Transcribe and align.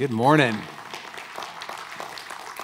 Good 0.00 0.12
morning. 0.12 0.56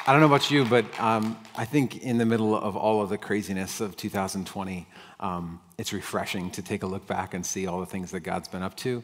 I 0.06 0.12
don't 0.12 0.20
know 0.20 0.26
about 0.26 0.50
you, 0.50 0.64
but 0.64 0.86
um, 0.98 1.36
I 1.54 1.66
think 1.66 2.02
in 2.02 2.16
the 2.16 2.24
middle 2.24 2.56
of 2.56 2.78
all 2.78 3.02
of 3.02 3.10
the 3.10 3.18
craziness 3.18 3.82
of 3.82 3.94
2020, 3.94 4.88
um, 5.20 5.60
it's 5.76 5.92
refreshing 5.92 6.50
to 6.52 6.62
take 6.62 6.82
a 6.82 6.86
look 6.86 7.06
back 7.06 7.34
and 7.34 7.44
see 7.44 7.66
all 7.66 7.80
the 7.80 7.84
things 7.84 8.10
that 8.12 8.20
God's 8.20 8.48
been 8.48 8.62
up 8.62 8.74
to. 8.78 9.02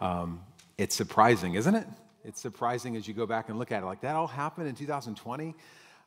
Um, 0.00 0.40
it's 0.76 0.96
surprising, 0.96 1.54
isn't 1.54 1.72
it? 1.72 1.86
It's 2.24 2.40
surprising 2.40 2.96
as 2.96 3.06
you 3.06 3.14
go 3.14 3.26
back 3.26 3.48
and 3.48 3.60
look 3.60 3.70
at 3.70 3.84
it. 3.84 3.86
Like 3.86 4.00
that 4.00 4.16
all 4.16 4.26
happened 4.26 4.66
in 4.66 4.74
2020. 4.74 5.54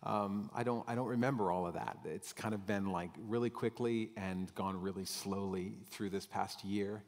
Um, 0.04 0.50
I 0.54 0.64
don't 0.64 0.84
I 0.90 0.96
don't 0.96 1.08
remember 1.08 1.52
all 1.52 1.66
of 1.66 1.76
that. 1.76 2.00
It's 2.04 2.34
kind 2.34 2.54
of 2.54 2.68
been 2.68 2.92
like 2.92 3.12
really 3.30 3.50
quickly 3.50 4.10
and 4.18 4.54
gone 4.56 4.82
really 4.82 5.06
slowly 5.06 5.72
through 5.90 6.10
this 6.10 6.26
past 6.26 6.66
year. 6.66 7.02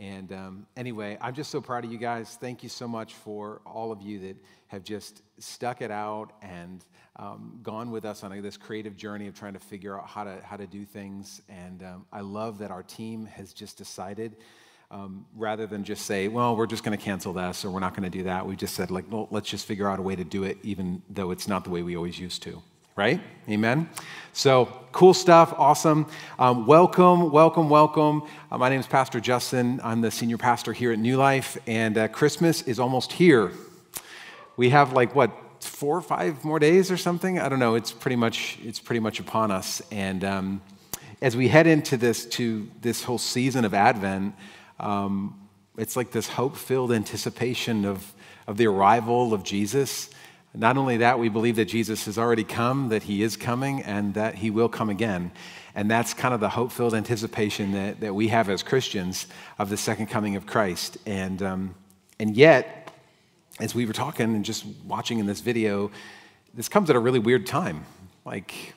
And 0.00 0.32
um, 0.32 0.66
anyway, 0.78 1.18
I'm 1.20 1.34
just 1.34 1.50
so 1.50 1.60
proud 1.60 1.84
of 1.84 1.92
you 1.92 1.98
guys. 1.98 2.38
Thank 2.40 2.62
you 2.62 2.70
so 2.70 2.88
much 2.88 3.12
for 3.12 3.60
all 3.66 3.92
of 3.92 4.00
you 4.00 4.18
that 4.20 4.36
have 4.68 4.82
just 4.82 5.20
stuck 5.38 5.82
it 5.82 5.90
out 5.90 6.32
and 6.40 6.82
um, 7.16 7.60
gone 7.62 7.90
with 7.90 8.06
us 8.06 8.24
on 8.24 8.40
this 8.40 8.56
creative 8.56 8.96
journey 8.96 9.26
of 9.26 9.38
trying 9.38 9.52
to 9.52 9.58
figure 9.58 10.00
out 10.00 10.06
how 10.06 10.24
to, 10.24 10.40
how 10.42 10.56
to 10.56 10.66
do 10.66 10.86
things. 10.86 11.42
And 11.50 11.82
um, 11.82 12.06
I 12.10 12.20
love 12.20 12.58
that 12.58 12.70
our 12.70 12.82
team 12.82 13.26
has 13.26 13.52
just 13.52 13.76
decided, 13.76 14.36
um, 14.90 15.26
rather 15.36 15.66
than 15.66 15.84
just 15.84 16.06
say, 16.06 16.28
well, 16.28 16.56
we're 16.56 16.66
just 16.66 16.82
going 16.82 16.96
to 16.96 17.04
cancel 17.04 17.34
this 17.34 17.62
or 17.62 17.70
we're 17.70 17.80
not 17.80 17.94
going 17.94 18.10
to 18.10 18.18
do 18.18 18.24
that, 18.24 18.46
we 18.46 18.56
just 18.56 18.74
said, 18.74 18.90
like, 18.90 19.04
well, 19.10 19.28
let's 19.30 19.50
just 19.50 19.66
figure 19.66 19.86
out 19.86 19.98
a 19.98 20.02
way 20.02 20.16
to 20.16 20.24
do 20.24 20.44
it, 20.44 20.56
even 20.62 21.02
though 21.10 21.30
it's 21.30 21.46
not 21.46 21.64
the 21.64 21.70
way 21.70 21.82
we 21.82 21.94
always 21.94 22.18
used 22.18 22.42
to 22.44 22.62
right? 23.00 23.18
Amen. 23.48 23.88
So 24.34 24.66
cool 24.92 25.14
stuff, 25.14 25.54
awesome. 25.56 26.06
Um, 26.38 26.66
welcome, 26.66 27.30
welcome, 27.30 27.70
welcome. 27.70 28.24
Uh, 28.52 28.58
my 28.58 28.68
name 28.68 28.78
is 28.78 28.86
Pastor 28.86 29.20
Justin. 29.20 29.80
I'm 29.82 30.02
the 30.02 30.10
senior 30.10 30.36
pastor 30.36 30.74
here 30.74 30.92
at 30.92 30.98
New 30.98 31.16
Life, 31.16 31.56
and 31.66 31.96
uh, 31.96 32.08
Christmas 32.08 32.60
is 32.60 32.78
almost 32.78 33.12
here. 33.12 33.52
We 34.58 34.68
have 34.68 34.92
like 34.92 35.14
what 35.14 35.30
four 35.60 35.96
or 35.96 36.02
five 36.02 36.44
more 36.44 36.58
days 36.58 36.90
or 36.90 36.98
something. 36.98 37.38
I 37.38 37.48
don't 37.48 37.58
know. 37.58 37.74
It's 37.74 37.90
pretty 37.90 38.16
much 38.16 38.58
it's 38.62 38.80
pretty 38.80 39.00
much 39.00 39.18
upon 39.18 39.50
us, 39.50 39.80
and 39.90 40.22
um, 40.22 40.60
as 41.22 41.34
we 41.34 41.48
head 41.48 41.66
into 41.66 41.96
this 41.96 42.26
to 42.36 42.68
this 42.82 43.02
whole 43.02 43.16
season 43.16 43.64
of 43.64 43.72
Advent, 43.72 44.34
um, 44.78 45.48
it's 45.78 45.96
like 45.96 46.10
this 46.10 46.28
hope-filled 46.28 46.92
anticipation 46.92 47.86
of 47.86 48.12
of 48.46 48.58
the 48.58 48.66
arrival 48.66 49.32
of 49.32 49.42
Jesus. 49.42 50.10
Not 50.52 50.76
only 50.76 50.96
that, 50.96 51.18
we 51.18 51.28
believe 51.28 51.56
that 51.56 51.66
Jesus 51.66 52.06
has 52.06 52.18
already 52.18 52.42
come, 52.42 52.88
that 52.88 53.04
he 53.04 53.22
is 53.22 53.36
coming, 53.36 53.82
and 53.82 54.14
that 54.14 54.34
he 54.34 54.50
will 54.50 54.68
come 54.68 54.90
again. 54.90 55.30
And 55.76 55.88
that's 55.88 56.12
kind 56.12 56.34
of 56.34 56.40
the 56.40 56.48
hope 56.48 56.72
filled 56.72 56.94
anticipation 56.94 57.72
that, 57.72 58.00
that 58.00 58.14
we 58.14 58.28
have 58.28 58.48
as 58.48 58.64
Christians 58.64 59.28
of 59.58 59.70
the 59.70 59.76
second 59.76 60.06
coming 60.06 60.34
of 60.34 60.46
Christ. 60.46 60.98
And, 61.06 61.40
um, 61.42 61.74
and 62.18 62.36
yet, 62.36 62.92
as 63.60 63.76
we 63.76 63.86
were 63.86 63.92
talking 63.92 64.34
and 64.34 64.44
just 64.44 64.66
watching 64.84 65.20
in 65.20 65.26
this 65.26 65.40
video, 65.40 65.92
this 66.52 66.68
comes 66.68 66.90
at 66.90 66.96
a 66.96 67.00
really 67.00 67.20
weird 67.20 67.46
time. 67.46 67.84
Like, 68.24 68.74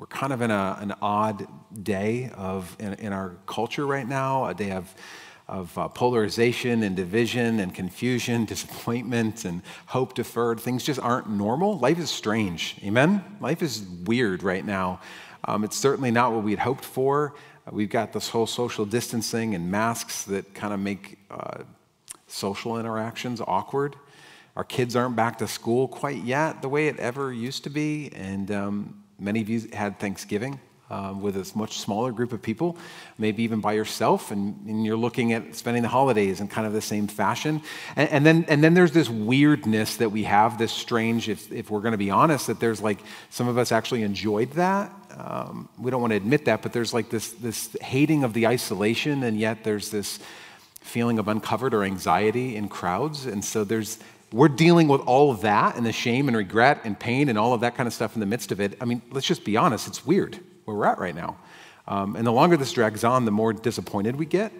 we're 0.00 0.06
kind 0.06 0.32
of 0.32 0.42
in 0.42 0.50
a, 0.50 0.76
an 0.80 0.94
odd 1.00 1.46
day 1.84 2.32
of, 2.36 2.76
in, 2.80 2.94
in 2.94 3.12
our 3.12 3.36
culture 3.46 3.86
right 3.86 4.08
now, 4.08 4.46
a 4.46 4.54
day 4.54 4.72
of 4.72 4.92
of 5.48 5.76
uh, 5.76 5.88
polarization 5.88 6.82
and 6.82 6.96
division 6.96 7.60
and 7.60 7.74
confusion, 7.74 8.44
disappointment 8.54 9.44
and 9.44 9.62
hope 9.86 10.14
deferred. 10.14 10.60
Things 10.60 10.84
just 10.84 11.00
aren't 11.00 11.28
normal. 11.28 11.78
Life 11.78 11.98
is 11.98 12.10
strange. 12.10 12.76
Amen? 12.84 13.24
Life 13.40 13.62
is 13.62 13.82
weird 14.04 14.42
right 14.42 14.64
now. 14.64 15.00
Um, 15.44 15.64
it's 15.64 15.76
certainly 15.76 16.10
not 16.10 16.32
what 16.32 16.44
we 16.44 16.52
had 16.52 16.60
hoped 16.60 16.84
for. 16.84 17.34
Uh, 17.66 17.70
we've 17.72 17.90
got 17.90 18.12
this 18.12 18.28
whole 18.28 18.46
social 18.46 18.84
distancing 18.84 19.54
and 19.54 19.70
masks 19.70 20.24
that 20.24 20.54
kind 20.54 20.72
of 20.72 20.80
make 20.80 21.18
uh, 21.30 21.58
social 22.26 22.78
interactions 22.78 23.40
awkward. 23.40 23.96
Our 24.56 24.64
kids 24.64 24.96
aren't 24.96 25.16
back 25.16 25.38
to 25.38 25.48
school 25.48 25.88
quite 25.88 26.22
yet 26.22 26.62
the 26.62 26.68
way 26.68 26.88
it 26.88 26.98
ever 26.98 27.32
used 27.32 27.64
to 27.64 27.70
be. 27.70 28.10
And 28.14 28.50
um, 28.50 29.02
many 29.18 29.40
of 29.40 29.48
you 29.48 29.68
had 29.72 29.98
Thanksgiving 29.98 30.60
um, 30.92 31.22
with 31.22 31.36
a 31.36 31.50
much 31.56 31.78
smaller 31.78 32.12
group 32.12 32.34
of 32.34 32.42
people, 32.42 32.76
maybe 33.16 33.42
even 33.42 33.60
by 33.60 33.72
yourself, 33.72 34.30
and, 34.30 34.54
and, 34.66 34.84
you're 34.84 34.96
looking 34.96 35.32
at 35.32 35.56
spending 35.56 35.82
the 35.82 35.88
holidays 35.88 36.40
in 36.40 36.48
kind 36.48 36.66
of 36.66 36.74
the 36.74 36.82
same 36.82 37.06
fashion. 37.06 37.62
And, 37.96 38.10
and, 38.10 38.26
then, 38.26 38.44
and 38.48 38.62
then 38.62 38.74
there's 38.74 38.92
this 38.92 39.08
weirdness 39.08 39.96
that 39.96 40.10
we 40.10 40.24
have, 40.24 40.58
this 40.58 40.70
strange, 40.70 41.30
if, 41.30 41.50
if 41.50 41.70
we're 41.70 41.80
going 41.80 41.92
to 41.92 41.98
be 41.98 42.10
honest, 42.10 42.46
that 42.48 42.60
there's 42.60 42.82
like 42.82 42.98
some 43.30 43.48
of 43.48 43.56
us 43.56 43.72
actually 43.72 44.02
enjoyed 44.02 44.50
that. 44.52 44.92
Um, 45.16 45.70
we 45.78 45.90
don't 45.90 46.02
want 46.02 46.10
to 46.10 46.16
admit 46.16 46.44
that, 46.44 46.60
but 46.60 46.74
there's 46.74 46.92
like 46.92 47.08
this, 47.08 47.30
this 47.32 47.74
hating 47.80 48.22
of 48.22 48.34
the 48.34 48.46
isolation, 48.46 49.22
and 49.22 49.38
yet 49.38 49.64
there's 49.64 49.90
this 49.90 50.18
feeling 50.80 51.18
of 51.18 51.26
uncovered 51.26 51.72
or 51.72 51.84
anxiety 51.84 52.54
in 52.54 52.68
crowds. 52.68 53.24
And 53.24 53.42
so 53.42 53.64
there's 53.64 53.98
we're 54.30 54.48
dealing 54.48 54.88
with 54.88 55.02
all 55.02 55.30
of 55.30 55.42
that 55.42 55.76
and 55.76 55.84
the 55.84 55.92
shame 55.92 56.26
and 56.28 56.36
regret 56.36 56.80
and 56.84 56.98
pain 56.98 57.28
and 57.28 57.38
all 57.38 57.52
of 57.52 57.60
that 57.62 57.76
kind 57.76 57.86
of 57.86 57.92
stuff 57.92 58.14
in 58.14 58.20
the 58.20 58.26
midst 58.26 58.50
of 58.50 58.60
it. 58.60 58.76
I 58.80 58.86
mean, 58.86 59.02
let's 59.10 59.26
just 59.26 59.44
be 59.44 59.58
honest, 59.58 59.86
it's 59.86 60.06
weird 60.06 60.38
where 60.64 60.76
we're 60.76 60.86
at 60.86 60.98
right 60.98 61.14
now. 61.14 61.36
Um, 61.86 62.16
and 62.16 62.26
the 62.26 62.32
longer 62.32 62.56
this 62.56 62.72
drags 62.72 63.04
on, 63.04 63.24
the 63.24 63.30
more 63.30 63.52
disappointed 63.52 64.16
we 64.16 64.26
get. 64.26 64.52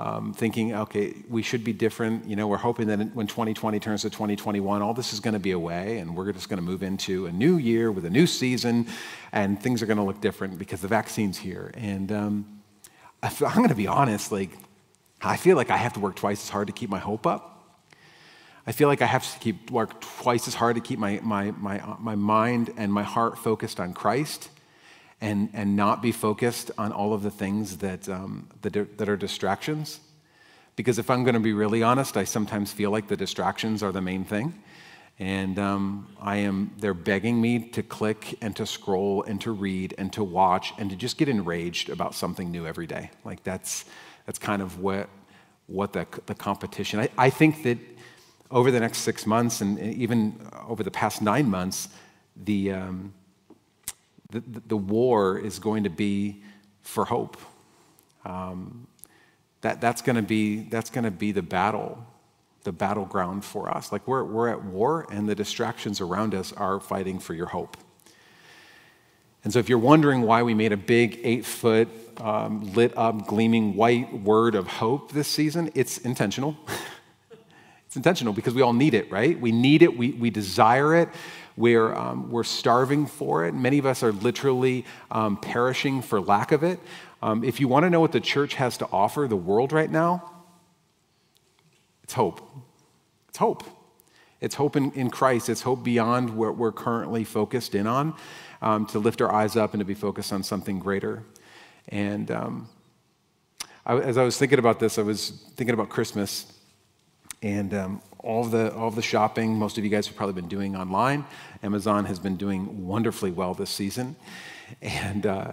Um, 0.00 0.32
thinking, 0.32 0.74
okay, 0.74 1.12
we 1.28 1.42
should 1.42 1.64
be 1.64 1.72
different. 1.72 2.28
You 2.28 2.36
know, 2.36 2.46
we're 2.46 2.56
hoping 2.56 2.86
that 2.86 2.98
when 3.16 3.26
2020 3.26 3.80
turns 3.80 4.02
to 4.02 4.10
2021, 4.10 4.80
all 4.80 4.94
this 4.94 5.12
is 5.12 5.18
going 5.18 5.34
to 5.34 5.40
be 5.40 5.50
away, 5.50 5.98
and 5.98 6.14
we're 6.14 6.32
just 6.32 6.48
going 6.48 6.58
to 6.58 6.62
move 6.62 6.84
into 6.84 7.26
a 7.26 7.32
new 7.32 7.56
year 7.56 7.90
with 7.90 8.04
a 8.04 8.10
new 8.10 8.28
season, 8.28 8.86
and 9.32 9.60
things 9.60 9.82
are 9.82 9.86
going 9.86 9.96
to 9.96 10.04
look 10.04 10.20
different 10.20 10.56
because 10.56 10.80
the 10.80 10.86
vaccine's 10.86 11.38
here. 11.38 11.72
And 11.74 12.12
um, 12.12 12.60
I'm 13.24 13.56
going 13.56 13.70
to 13.70 13.74
be 13.74 13.88
honest, 13.88 14.30
like, 14.30 14.50
I 15.20 15.36
feel 15.36 15.56
like 15.56 15.70
I 15.70 15.76
have 15.76 15.94
to 15.94 16.00
work 16.00 16.14
twice 16.14 16.44
as 16.44 16.48
hard 16.48 16.68
to 16.68 16.72
keep 16.72 16.90
my 16.90 17.00
hope 17.00 17.26
up. 17.26 17.56
I 18.68 18.72
feel 18.72 18.86
like 18.86 19.02
I 19.02 19.06
have 19.06 19.32
to 19.32 19.38
keep 19.40 19.68
work 19.68 20.00
twice 20.00 20.46
as 20.46 20.54
hard 20.54 20.76
to 20.76 20.80
keep 20.80 21.00
my, 21.00 21.18
my, 21.24 21.50
my, 21.52 21.82
my 21.98 22.14
mind 22.14 22.72
and 22.76 22.92
my 22.92 23.02
heart 23.02 23.36
focused 23.36 23.80
on 23.80 23.94
Christ 23.94 24.50
and, 25.20 25.48
and 25.52 25.76
not 25.76 26.00
be 26.00 26.12
focused 26.12 26.70
on 26.78 26.92
all 26.92 27.12
of 27.12 27.22
the 27.22 27.30
things 27.30 27.78
that, 27.78 28.08
um, 28.08 28.48
that, 28.62 28.98
that 28.98 29.08
are 29.08 29.16
distractions. 29.16 30.00
Because 30.76 30.98
if 30.98 31.10
I'm 31.10 31.24
going 31.24 31.34
to 31.34 31.40
be 31.40 31.52
really 31.52 31.82
honest, 31.82 32.16
I 32.16 32.24
sometimes 32.24 32.72
feel 32.72 32.90
like 32.90 33.08
the 33.08 33.16
distractions 33.16 33.82
are 33.82 33.90
the 33.90 34.00
main 34.00 34.24
thing. 34.24 34.54
And 35.18 35.58
um, 35.58 36.06
I 36.20 36.36
am, 36.36 36.70
they're 36.78 36.94
begging 36.94 37.40
me 37.40 37.58
to 37.70 37.82
click 37.82 38.38
and 38.40 38.54
to 38.54 38.64
scroll 38.64 39.24
and 39.24 39.40
to 39.40 39.50
read 39.50 39.94
and 39.98 40.12
to 40.12 40.22
watch 40.22 40.72
and 40.78 40.88
to 40.90 40.96
just 40.96 41.18
get 41.18 41.28
enraged 41.28 41.90
about 41.90 42.14
something 42.14 42.52
new 42.52 42.64
every 42.64 42.86
day. 42.86 43.10
Like 43.24 43.42
that's, 43.42 43.84
that's 44.26 44.38
kind 44.38 44.62
of 44.62 44.78
what, 44.78 45.08
what 45.66 45.92
the, 45.92 46.06
the 46.26 46.36
competition, 46.36 47.00
I, 47.00 47.08
I 47.18 47.30
think 47.30 47.64
that 47.64 47.78
over 48.52 48.70
the 48.70 48.78
next 48.78 48.98
six 48.98 49.26
months 49.26 49.60
and 49.60 49.80
even 49.80 50.40
over 50.68 50.84
the 50.84 50.92
past 50.92 51.20
nine 51.20 51.50
months, 51.50 51.88
the, 52.36 52.70
um, 52.70 53.12
the, 54.30 54.42
the 54.66 54.76
war 54.76 55.38
is 55.38 55.58
going 55.58 55.84
to 55.84 55.90
be 55.90 56.42
for 56.82 57.06
hope. 57.06 57.38
Um, 58.26 58.86
that, 59.62 59.80
that's 59.80 60.02
going 60.02 60.16
to 60.16 60.22
be 60.22 60.64
that's 60.64 60.90
going 60.90 61.04
to 61.04 61.10
be 61.10 61.32
the 61.32 61.42
battle, 61.42 62.04
the 62.64 62.72
battleground 62.72 63.44
for 63.44 63.74
us. 63.74 63.90
Like 63.90 64.06
we're, 64.06 64.24
we're 64.24 64.48
at 64.48 64.62
war, 64.62 65.06
and 65.10 65.28
the 65.28 65.34
distractions 65.34 66.00
around 66.00 66.34
us 66.34 66.52
are 66.52 66.78
fighting 66.78 67.18
for 67.18 67.32
your 67.32 67.46
hope. 67.46 67.76
And 69.44 69.52
so, 69.52 69.58
if 69.58 69.68
you're 69.68 69.78
wondering 69.78 70.22
why 70.22 70.42
we 70.42 70.52
made 70.52 70.72
a 70.72 70.76
big 70.76 71.20
eight 71.24 71.46
foot, 71.46 71.88
um, 72.18 72.74
lit 72.74 72.96
up, 72.98 73.26
gleaming 73.26 73.76
white 73.76 74.12
word 74.12 74.54
of 74.54 74.66
hope 74.66 75.12
this 75.12 75.28
season, 75.28 75.70
it's 75.74 75.98
intentional. 75.98 76.54
it's 77.86 77.96
intentional 77.96 78.34
because 78.34 78.52
we 78.52 78.60
all 78.60 78.74
need 78.74 78.92
it, 78.92 79.10
right? 79.10 79.40
We 79.40 79.52
need 79.52 79.82
it, 79.82 79.96
we, 79.96 80.10
we 80.12 80.28
desire 80.28 80.94
it. 80.96 81.08
We're, 81.58 81.92
um, 81.92 82.30
we're 82.30 82.44
starving 82.44 83.06
for 83.06 83.44
it. 83.44 83.52
Many 83.52 83.78
of 83.78 83.86
us 83.86 84.04
are 84.04 84.12
literally 84.12 84.84
um, 85.10 85.36
perishing 85.36 86.02
for 86.02 86.20
lack 86.20 86.52
of 86.52 86.62
it. 86.62 86.78
Um, 87.20 87.42
if 87.42 87.58
you 87.58 87.66
want 87.66 87.82
to 87.82 87.90
know 87.90 87.98
what 87.98 88.12
the 88.12 88.20
church 88.20 88.54
has 88.54 88.76
to 88.78 88.88
offer 88.92 89.26
the 89.26 89.36
world 89.36 89.72
right 89.72 89.90
now, 89.90 90.30
it's 92.04 92.12
hope. 92.12 92.40
It's 93.28 93.38
hope. 93.38 93.64
It's 94.40 94.54
hope 94.54 94.76
in, 94.76 94.92
in 94.92 95.10
Christ. 95.10 95.48
It's 95.48 95.62
hope 95.62 95.82
beyond 95.82 96.30
what 96.30 96.56
we're 96.56 96.70
currently 96.70 97.24
focused 97.24 97.74
in 97.74 97.88
on, 97.88 98.14
um, 98.62 98.86
to 98.86 99.00
lift 99.00 99.20
our 99.20 99.32
eyes 99.32 99.56
up 99.56 99.74
and 99.74 99.80
to 99.80 99.84
be 99.84 99.94
focused 99.94 100.32
on 100.32 100.44
something 100.44 100.78
greater. 100.78 101.24
And 101.88 102.30
um, 102.30 102.68
I, 103.84 103.98
as 103.98 104.16
I 104.16 104.22
was 104.22 104.38
thinking 104.38 104.60
about 104.60 104.78
this, 104.78 104.96
I 104.96 105.02
was 105.02 105.30
thinking 105.56 105.74
about 105.74 105.88
Christmas 105.88 106.52
and 107.42 107.74
um, 107.74 108.00
all 108.28 108.44
of 108.44 108.50
the 108.50 108.72
all 108.74 108.88
of 108.88 108.94
the 108.94 109.02
shopping 109.02 109.58
most 109.58 109.78
of 109.78 109.84
you 109.84 109.90
guys 109.90 110.06
have 110.06 110.14
probably 110.14 110.34
been 110.34 110.48
doing 110.48 110.76
online. 110.76 111.24
Amazon 111.62 112.04
has 112.04 112.18
been 112.18 112.36
doing 112.36 112.86
wonderfully 112.86 113.30
well 113.30 113.54
this 113.54 113.70
season. 113.70 114.16
And 114.82 115.24
uh, 115.26 115.52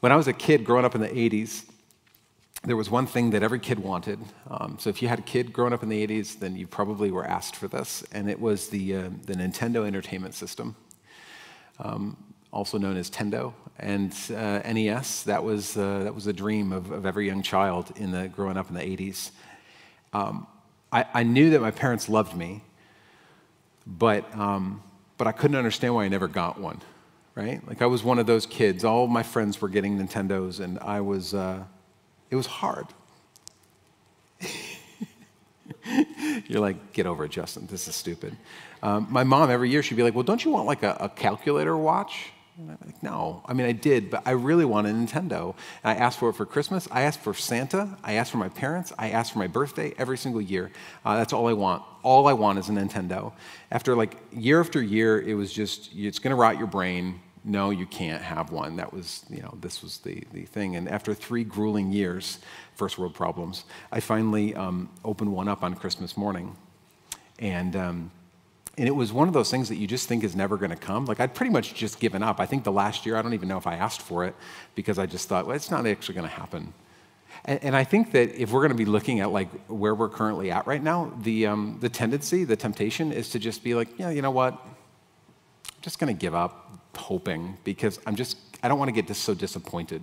when 0.00 0.12
I 0.12 0.16
was 0.16 0.28
a 0.28 0.34
kid 0.34 0.62
growing 0.62 0.84
up 0.84 0.94
in 0.94 1.00
the 1.00 1.08
80s, 1.08 1.64
there 2.64 2.76
was 2.76 2.90
one 2.90 3.06
thing 3.06 3.30
that 3.30 3.42
every 3.42 3.58
kid 3.58 3.78
wanted. 3.78 4.20
Um, 4.50 4.76
so 4.78 4.90
if 4.90 5.00
you 5.00 5.08
had 5.08 5.20
a 5.20 5.22
kid 5.22 5.54
growing 5.54 5.72
up 5.72 5.82
in 5.82 5.88
the 5.88 6.06
80s, 6.06 6.38
then 6.38 6.54
you 6.54 6.66
probably 6.66 7.10
were 7.10 7.24
asked 7.24 7.56
for 7.56 7.66
this, 7.66 8.04
and 8.12 8.28
it 8.28 8.38
was 8.38 8.68
the 8.68 8.94
uh, 8.94 9.10
the 9.24 9.34
Nintendo 9.34 9.86
Entertainment 9.86 10.34
System. 10.34 10.76
Um, 11.78 12.18
also 12.52 12.76
known 12.76 12.98
as 12.98 13.08
Tendo 13.10 13.54
and 13.78 14.14
uh, 14.36 14.60
NES. 14.70 15.22
That 15.22 15.42
was 15.42 15.78
uh, 15.78 16.00
that 16.04 16.14
was 16.14 16.26
a 16.26 16.32
dream 16.34 16.72
of, 16.72 16.90
of 16.90 17.06
every 17.06 17.26
young 17.26 17.42
child 17.42 17.90
in 17.96 18.12
the 18.12 18.28
growing 18.28 18.58
up 18.58 18.68
in 18.68 18.74
the 18.74 18.82
80s. 18.82 19.30
Um, 20.12 20.46
I, 20.92 21.06
I 21.14 21.22
knew 21.22 21.50
that 21.50 21.60
my 21.60 21.70
parents 21.70 22.08
loved 22.08 22.36
me, 22.36 22.62
but, 23.86 24.32
um, 24.36 24.82
but 25.16 25.26
I 25.26 25.32
couldn't 25.32 25.56
understand 25.56 25.94
why 25.94 26.04
I 26.04 26.08
never 26.08 26.28
got 26.28 26.60
one, 26.60 26.80
right? 27.34 27.66
Like 27.66 27.80
I 27.80 27.86
was 27.86 28.04
one 28.04 28.18
of 28.18 28.26
those 28.26 28.44
kids. 28.46 28.84
All 28.84 29.06
my 29.06 29.22
friends 29.22 29.60
were 29.60 29.68
getting 29.68 29.98
Nintendos, 29.98 30.60
and 30.60 30.78
I 30.80 31.00
was, 31.00 31.32
uh, 31.32 31.64
it 32.30 32.36
was 32.36 32.46
hard. 32.46 32.86
You're 36.46 36.60
like, 36.60 36.92
get 36.92 37.06
over 37.06 37.24
it, 37.24 37.30
Justin. 37.30 37.66
This 37.70 37.88
is 37.88 37.94
stupid. 37.94 38.36
Um, 38.82 39.06
my 39.10 39.24
mom, 39.24 39.50
every 39.50 39.70
year, 39.70 39.82
she'd 39.82 39.94
be 39.94 40.02
like, 40.02 40.14
well, 40.14 40.24
don't 40.24 40.44
you 40.44 40.50
want 40.50 40.66
like 40.66 40.82
a, 40.82 40.96
a 41.00 41.08
calculator 41.08 41.76
watch? 41.76 42.32
Like, 42.66 43.02
no. 43.02 43.42
I 43.46 43.52
mean, 43.52 43.66
I 43.66 43.72
did, 43.72 44.10
but 44.10 44.22
I 44.26 44.32
really 44.32 44.64
want 44.64 44.86
a 44.86 44.90
Nintendo. 44.90 45.54
And 45.82 45.92
I 45.92 45.94
asked 45.94 46.18
for 46.18 46.28
it 46.30 46.34
for 46.34 46.46
Christmas. 46.46 46.88
I 46.90 47.02
asked 47.02 47.20
for 47.20 47.34
Santa. 47.34 47.96
I 48.02 48.14
asked 48.14 48.30
for 48.30 48.38
my 48.38 48.48
parents. 48.48 48.92
I 48.98 49.10
asked 49.10 49.32
for 49.32 49.38
my 49.38 49.46
birthday 49.46 49.94
every 49.98 50.18
single 50.18 50.40
year. 50.40 50.70
Uh, 51.04 51.16
that's 51.16 51.32
all 51.32 51.48
I 51.48 51.52
want. 51.52 51.82
All 52.02 52.28
I 52.28 52.32
want 52.32 52.58
is 52.58 52.68
a 52.68 52.72
Nintendo. 52.72 53.32
After 53.70 53.94
like 53.94 54.16
year 54.32 54.60
after 54.60 54.82
year, 54.82 55.20
it 55.20 55.34
was 55.34 55.52
just, 55.52 55.90
it's 55.94 56.18
going 56.18 56.30
to 56.30 56.36
rot 56.36 56.58
your 56.58 56.66
brain. 56.66 57.20
No, 57.44 57.70
you 57.70 57.86
can't 57.86 58.22
have 58.22 58.52
one. 58.52 58.76
That 58.76 58.92
was, 58.92 59.24
you 59.28 59.42
know, 59.42 59.56
this 59.60 59.82
was 59.82 59.98
the, 59.98 60.22
the 60.32 60.42
thing. 60.42 60.76
And 60.76 60.88
after 60.88 61.12
three 61.14 61.44
grueling 61.44 61.90
years, 61.92 62.38
first 62.76 62.98
world 62.98 63.14
problems, 63.14 63.64
I 63.90 64.00
finally 64.00 64.54
um, 64.54 64.88
opened 65.04 65.32
one 65.32 65.48
up 65.48 65.62
on 65.62 65.74
Christmas 65.74 66.16
morning. 66.16 66.56
And, 67.38 67.74
um, 67.74 68.10
and 68.78 68.88
it 68.88 68.92
was 68.92 69.12
one 69.12 69.28
of 69.28 69.34
those 69.34 69.50
things 69.50 69.68
that 69.68 69.76
you 69.76 69.86
just 69.86 70.08
think 70.08 70.24
is 70.24 70.34
never 70.34 70.56
going 70.56 70.70
to 70.70 70.76
come. 70.76 71.04
Like 71.04 71.20
I'd 71.20 71.34
pretty 71.34 71.52
much 71.52 71.74
just 71.74 72.00
given 72.00 72.22
up. 72.22 72.40
I 72.40 72.46
think 72.46 72.64
the 72.64 72.72
last 72.72 73.04
year, 73.04 73.16
I 73.16 73.22
don't 73.22 73.34
even 73.34 73.48
know 73.48 73.58
if 73.58 73.66
I 73.66 73.74
asked 73.74 74.00
for 74.00 74.24
it 74.24 74.34
because 74.74 74.98
I 74.98 75.06
just 75.06 75.28
thought, 75.28 75.46
well, 75.46 75.56
it's 75.56 75.70
not 75.70 75.86
actually 75.86 76.14
going 76.14 76.28
to 76.28 76.34
happen. 76.34 76.72
And, 77.44 77.62
and, 77.64 77.76
I 77.76 77.84
think 77.84 78.12
that 78.12 78.40
if 78.40 78.52
we're 78.52 78.60
going 78.60 78.70
to 78.70 78.76
be 78.76 78.84
looking 78.84 79.20
at 79.20 79.30
like 79.30 79.48
where 79.66 79.94
we're 79.94 80.08
currently 80.08 80.50
at 80.50 80.66
right 80.66 80.82
now, 80.82 81.12
the, 81.22 81.46
um, 81.46 81.78
the 81.80 81.88
tendency, 81.88 82.44
the 82.44 82.56
temptation 82.56 83.10
is 83.10 83.30
to 83.30 83.38
just 83.38 83.64
be 83.64 83.74
like, 83.74 83.88
yeah, 83.98 84.10
you 84.10 84.22
know 84.22 84.30
what? 84.30 84.54
I'm 84.54 85.80
just 85.82 85.98
going 85.98 86.14
to 86.14 86.18
give 86.18 86.34
up 86.34 86.78
hoping 86.96 87.56
because 87.64 87.98
I'm 88.06 88.16
just, 88.16 88.36
I 88.62 88.68
don't 88.68 88.78
want 88.78 88.88
to 88.88 88.92
get 88.92 89.06
just 89.06 89.22
so 89.22 89.34
disappointed. 89.34 90.02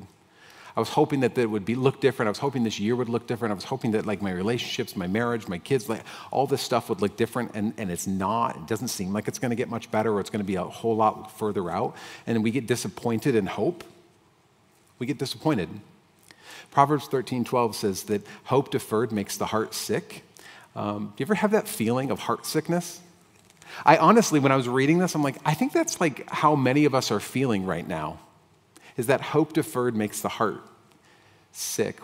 I 0.75 0.79
was 0.79 0.89
hoping 0.89 1.21
that 1.21 1.37
it 1.37 1.49
would 1.49 1.65
be 1.65 1.75
look 1.75 1.99
different. 1.99 2.27
I 2.27 2.31
was 2.31 2.39
hoping 2.39 2.63
this 2.63 2.79
year 2.79 2.95
would 2.95 3.09
look 3.09 3.27
different. 3.27 3.51
I 3.51 3.55
was 3.55 3.63
hoping 3.63 3.91
that 3.91 4.05
like 4.05 4.21
my 4.21 4.31
relationships, 4.31 4.95
my 4.95 5.07
marriage, 5.07 5.47
my 5.47 5.57
kids, 5.57 5.89
like 5.89 6.03
all 6.31 6.47
this 6.47 6.61
stuff 6.61 6.89
would 6.89 7.01
look 7.01 7.17
different, 7.17 7.51
and, 7.55 7.73
and 7.77 7.91
it's 7.91 8.07
not. 8.07 8.55
It 8.55 8.67
doesn't 8.67 8.89
seem 8.89 9.11
like 9.11 9.27
it's 9.27 9.39
going 9.39 9.49
to 9.49 9.55
get 9.55 9.69
much 9.69 9.89
better, 9.91 10.13
or 10.13 10.19
it's 10.19 10.29
going 10.29 10.43
to 10.43 10.47
be 10.47 10.55
a 10.55 10.63
whole 10.63 10.95
lot 10.95 11.37
further 11.37 11.69
out. 11.69 11.95
And 12.27 12.43
we 12.43 12.51
get 12.51 12.67
disappointed 12.67 13.35
in 13.35 13.45
hope. 13.45 13.83
We 14.99 15.07
get 15.07 15.17
disappointed. 15.17 15.69
Proverbs 16.71 17.07
13, 17.07 17.45
12 17.45 17.75
says 17.75 18.03
that 18.03 18.25
hope 18.45 18.69
deferred 18.69 19.11
makes 19.11 19.37
the 19.37 19.47
heart 19.47 19.73
sick. 19.73 20.23
Um, 20.75 21.13
do 21.15 21.21
you 21.21 21.25
ever 21.25 21.35
have 21.35 21.51
that 21.51 21.67
feeling 21.67 22.11
of 22.11 22.19
heart 22.19 22.45
sickness? 22.45 22.99
I 23.85 23.97
honestly, 23.97 24.39
when 24.39 24.51
I 24.51 24.55
was 24.55 24.67
reading 24.67 24.99
this, 24.99 25.15
I'm 25.15 25.23
like, 25.23 25.37
I 25.45 25.53
think 25.53 25.73
that's 25.73 25.99
like 25.99 26.29
how 26.29 26.55
many 26.55 26.85
of 26.85 26.93
us 26.93 27.11
are 27.11 27.19
feeling 27.19 27.65
right 27.65 27.87
now 27.87 28.19
is 28.99 29.07
that 29.07 29.21
hope 29.21 29.53
deferred 29.53 29.95
makes 29.95 30.19
the 30.19 30.27
heart 30.27 30.61
sick, 31.53 31.99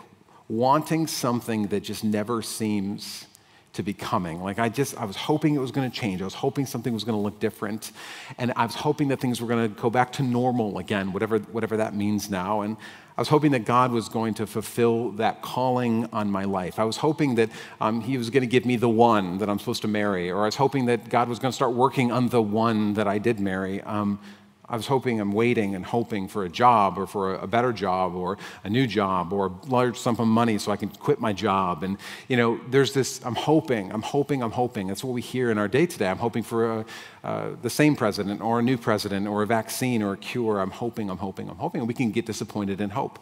wanting 0.48 1.06
something 1.06 1.66
that 1.66 1.82
just 1.82 2.02
never 2.02 2.40
seems 2.40 3.26
to 3.74 3.82
be 3.82 3.92
coming. 3.92 4.42
Like 4.42 4.58
I 4.58 4.70
just, 4.70 4.96
I 4.96 5.04
was 5.04 5.16
hoping 5.16 5.54
it 5.54 5.58
was 5.58 5.70
going 5.70 5.90
to 5.90 5.94
change. 5.94 6.22
I 6.22 6.24
was 6.24 6.32
hoping 6.32 6.64
something 6.64 6.94
was 6.94 7.04
going 7.04 7.18
to 7.18 7.20
look 7.20 7.38
different. 7.38 7.92
And 8.38 8.50
I 8.56 8.64
was 8.64 8.74
hoping 8.74 9.08
that 9.08 9.20
things 9.20 9.42
were 9.42 9.46
going 9.46 9.68
to 9.68 9.80
go 9.80 9.90
back 9.90 10.10
to 10.12 10.22
normal 10.22 10.78
again, 10.78 11.12
whatever, 11.12 11.38
whatever 11.38 11.76
that 11.76 11.94
means 11.94 12.30
now. 12.30 12.62
And 12.62 12.78
I 13.18 13.20
was 13.20 13.28
hoping 13.28 13.52
that 13.52 13.66
God 13.66 13.92
was 13.92 14.08
going 14.08 14.32
to 14.34 14.46
fulfill 14.46 15.10
that 15.12 15.42
calling 15.42 16.08
on 16.14 16.30
my 16.30 16.44
life. 16.44 16.78
I 16.78 16.84
was 16.84 16.96
hoping 16.96 17.34
that 17.34 17.50
um, 17.78 18.00
He 18.00 18.16
was 18.16 18.30
going 18.30 18.42
to 18.42 18.46
give 18.46 18.64
me 18.64 18.76
the 18.76 18.88
one 18.88 19.36
that 19.38 19.50
I'm 19.50 19.58
supposed 19.58 19.82
to 19.82 19.88
marry, 19.88 20.30
or 20.30 20.42
I 20.42 20.46
was 20.46 20.56
hoping 20.56 20.86
that 20.86 21.10
God 21.10 21.28
was 21.28 21.38
going 21.38 21.52
to 21.52 21.56
start 21.56 21.74
working 21.74 22.10
on 22.10 22.28
the 22.28 22.40
one 22.40 22.94
that 22.94 23.06
I 23.06 23.18
did 23.18 23.38
marry. 23.38 23.82
Um, 23.82 24.18
I 24.68 24.76
was 24.76 24.86
hoping, 24.88 25.20
I'm 25.20 25.30
waiting 25.30 25.76
and 25.76 25.84
hoping 25.84 26.26
for 26.26 26.44
a 26.44 26.48
job 26.48 26.98
or 26.98 27.06
for 27.06 27.36
a 27.36 27.46
better 27.46 27.72
job 27.72 28.16
or 28.16 28.36
a 28.64 28.70
new 28.70 28.86
job 28.86 29.32
or 29.32 29.46
a 29.46 29.66
large 29.68 29.96
sum 29.96 30.16
of 30.18 30.26
money 30.26 30.58
so 30.58 30.72
I 30.72 30.76
can 30.76 30.88
quit 30.88 31.20
my 31.20 31.32
job. 31.32 31.84
And, 31.84 31.98
you 32.26 32.36
know, 32.36 32.58
there's 32.68 32.92
this, 32.92 33.24
I'm 33.24 33.36
hoping, 33.36 33.92
I'm 33.92 34.02
hoping, 34.02 34.42
I'm 34.42 34.50
hoping. 34.50 34.88
That's 34.88 35.04
what 35.04 35.12
we 35.12 35.20
hear 35.20 35.52
in 35.52 35.58
our 35.58 35.68
day 35.68 35.86
today. 35.86 36.08
I'm 36.08 36.18
hoping 36.18 36.42
for 36.42 36.80
a, 36.80 36.84
uh, 37.22 37.50
the 37.62 37.70
same 37.70 37.94
president 37.94 38.40
or 38.40 38.58
a 38.58 38.62
new 38.62 38.76
president 38.76 39.28
or 39.28 39.42
a 39.42 39.46
vaccine 39.46 40.02
or 40.02 40.14
a 40.14 40.16
cure. 40.16 40.58
I'm 40.58 40.72
hoping, 40.72 41.10
I'm 41.10 41.18
hoping, 41.18 41.48
I'm 41.48 41.56
hoping. 41.56 41.82
And 41.82 41.88
we 41.88 41.94
can 41.94 42.10
get 42.10 42.26
disappointed 42.26 42.80
in 42.80 42.90
hope. 42.90 43.20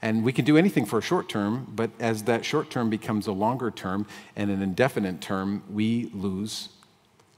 And 0.00 0.22
we 0.22 0.32
can 0.32 0.44
do 0.44 0.56
anything 0.56 0.84
for 0.84 0.98
a 0.98 1.02
short 1.02 1.28
term, 1.28 1.66
but 1.74 1.90
as 1.98 2.24
that 2.24 2.44
short 2.44 2.70
term 2.70 2.90
becomes 2.90 3.26
a 3.26 3.32
longer 3.32 3.70
term 3.70 4.06
and 4.36 4.50
an 4.50 4.62
indefinite 4.62 5.20
term, 5.20 5.64
we 5.68 6.10
lose 6.12 6.68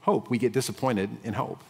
hope. 0.01 0.29
We 0.29 0.37
get 0.37 0.51
disappointed 0.51 1.09
in 1.23 1.33
hope. 1.33 1.63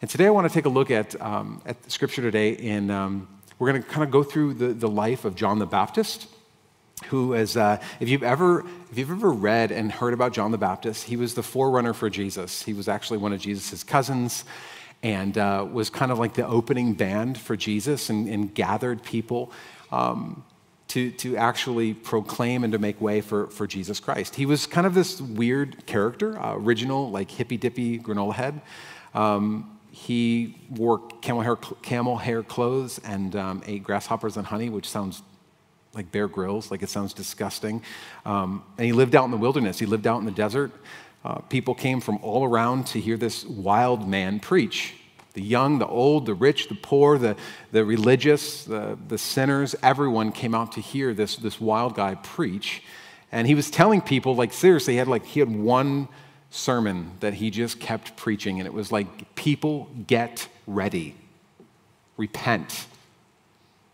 And 0.00 0.08
today 0.08 0.26
I 0.26 0.30
want 0.30 0.46
to 0.46 0.54
take 0.54 0.64
a 0.64 0.68
look 0.68 0.92
at, 0.92 1.20
um, 1.20 1.60
at 1.66 1.90
Scripture 1.90 2.22
today, 2.22 2.56
and 2.58 2.88
um, 2.88 3.26
we're 3.58 3.72
going 3.72 3.82
to 3.82 3.88
kind 3.88 4.04
of 4.04 4.12
go 4.12 4.22
through 4.22 4.54
the, 4.54 4.68
the 4.68 4.88
life 4.88 5.24
of 5.24 5.34
John 5.34 5.58
the 5.58 5.66
Baptist, 5.66 6.28
who 7.06 7.34
uh, 7.34 7.78
if, 7.98 8.08
you've 8.08 8.22
ever, 8.22 8.60
if 8.92 8.98
you've 8.98 9.10
ever 9.10 9.32
read 9.32 9.72
and 9.72 9.90
heard 9.90 10.14
about 10.14 10.32
John 10.32 10.52
the 10.52 10.58
Baptist, 10.58 11.04
he 11.04 11.16
was 11.16 11.34
the 11.34 11.42
forerunner 11.42 11.92
for 11.94 12.08
Jesus. 12.08 12.62
He 12.62 12.74
was 12.74 12.86
actually 12.86 13.18
one 13.18 13.32
of 13.32 13.40
Jesus' 13.40 13.82
cousins 13.82 14.44
and 15.02 15.36
uh, 15.36 15.66
was 15.68 15.90
kind 15.90 16.12
of 16.12 16.18
like 16.20 16.34
the 16.34 16.46
opening 16.46 16.94
band 16.94 17.36
for 17.36 17.56
Jesus 17.56 18.08
and, 18.08 18.28
and 18.28 18.54
gathered 18.54 19.02
people. 19.02 19.50
Um, 19.90 20.44
to, 20.88 21.10
to 21.10 21.36
actually 21.36 21.92
proclaim 21.92 22.64
and 22.64 22.72
to 22.72 22.78
make 22.78 22.98
way 22.98 23.20
for, 23.20 23.48
for 23.48 23.66
Jesus 23.66 24.00
Christ. 24.00 24.34
He 24.34 24.46
was 24.46 24.66
kind 24.66 24.86
of 24.86 24.94
this 24.94 25.20
weird 25.20 25.84
character, 25.84 26.40
uh, 26.40 26.54
original, 26.54 27.10
like 27.10 27.30
hippy 27.30 27.58
dippy 27.58 27.98
granola 27.98 28.32
head. 28.32 28.62
Um, 29.12 29.77
he 29.90 30.56
wore 30.70 31.00
camel 31.20 31.42
hair, 31.42 31.56
camel 31.56 32.16
hair 32.16 32.42
clothes 32.42 33.00
and 33.04 33.34
um, 33.36 33.62
ate 33.66 33.82
grasshoppers 33.82 34.36
and 34.36 34.46
honey, 34.46 34.68
which 34.68 34.88
sounds 34.88 35.22
like 35.94 36.12
Bear 36.12 36.28
Grylls, 36.28 36.70
like 36.70 36.82
it 36.82 36.88
sounds 36.88 37.12
disgusting. 37.12 37.82
Um, 38.24 38.62
and 38.76 38.86
he 38.86 38.92
lived 38.92 39.14
out 39.14 39.24
in 39.24 39.30
the 39.30 39.36
wilderness, 39.36 39.78
he 39.78 39.86
lived 39.86 40.06
out 40.06 40.18
in 40.18 40.24
the 40.24 40.30
desert. 40.30 40.70
Uh, 41.24 41.40
people 41.40 41.74
came 41.74 42.00
from 42.00 42.18
all 42.22 42.44
around 42.44 42.86
to 42.86 43.00
hear 43.00 43.16
this 43.16 43.44
wild 43.44 44.08
man 44.08 44.38
preach. 44.38 44.94
The 45.34 45.42
young, 45.42 45.78
the 45.78 45.86
old, 45.86 46.26
the 46.26 46.34
rich, 46.34 46.68
the 46.68 46.74
poor, 46.74 47.18
the, 47.18 47.36
the 47.72 47.84
religious, 47.84 48.64
the, 48.64 48.98
the 49.08 49.18
sinners, 49.18 49.74
everyone 49.82 50.32
came 50.32 50.54
out 50.54 50.72
to 50.72 50.80
hear 50.80 51.14
this, 51.14 51.36
this 51.36 51.60
wild 51.60 51.94
guy 51.94 52.14
preach. 52.14 52.82
And 53.30 53.46
he 53.46 53.54
was 53.54 53.70
telling 53.70 54.00
people, 54.00 54.36
like, 54.36 54.52
seriously, 54.52 54.94
he 54.94 54.98
had 54.98 55.08
like, 55.08 55.26
he 55.26 55.40
had 55.40 55.50
one 55.50 56.08
sermon 56.50 57.12
that 57.20 57.34
he 57.34 57.50
just 57.50 57.80
kept 57.80 58.16
preaching, 58.16 58.58
and 58.58 58.66
it 58.66 58.72
was 58.72 58.90
like, 58.92 59.34
People 59.34 59.88
get 60.06 60.48
ready, 60.66 61.14
repent. 62.16 62.86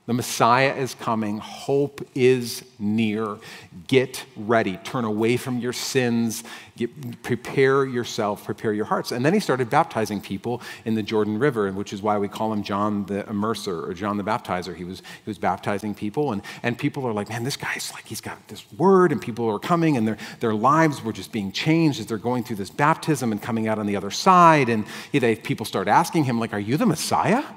The 0.07 0.13
Messiah 0.13 0.75
is 0.75 0.93
coming. 0.93 1.39
Hope 1.39 2.07
is 2.15 2.63
near. 2.79 3.39
Get 3.87 4.27
ready. 4.37 4.77
Turn 4.85 5.05
away 5.05 5.39
from 5.39 5.61
your 5.61 5.73
sins. 5.73 6.45
Get, 6.77 7.23
prepare 7.23 7.87
yourself. 7.87 8.45
Prepare 8.45 8.75
your 8.75 8.85
hearts. 8.85 9.13
And 9.13 9.25
then 9.25 9.33
he 9.33 9.41
started 9.41 9.71
baptizing 9.71 10.21
people 10.21 10.61
in 10.85 10.95
the 10.95 11.03
Jordan 11.03 11.39
River, 11.39 11.73
which 11.73 11.95
is 11.95 12.03
why 12.03 12.19
we 12.19 12.29
call 12.29 12.53
him 12.53 12.63
John 12.63 13.07
the 13.07 13.23
Immerser 13.23 13.89
or 13.89 13.95
John 13.95 14.19
the 14.19 14.23
Baptizer. 14.23 14.77
He 14.77 14.85
was, 14.85 14.99
he 15.01 15.31
was 15.31 15.39
baptizing 15.39 15.95
people. 15.95 16.33
And, 16.33 16.43
and 16.63 16.77
people 16.77 17.07
are 17.07 17.13
like, 17.15 17.31
man, 17.31 17.43
this 17.43 17.57
guy's 17.57 17.91
like, 17.95 18.05
he's 18.05 18.21
got 18.21 18.47
this 18.49 18.63
word, 18.77 19.11
and 19.11 19.23
people 19.23 19.49
are 19.49 19.59
coming, 19.59 19.97
and 19.97 20.07
their, 20.07 20.19
their 20.41 20.55
lives 20.55 21.03
were 21.03 21.15
just 21.15 21.33
being 21.33 21.51
changed 21.51 21.99
as 21.99 22.05
they're 22.05 22.19
going 22.19 22.45
through 22.45 22.57
this 22.57 22.71
baptism 22.71 23.33
and 23.33 23.41
coming 23.41 23.69
out 23.69 23.79
on 23.79 23.87
the 23.87 23.97
other 23.97 24.11
side. 24.11 24.69
And 24.69 24.85
know, 25.15 25.35
people 25.37 25.65
start 25.65 25.89
asking 25.89 26.25
him, 26.25 26.39
like, 26.39 26.53
are 26.53 26.61
you 26.61 26.77
the 26.77 26.85
Messiah? 26.85 27.39
Are 27.39 27.55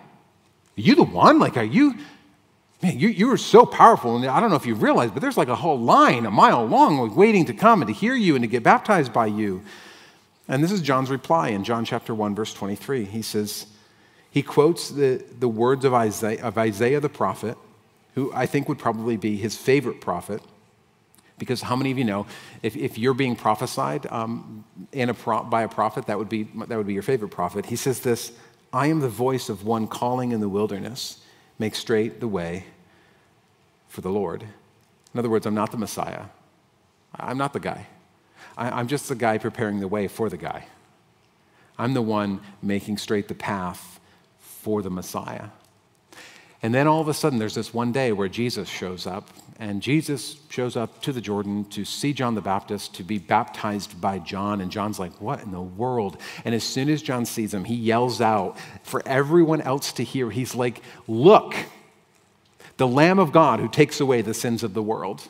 you 0.75 0.95
the 0.95 1.03
one? 1.03 1.39
Like, 1.39 1.57
are 1.57 1.63
you? 1.63 1.95
Man, 2.81 2.99
you, 2.99 3.09
you 3.09 3.27
were 3.27 3.37
so 3.37 3.65
powerful. 3.65 4.15
And 4.15 4.25
I 4.25 4.39
don't 4.39 4.49
know 4.49 4.55
if 4.55 4.65
you 4.65 4.75
realize, 4.75 5.11
but 5.11 5.21
there's 5.21 5.37
like 5.37 5.47
a 5.47 5.55
whole 5.55 5.79
line 5.79 6.25
a 6.25 6.31
mile 6.31 6.65
long 6.65 7.15
waiting 7.15 7.45
to 7.45 7.53
come 7.53 7.81
and 7.81 7.87
to 7.87 7.93
hear 7.93 8.13
you 8.13 8.35
and 8.35 8.43
to 8.43 8.47
get 8.47 8.63
baptized 8.63 9.11
by 9.11 9.25
you. 9.27 9.63
And 10.47 10.63
this 10.63 10.71
is 10.71 10.81
John's 10.81 11.09
reply 11.09 11.49
in 11.49 11.63
John 11.63 11.85
chapter 11.85 12.13
1, 12.13 12.35
verse 12.35 12.53
23. 12.53 13.05
He 13.05 13.21
says, 13.21 13.65
he 14.29 14.43
quotes 14.43 14.89
the, 14.89 15.23
the 15.39 15.47
words 15.47 15.83
of 15.83 15.93
Isaiah, 15.93 16.41
of 16.43 16.57
Isaiah 16.57 16.99
the 16.99 17.09
prophet, 17.09 17.57
who 18.13 18.31
I 18.33 18.45
think 18.45 18.69
would 18.69 18.79
probably 18.79 19.17
be 19.17 19.35
his 19.35 19.57
favorite 19.57 19.99
prophet. 19.99 20.41
Because 21.39 21.61
how 21.61 21.75
many 21.75 21.91
of 21.91 21.97
you 21.97 22.03
know, 22.03 22.25
if, 22.63 22.75
if 22.75 22.97
you're 22.97 23.13
being 23.13 23.35
prophesied 23.35 24.07
um, 24.11 24.63
in 24.91 25.09
a 25.09 25.13
pro, 25.13 25.43
by 25.43 25.63
a 25.63 25.67
prophet, 25.67 26.05
that 26.05 26.17
would, 26.17 26.29
be, 26.29 26.43
that 26.43 26.77
would 26.77 26.87
be 26.87 26.93
your 26.93 27.03
favorite 27.03 27.29
prophet. 27.29 27.65
He 27.65 27.75
says 27.75 27.99
this 28.01 28.31
I 28.71 28.87
am 28.87 28.99
the 28.99 29.09
voice 29.09 29.49
of 29.49 29.65
one 29.65 29.87
calling 29.87 30.31
in 30.31 30.39
the 30.39 30.49
wilderness 30.49 31.21
Make 31.59 31.75
straight 31.75 32.19
the 32.19 32.27
way 32.27 32.65
for 33.87 34.01
the 34.01 34.11
Lord. 34.11 34.43
In 35.13 35.19
other 35.19 35.29
words, 35.29 35.45
I'm 35.45 35.55
not 35.55 35.71
the 35.71 35.77
Messiah. 35.77 36.25
I'm 37.15 37.37
not 37.37 37.53
the 37.53 37.59
guy. 37.59 37.87
I'm 38.57 38.87
just 38.87 39.07
the 39.07 39.15
guy 39.15 39.37
preparing 39.37 39.79
the 39.79 39.87
way 39.87 40.07
for 40.07 40.29
the 40.29 40.37
guy. 40.37 40.67
I'm 41.77 41.93
the 41.93 42.01
one 42.01 42.41
making 42.61 42.97
straight 42.97 43.27
the 43.27 43.35
path 43.35 43.99
for 44.39 44.81
the 44.81 44.89
Messiah. 44.89 45.49
And 46.61 46.73
then 46.73 46.87
all 46.87 47.01
of 47.01 47.07
a 47.07 47.13
sudden, 47.13 47.37
there's 47.37 47.55
this 47.55 47.73
one 47.73 47.91
day 47.91 48.11
where 48.11 48.27
Jesus 48.27 48.67
shows 48.67 49.05
up, 49.05 49.29
and 49.59 49.81
Jesus 49.81 50.37
shows 50.49 50.75
up 50.75 51.01
to 51.03 51.11
the 51.11 51.21
Jordan 51.21 51.65
to 51.65 51.85
see 51.85 52.13
John 52.13 52.35
the 52.35 52.41
Baptist, 52.41 52.95
to 52.95 53.03
be 53.03 53.19
baptized 53.19 53.99
by 53.99 54.19
John. 54.19 54.61
And 54.61 54.71
John's 54.71 54.99
like, 54.99 55.19
What 55.21 55.41
in 55.43 55.51
the 55.51 55.61
world? 55.61 56.17
And 56.45 56.55
as 56.55 56.63
soon 56.63 56.89
as 56.89 57.01
John 57.01 57.25
sees 57.25 57.53
him, 57.53 57.63
he 57.63 57.75
yells 57.75 58.21
out 58.21 58.57
for 58.83 59.01
everyone 59.07 59.61
else 59.61 59.93
to 59.93 60.03
hear. 60.03 60.31
He's 60.31 60.55
like, 60.55 60.81
Look, 61.07 61.55
the 62.77 62.87
Lamb 62.87 63.19
of 63.19 63.31
God 63.31 63.59
who 63.59 63.67
takes 63.67 63.99
away 63.99 64.21
the 64.21 64.33
sins 64.33 64.63
of 64.63 64.73
the 64.73 64.83
world. 64.83 65.27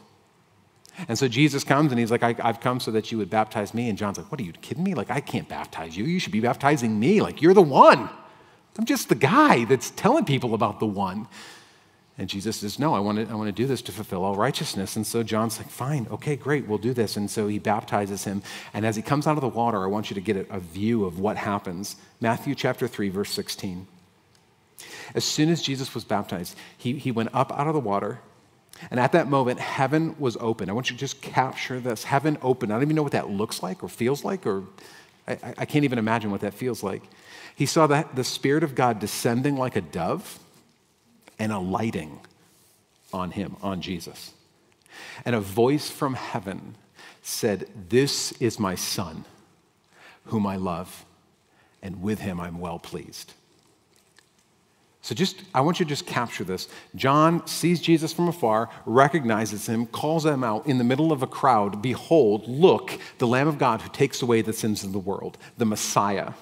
And 1.07 1.17
so 1.17 1.27
Jesus 1.27 1.63
comes 1.63 1.91
and 1.91 2.00
he's 2.00 2.10
like, 2.10 2.24
I, 2.24 2.34
have 2.39 2.60
come 2.60 2.79
so 2.79 2.91
that 2.91 3.12
you 3.12 3.19
would 3.19 3.29
baptize 3.29 3.74
me. 3.74 3.88
And 3.88 3.98
John's 3.98 4.17
like, 4.17 4.31
What 4.31 4.39
are 4.41 4.46
you 4.46 4.53
kidding 4.53 4.84
me? 4.84 4.93
Like, 4.93 5.12
I 5.12 5.19
can't 5.19 5.48
baptize 5.48 5.96
you. 5.96 6.05
You 6.05 6.19
should 6.19 6.31
be 6.31 6.39
baptizing 6.39 6.98
me. 7.00 7.22
Like, 7.22 7.41
you're 7.41 7.53
the 7.53 7.62
one. 7.62 8.10
I'm 8.77 8.86
just 8.86 9.10
the 9.10 9.15
guy 9.15 9.65
that's 9.65 9.89
telling 9.91 10.25
people 10.25 10.53
about 10.53 10.79
the 10.79 10.86
one. 10.86 11.27
And 12.17 12.27
Jesus 12.27 12.57
says, 12.57 12.79
No, 12.79 12.96
I 12.96 13.00
want 13.00 13.19
to, 13.19 13.31
I 13.31 13.36
want 13.36 13.48
to 13.48 13.51
do 13.51 13.67
this 13.67 13.81
to 13.84 13.91
fulfill 13.91 14.24
all 14.24 14.36
righteousness. 14.36 14.96
And 14.96 15.05
so 15.05 15.22
John's 15.24 15.57
like, 15.57 15.69
Fine, 15.69 16.07
okay, 16.12 16.36
great, 16.36 16.67
we'll 16.67 16.77
do 16.77 16.93
this. 16.93 17.15
And 17.15 17.29
so 17.29 17.48
he 17.48 17.60
baptizes 17.60 18.24
him. 18.24 18.41
And 18.74 18.86
as 18.86 18.96
he 18.96 19.01
comes 19.01 19.27
out 19.27 19.38
of 19.38 19.41
the 19.41 19.48
water, 19.48 19.84
I 19.84 19.88
want 19.88 20.10
you 20.10 20.15
to 20.15 20.22
get 20.22 20.48
a, 20.50 20.60
view 20.60 21.05
of 21.05 21.19
what 21.19 21.38
happens. 21.38 21.96
Matthew 22.19 22.55
chapter 22.55 22.88
3, 22.88 23.10
verse 23.10 23.31
16. 23.31 23.88
As 25.15 25.24
soon 25.24 25.50
as 25.50 25.62
Jesus 25.62 25.93
was 25.93 26.03
baptized, 26.03 26.55
he, 26.77 26.93
he 26.93 27.12
went 27.12 27.29
up 27.34 27.51
out 27.57 27.67
of 27.67 27.74
the 27.74 27.79
water. 27.79 28.19
And 28.91 29.00
at 29.00 29.12
that 29.13 29.27
moment, 29.27 29.60
heaven 29.60 30.15
was 30.19 30.38
open. 30.39 30.69
I 30.69 30.74
want 30.74 30.89
you 30.89 30.96
to 30.96 31.00
just 31.00 31.22
capture 31.22 31.79
this 31.79 32.03
heaven 32.03 32.38
open. 32.41 32.72
I 32.72 32.75
don't 32.75 32.84
even 32.84 32.96
know 32.96 33.03
what 33.03 33.13
that 33.13 33.29
looks 33.29 33.63
like 33.63 33.84
or 33.84 33.88
feels 33.88 34.24
like, 34.24 34.46
or 34.46 34.63
I, 35.27 35.38
I 35.57 35.65
can't 35.65 35.86
even 35.86 36.00
imagine 36.00 36.31
what 36.31 36.41
that 36.41 36.53
feels 36.53 36.84
like. 36.84 37.03
He 37.55 37.65
saw 37.65 37.88
that 37.88 38.15
the 38.15 38.24
Spirit 38.24 38.63
of 38.63 38.75
God 38.75 39.00
descending 39.00 39.57
like 39.57 39.75
a 39.75 39.81
dove 39.81 40.39
and 41.39 41.51
alighting 41.51 42.19
on 43.13 43.31
him, 43.31 43.57
on 43.62 43.81
Jesus. 43.81 44.34
And 45.25 45.36
a 45.36 45.39
voice 45.39 45.89
from 45.89 46.13
heaven 46.13 46.75
said, 47.22 47.67
This 47.89 48.31
is 48.34 48.60
my 48.60 48.75
Son, 48.75 49.25
whom 50.25 50.48
I 50.48 50.55
love, 50.55 51.05
and 51.81 52.01
with 52.01 52.19
him 52.19 52.39
I'm 52.39 52.60
well 52.60 52.79
pleased. 52.79 53.34
So 55.08 55.16
just 55.16 55.42
I 55.54 55.62
want 55.62 55.80
you 55.80 55.86
to 55.86 55.90
just 55.90 56.06
capture 56.06 56.44
this. 56.44 56.68
John 56.94 57.48
sees 57.48 57.80
Jesus 57.80 58.12
from 58.12 58.28
afar, 58.28 58.70
recognizes 58.86 59.66
him, 59.66 59.86
calls 59.86 60.26
him 60.26 60.44
out 60.44 60.68
in 60.68 60.80
the 60.80 60.84
middle 60.84 61.14
of 61.14 61.24
a 61.24 61.28
crowd, 61.28 61.82
behold, 61.82 62.46
look, 62.46 63.00
the 63.18 63.26
Lamb 63.26 63.48
of 63.48 63.58
God 63.58 63.82
who 63.82 63.88
takes 63.88 64.22
away 64.22 64.42
the 64.42 64.52
sins 64.52 64.84
of 64.84 64.92
the 64.92 65.00
world, 65.00 65.38
the 65.58 65.64
Messiah. 65.64 66.34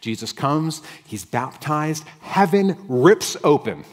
Jesus 0.00 0.32
comes, 0.32 0.82
he's 1.06 1.24
baptized, 1.24 2.02
heaven 2.22 2.76
rips 2.88 3.36
open. 3.44 3.84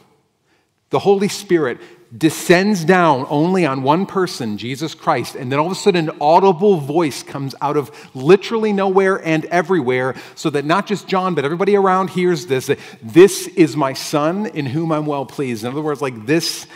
The 0.89 0.97
Holy 0.97 1.27
Spirit 1.27 1.79
descends 2.15 2.85
down 2.85 3.25
only 3.29 3.65
on 3.65 3.81
one 3.81 4.05
person, 4.05 4.57
Jesus 4.57 4.93
Christ, 4.93 5.35
and 5.35 5.51
then 5.51 5.59
all 5.59 5.65
of 5.65 5.71
a 5.71 5.75
sudden 5.75 6.09
an 6.09 6.17
audible 6.21 6.77
voice 6.77 7.23
comes 7.23 7.55
out 7.61 7.75
of 7.75 7.91
literally 8.13 8.71
nowhere 8.71 9.15
and 9.25 9.45
everywhere, 9.45 10.15
so 10.35 10.49
that 10.51 10.65
not 10.65 10.85
just 10.85 11.07
John, 11.07 11.33
but 11.33 11.45
everybody 11.45 11.75
around 11.75 12.11
hears 12.11 12.45
this 12.45 12.69
this 13.01 13.47
is 13.47 13.75
my 13.75 13.93
son 13.93 14.45
in 14.45 14.65
whom 14.65 14.91
I'm 14.91 15.05
well 15.05 15.25
pleased. 15.25 15.63
In 15.63 15.71
other 15.71 15.81
words, 15.81 16.01
like 16.01 16.25
this, 16.25 16.67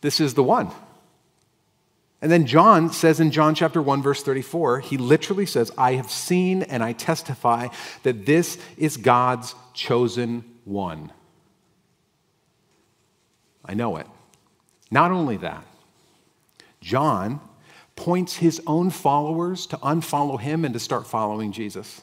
this 0.00 0.20
is 0.20 0.34
the 0.34 0.42
one. 0.42 0.70
And 2.20 2.32
then 2.32 2.46
John 2.46 2.90
says 2.90 3.20
in 3.20 3.30
John 3.30 3.54
chapter 3.54 3.82
1, 3.82 4.02
verse 4.02 4.22
34, 4.22 4.80
he 4.80 4.96
literally 4.96 5.44
says, 5.44 5.70
I 5.76 5.92
have 5.94 6.10
seen 6.10 6.62
and 6.62 6.82
I 6.82 6.94
testify 6.94 7.68
that 8.02 8.24
this 8.24 8.56
is 8.78 8.96
God's 8.96 9.54
chosen 9.74 10.42
one. 10.64 11.12
I 13.62 13.74
know 13.74 13.98
it. 13.98 14.06
Not 14.94 15.10
only 15.10 15.36
that, 15.38 15.64
John 16.80 17.40
points 17.96 18.36
his 18.36 18.62
own 18.64 18.90
followers 18.90 19.66
to 19.66 19.76
unfollow 19.78 20.38
him 20.38 20.64
and 20.64 20.72
to 20.72 20.78
start 20.78 21.04
following 21.04 21.50
Jesus. 21.50 22.00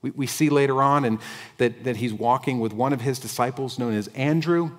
We, 0.00 0.12
we 0.12 0.26
see 0.26 0.48
later 0.48 0.82
on 0.82 1.04
and 1.04 1.18
that, 1.58 1.84
that 1.84 1.96
he's 1.96 2.14
walking 2.14 2.58
with 2.58 2.72
one 2.72 2.94
of 2.94 3.02
his 3.02 3.18
disciples 3.18 3.78
known 3.78 3.92
as 3.92 4.08
Andrew. 4.08 4.70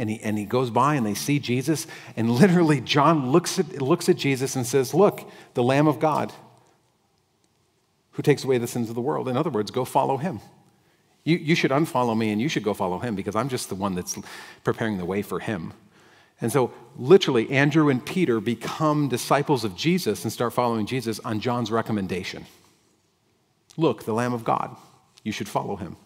And 0.00 0.10
he, 0.10 0.18
and 0.20 0.36
he 0.36 0.44
goes 0.44 0.68
by 0.70 0.96
and 0.96 1.06
they 1.06 1.14
see 1.14 1.38
Jesus. 1.38 1.86
And 2.16 2.28
literally, 2.42 2.80
John 2.80 3.30
looks 3.30 3.60
at, 3.60 3.80
looks 3.80 4.08
at 4.08 4.16
Jesus 4.16 4.56
and 4.56 4.66
says, 4.66 4.92
Look, 4.92 5.30
the 5.54 5.62
Lamb 5.62 5.86
of 5.86 6.00
God 6.00 6.32
who 8.12 8.22
takes 8.22 8.42
away 8.42 8.58
the 8.58 8.66
sins 8.66 8.88
of 8.88 8.96
the 8.96 9.00
world. 9.00 9.28
In 9.28 9.36
other 9.36 9.50
words, 9.50 9.70
go 9.70 9.84
follow 9.84 10.16
him. 10.16 10.40
You, 11.22 11.36
you 11.36 11.54
should 11.54 11.70
unfollow 11.70 12.18
me 12.18 12.32
and 12.32 12.42
you 12.42 12.48
should 12.48 12.64
go 12.64 12.74
follow 12.74 12.98
him 12.98 13.14
because 13.14 13.36
I'm 13.36 13.48
just 13.48 13.68
the 13.68 13.76
one 13.76 13.94
that's 13.94 14.18
preparing 14.64 14.98
the 14.98 15.04
way 15.04 15.22
for 15.22 15.38
him. 15.38 15.72
And 16.40 16.52
so, 16.52 16.72
literally, 16.96 17.50
Andrew 17.50 17.88
and 17.88 18.04
Peter 18.04 18.40
become 18.40 19.08
disciples 19.08 19.64
of 19.64 19.74
Jesus 19.74 20.22
and 20.22 20.32
start 20.32 20.52
following 20.52 20.86
Jesus 20.86 21.18
on 21.20 21.40
John's 21.40 21.70
recommendation. 21.70 22.46
Look, 23.76 24.04
the 24.04 24.12
Lamb 24.12 24.32
of 24.32 24.44
God, 24.44 24.76
you 25.24 25.32
should 25.32 25.48
follow 25.48 25.76
him. 25.76 25.96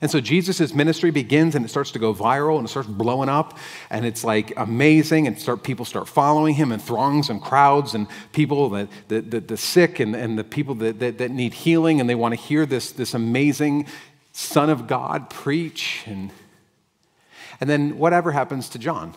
And 0.00 0.10
so 0.10 0.20
Jesus' 0.20 0.72
ministry 0.72 1.10
begins 1.10 1.54
and 1.54 1.64
it 1.64 1.68
starts 1.68 1.90
to 1.90 1.98
go 1.98 2.14
viral 2.14 2.56
and 2.56 2.66
it 2.66 2.70
starts 2.70 2.88
blowing 2.88 3.28
up 3.28 3.58
and 3.90 4.06
it's 4.06 4.24
like 4.24 4.52
amazing 4.56 5.26
and 5.26 5.38
start, 5.38 5.62
people 5.62 5.84
start 5.84 6.08
following 6.08 6.54
him 6.54 6.72
and 6.72 6.80
throngs 6.80 7.28
and 7.28 7.40
crowds 7.40 7.94
and 7.94 8.06
people, 8.32 8.70
that, 8.70 8.88
the, 9.08 9.20
the, 9.20 9.40
the 9.40 9.56
sick 9.56 10.00
and, 10.00 10.16
and 10.16 10.38
the 10.38 10.44
people 10.44 10.74
that, 10.76 11.00
that, 11.00 11.18
that 11.18 11.30
need 11.30 11.52
healing 11.52 12.00
and 12.00 12.08
they 12.08 12.14
want 12.14 12.32
to 12.32 12.40
hear 12.40 12.64
this, 12.64 12.92
this 12.92 13.12
amazing 13.12 13.86
Son 14.32 14.70
of 14.70 14.86
God 14.86 15.28
preach. 15.28 16.04
And 16.06 16.30
and 17.60 17.68
then 17.68 17.98
whatever 17.98 18.32
happens 18.32 18.68
to 18.70 18.78
John? 18.78 19.14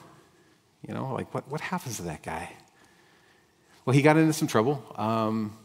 You 0.88 0.94
know, 0.94 1.14
like 1.14 1.34
what, 1.34 1.48
what 1.50 1.62
happens 1.62 1.98
to 1.98 2.04
that 2.04 2.24
guy? 2.24 2.52
Well, 3.86 3.94
he 3.94 4.02
got 4.02 4.18
into 4.18 4.34
some 4.34 4.48
trouble. 4.48 4.84
Um, 4.96 5.58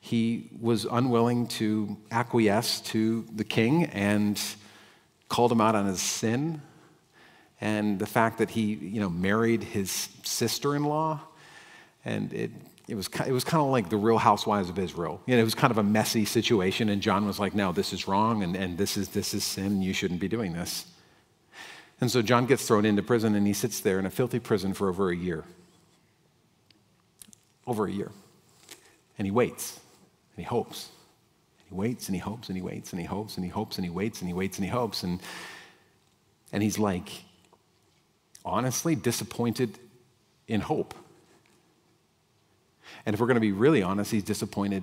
he 0.00 0.50
was 0.60 0.84
unwilling 0.84 1.48
to 1.48 1.96
acquiesce 2.10 2.80
to 2.80 3.26
the 3.34 3.44
king 3.44 3.84
and 3.86 4.40
called 5.28 5.50
him 5.50 5.60
out 5.60 5.74
on 5.74 5.86
his 5.86 6.00
sin 6.00 6.62
and 7.60 7.98
the 7.98 8.06
fact 8.06 8.38
that 8.38 8.50
he, 8.50 8.74
you 8.74 9.00
know, 9.00 9.08
married 9.08 9.64
his 9.64 10.08
sister-in-law. 10.22 11.20
And 12.04 12.32
it, 12.32 12.50
it 12.86 12.94
was, 12.94 13.08
it 13.26 13.32
was 13.32 13.42
kind 13.42 13.60
of 13.60 13.70
like 13.70 13.88
the 13.88 13.96
real 13.96 14.18
housewives 14.18 14.68
of 14.68 14.78
Israel. 14.78 15.20
You 15.26 15.34
know, 15.34 15.40
it 15.40 15.44
was 15.44 15.56
kind 15.56 15.72
of 15.72 15.78
a 15.78 15.82
messy 15.82 16.24
situation, 16.24 16.88
and 16.88 17.02
John 17.02 17.26
was 17.26 17.40
like, 17.40 17.54
no, 17.54 17.72
this 17.72 17.92
is 17.92 18.06
wrong, 18.06 18.44
and, 18.44 18.54
and 18.54 18.78
this, 18.78 18.96
is, 18.96 19.08
this 19.08 19.34
is 19.34 19.42
sin, 19.42 19.82
you 19.82 19.92
shouldn't 19.92 20.20
be 20.20 20.28
doing 20.28 20.52
this. 20.52 20.86
And 22.00 22.10
so 22.10 22.20
John 22.22 22.46
gets 22.46 22.66
thrown 22.66 22.84
into 22.84 23.02
prison 23.02 23.34
and 23.34 23.46
he 23.46 23.52
sits 23.52 23.80
there 23.80 23.98
in 23.98 24.06
a 24.06 24.10
filthy 24.10 24.38
prison 24.38 24.74
for 24.74 24.88
over 24.88 25.10
a 25.10 25.16
year. 25.16 25.44
Over 27.66 27.86
a 27.86 27.90
year. 27.90 28.12
And 29.18 29.26
he 29.26 29.30
waits 29.30 29.80
and 30.36 30.44
he 30.44 30.48
hopes. 30.48 30.90
And 31.58 31.68
he 31.70 31.74
waits 31.74 32.08
and 32.08 32.14
he 32.14 32.20
hopes 32.20 32.48
and 32.48 32.56
he 32.56 32.62
waits 32.62 32.92
and 32.92 33.00
he 33.00 33.06
hopes 33.06 33.36
and 33.36 33.44
he 33.44 33.50
hopes 33.50 33.78
and 33.78 33.84
he 33.84 33.90
waits 33.90 34.20
and 34.20 34.28
he 34.28 34.34
waits 34.34 34.58
and 34.58 34.64
he 34.64 34.70
hopes. 34.70 35.02
And, 35.02 35.20
and 36.52 36.62
he's 36.62 36.78
like, 36.78 37.08
honestly, 38.44 38.94
disappointed 38.94 39.78
in 40.46 40.60
hope. 40.60 40.94
And 43.06 43.14
if 43.14 43.20
we're 43.20 43.26
going 43.26 43.36
to 43.36 43.40
be 43.40 43.52
really 43.52 43.82
honest, 43.82 44.10
he's 44.10 44.22
disappointed 44.22 44.82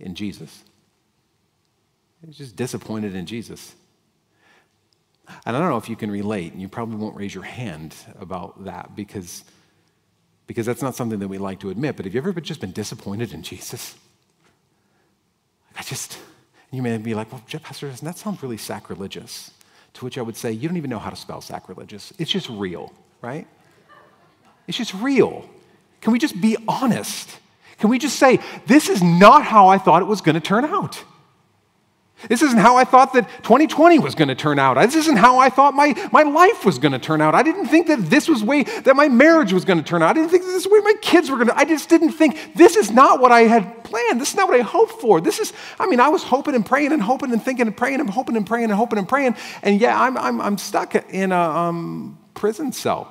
in 0.00 0.14
Jesus. 0.14 0.64
He's 2.24 2.36
just 2.36 2.56
disappointed 2.56 3.14
in 3.14 3.26
Jesus. 3.26 3.74
And 5.46 5.56
I 5.56 5.60
don't 5.60 5.70
know 5.70 5.76
if 5.76 5.88
you 5.88 5.96
can 5.96 6.10
relate, 6.10 6.52
and 6.52 6.60
you 6.60 6.68
probably 6.68 6.96
won't 6.96 7.16
raise 7.16 7.34
your 7.34 7.44
hand 7.44 7.94
about 8.18 8.64
that 8.64 8.94
because, 8.94 9.44
because 10.46 10.66
that's 10.66 10.82
not 10.82 10.94
something 10.94 11.18
that 11.18 11.28
we 11.28 11.38
like 11.38 11.60
to 11.60 11.70
admit. 11.70 11.96
But 11.96 12.04
have 12.04 12.14
you 12.14 12.20
ever 12.20 12.40
just 12.40 12.60
been 12.60 12.72
disappointed 12.72 13.32
in 13.32 13.42
Jesus? 13.42 13.96
I 15.76 15.82
just, 15.82 16.18
you 16.70 16.82
may 16.82 16.96
be 16.98 17.14
like, 17.14 17.32
well, 17.32 17.42
Jeff 17.46 17.62
Pastor, 17.62 17.88
doesn't 17.88 18.04
that 18.04 18.18
sounds 18.18 18.42
really 18.42 18.58
sacrilegious. 18.58 19.50
To 19.94 20.04
which 20.04 20.18
I 20.18 20.22
would 20.22 20.36
say, 20.36 20.52
you 20.52 20.68
don't 20.68 20.76
even 20.76 20.90
know 20.90 20.98
how 20.98 21.10
to 21.10 21.16
spell 21.16 21.40
sacrilegious. 21.40 22.12
It's 22.18 22.30
just 22.30 22.48
real, 22.48 22.92
right? 23.22 23.46
It's 24.66 24.76
just 24.76 24.94
real. 24.94 25.48
Can 26.00 26.12
we 26.12 26.18
just 26.18 26.40
be 26.40 26.56
honest? 26.68 27.38
Can 27.78 27.90
we 27.90 27.98
just 27.98 28.18
say, 28.18 28.40
this 28.66 28.88
is 28.88 29.02
not 29.02 29.44
how 29.44 29.68
I 29.68 29.78
thought 29.78 30.02
it 30.02 30.06
was 30.06 30.20
going 30.20 30.34
to 30.34 30.40
turn 30.40 30.64
out? 30.64 31.02
This 32.28 32.42
isn't 32.42 32.58
how 32.58 32.76
I 32.76 32.84
thought 32.84 33.12
that 33.12 33.28
2020 33.42 33.98
was 33.98 34.14
going 34.14 34.28
to 34.28 34.34
turn 34.34 34.58
out. 34.58 34.76
This 34.80 34.94
isn't 34.94 35.16
how 35.16 35.38
I 35.38 35.50
thought 35.50 35.74
my, 35.74 35.94
my 36.12 36.22
life 36.22 36.64
was 36.64 36.78
going 36.78 36.92
to 36.92 36.98
turn 36.98 37.20
out. 37.20 37.34
I 37.34 37.42
didn't 37.42 37.66
think 37.66 37.88
that 37.88 38.00
this 38.10 38.28
was 38.28 38.40
the 38.40 38.46
way 38.46 38.62
that 38.62 38.96
my 38.96 39.08
marriage 39.08 39.52
was 39.52 39.64
going 39.64 39.78
to 39.78 39.84
turn 39.84 40.02
out. 40.02 40.10
I 40.10 40.12
didn't 40.14 40.30
think 40.30 40.44
that 40.44 40.48
this 40.48 40.58
is 40.58 40.64
the 40.64 40.70
way 40.70 40.80
my 40.80 40.94
kids 41.02 41.30
were 41.30 41.36
going 41.36 41.48
to. 41.48 41.56
I 41.56 41.64
just 41.64 41.88
didn't 41.88 42.12
think 42.12 42.54
this 42.54 42.76
is 42.76 42.90
not 42.90 43.20
what 43.20 43.32
I 43.32 43.42
had 43.42 43.84
planned. 43.84 44.20
This 44.20 44.30
is 44.30 44.36
not 44.36 44.48
what 44.48 44.58
I 44.58 44.62
hoped 44.62 45.00
for. 45.00 45.20
This 45.20 45.38
is, 45.38 45.52
I 45.78 45.86
mean, 45.86 46.00
I 46.00 46.08
was 46.08 46.22
hoping 46.22 46.54
and 46.54 46.64
praying 46.64 46.92
and 46.92 47.02
hoping 47.02 47.32
and 47.32 47.42
thinking 47.42 47.66
and 47.66 47.76
praying 47.76 48.00
and 48.00 48.08
hoping 48.08 48.36
and 48.36 48.46
praying 48.46 48.64
and 48.64 48.72
hoping 48.72 48.98
and 48.98 49.08
praying. 49.08 49.36
And 49.62 49.80
yeah, 49.80 50.00
I'm, 50.00 50.16
I'm, 50.16 50.40
I'm 50.40 50.58
stuck 50.58 50.94
in 50.94 51.32
a 51.32 51.40
um, 51.40 52.18
prison 52.34 52.72
cell. 52.72 53.10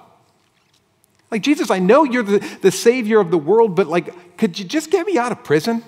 Like, 1.30 1.42
Jesus, 1.42 1.72
I 1.72 1.80
know 1.80 2.04
you're 2.04 2.22
the, 2.22 2.40
the 2.62 2.72
savior 2.72 3.20
of 3.20 3.32
the 3.32 3.40
world, 3.40 3.76
but 3.76 3.88
like, 3.88 4.38
could 4.38 4.60
you 4.60 4.66
just 4.66 4.92
get 4.92 5.08
me 5.08 5.18
out 5.18 5.32
of 5.32 5.44
prison? 5.44 5.84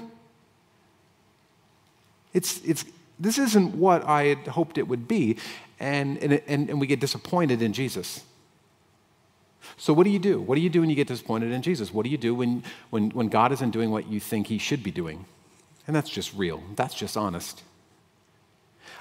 It's, 2.33 2.59
it's, 2.65 2.83
this 3.19 3.37
isn't 3.37 3.75
what 3.75 4.03
I 4.05 4.25
had 4.25 4.47
hoped 4.47 4.77
it 4.77 4.87
would 4.87 5.07
be. 5.07 5.37
And, 5.79 6.17
and, 6.19 6.69
and, 6.69 6.79
we 6.79 6.87
get 6.87 7.01
disappointed 7.01 7.61
in 7.61 7.73
Jesus. 7.73 8.23
So, 9.77 9.91
what 9.93 10.05
do 10.05 10.09
you 10.09 10.19
do? 10.19 10.39
What 10.39 10.55
do 10.55 10.61
you 10.61 10.69
do 10.69 10.79
when 10.79 10.89
you 10.89 10.95
get 10.95 11.07
disappointed 11.07 11.51
in 11.51 11.61
Jesus? 11.61 11.93
What 11.93 12.05
do 12.05 12.09
you 12.09 12.17
do 12.17 12.33
when, 12.33 12.63
when, 12.91 13.09
when 13.09 13.27
God 13.27 13.51
isn't 13.51 13.71
doing 13.71 13.91
what 13.91 14.07
you 14.07 14.21
think 14.21 14.47
he 14.47 14.57
should 14.57 14.83
be 14.83 14.91
doing? 14.91 15.25
And 15.85 15.95
that's 15.95 16.09
just 16.09 16.33
real, 16.33 16.63
that's 16.75 16.95
just 16.95 17.17
honest. 17.17 17.61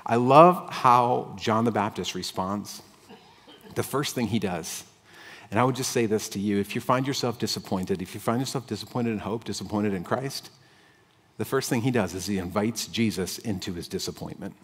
I 0.07 0.17
love 0.17 0.69
how 0.71 1.37
John 1.39 1.65
the 1.65 1.71
Baptist 1.71 2.15
responds. 2.15 2.83
The 3.75 3.83
first 3.83 4.15
thing 4.15 4.27
he 4.27 4.39
does, 4.39 4.85
and 5.51 5.59
I 5.59 5.65
would 5.65 5.77
just 5.77 5.93
say 5.93 6.07
this 6.07 6.29
to 6.31 6.39
you 6.39 6.59
if 6.59 6.75
you 6.75 6.81
find 6.81 7.07
yourself 7.07 7.39
disappointed, 7.39 8.03
if 8.03 8.15
you 8.15 8.21
find 8.21 8.41
yourself 8.41 8.67
disappointed 8.67 9.13
in 9.13 9.21
hope, 9.21 9.45
disappointed 9.45 9.95
in 9.95 10.05
Christ, 10.05 10.51
the 11.37 11.45
first 11.45 11.69
thing 11.69 11.83
he 11.83 11.91
does 11.91 12.15
is 12.15 12.27
he 12.27 12.39
invites 12.39 12.87
Jesus 12.87 13.39
into 13.39 13.73
his 13.73 13.89
disappointment. 13.89 14.55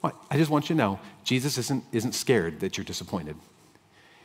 What? 0.00 0.16
I 0.30 0.36
just 0.36 0.50
want 0.50 0.68
you 0.68 0.74
to 0.74 0.78
know 0.78 1.00
Jesus 1.22 1.56
isn't, 1.56 1.84
isn't 1.92 2.14
scared 2.14 2.60
that 2.60 2.76
you're 2.76 2.84
disappointed. 2.84 3.36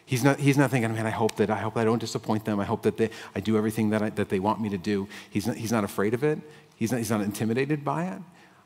He's 0.05 0.23
not, 0.23 0.39
he's 0.39 0.57
not 0.57 0.71
thinking, 0.71 0.91
man, 0.93 1.05
I 1.05 1.11
hope 1.11 1.35
that 1.35 1.51
I 1.51 1.59
hope 1.59 1.77
I 1.77 1.83
don't 1.83 1.99
disappoint 1.99 2.43
them. 2.43 2.59
I 2.59 2.65
hope 2.65 2.81
that 2.81 2.97
they, 2.97 3.11
I 3.35 3.39
do 3.39 3.55
everything 3.55 3.91
that, 3.91 4.01
I, 4.01 4.09
that 4.09 4.29
they 4.29 4.39
want 4.39 4.59
me 4.59 4.69
to 4.69 4.77
do. 4.77 5.07
He's 5.29 5.45
not, 5.45 5.55
he's 5.55 5.71
not 5.71 5.83
afraid 5.83 6.15
of 6.15 6.23
it. 6.23 6.39
He's 6.75 6.91
not, 6.91 6.97
he's 6.97 7.11
not 7.11 7.21
intimidated 7.21 7.85
by 7.85 8.05
it. 8.05 8.19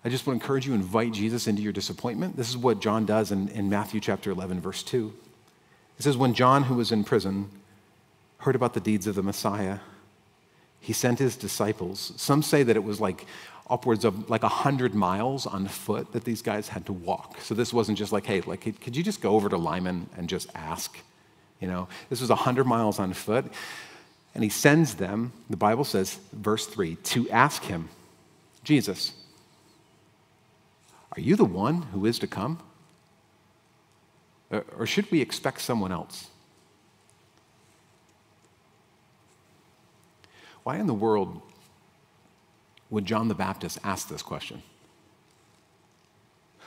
I 0.06 0.10
just 0.10 0.26
want 0.26 0.40
to 0.40 0.44
encourage 0.44 0.66
you, 0.66 0.74
invite 0.74 1.12
Jesus 1.12 1.48
into 1.48 1.62
your 1.62 1.74
disappointment. 1.74 2.38
This 2.38 2.50
is 2.50 2.58
what 2.58 2.80
John 2.80 3.06
does 3.06 3.32
in, 3.32 3.50
in 3.50 3.70
Matthew 3.70 4.00
chapter 4.00 4.32
11, 4.32 4.62
verse 4.62 4.84
2. 4.84 5.14
It 6.00 6.04
says, 6.04 6.16
When 6.16 6.34
John, 6.34 6.64
who 6.64 6.76
was 6.76 6.92
in 6.92 7.04
prison, 7.04 7.50
heard 8.38 8.56
about 8.56 8.74
the 8.74 8.80
deeds 8.80 9.08
of 9.08 9.16
the 9.16 9.24
Messiah, 9.24 9.80
he 10.84 10.92
sent 10.92 11.18
his 11.18 11.38
disciples. 11.38 12.12
Some 12.18 12.44
say 12.44 12.62
that 12.62 12.76
it 12.76 12.84
was 12.84 13.00
like 13.00 13.26
upwards 13.70 14.04
of 14.04 14.30
like 14.30 14.44
100 14.44 14.94
miles 14.94 15.48
on 15.48 15.66
foot 15.66 16.12
that 16.12 16.26
these 16.26 16.42
guys 16.42 16.68
had 16.68 16.86
to 16.88 16.92
walk. 16.92 17.40
So 17.40 17.56
this 17.56 17.72
wasn't 17.72 17.98
just 17.98 18.12
like, 18.12 18.26
hey, 18.26 18.42
like, 18.42 18.60
could 18.82 18.94
you 18.94 19.02
just 19.02 19.22
go 19.22 19.32
over 19.32 19.48
to 19.48 19.56
Lyman 19.56 20.10
and 20.18 20.28
just 20.28 20.50
ask? 20.54 21.00
You 21.62 21.70
know, 21.70 21.88
this 22.10 22.20
was 22.20 22.30
100 22.30 22.66
miles 22.66 23.00
on 23.00 23.14
foot. 23.14 23.46
And 24.36 24.44
he 24.44 24.50
sends 24.50 24.96
them, 24.96 25.32
the 25.50 25.56
Bible 25.56 25.86
says, 25.86 26.20
verse 26.34 26.68
3, 26.68 26.96
to 26.96 27.30
ask 27.30 27.64
him, 27.64 27.88
Jesus, 28.66 29.14
are 31.16 31.22
you 31.22 31.38
the 31.38 31.46
one 31.46 31.84
who 31.94 32.06
is 32.06 32.20
to 32.20 32.28
come? 32.28 32.60
Or 34.52 34.86
should 34.86 35.10
we 35.12 35.22
expect 35.22 35.62
someone 35.62 35.94
else? 35.94 36.28
Why 40.64 40.78
in 40.78 40.88
the 40.88 40.94
world 40.94 41.42
would 42.90 43.06
John 43.06 43.28
the 43.28 43.36
Baptist 43.36 43.80
ask 43.84 44.08
this 44.08 44.22
question? 44.22 44.62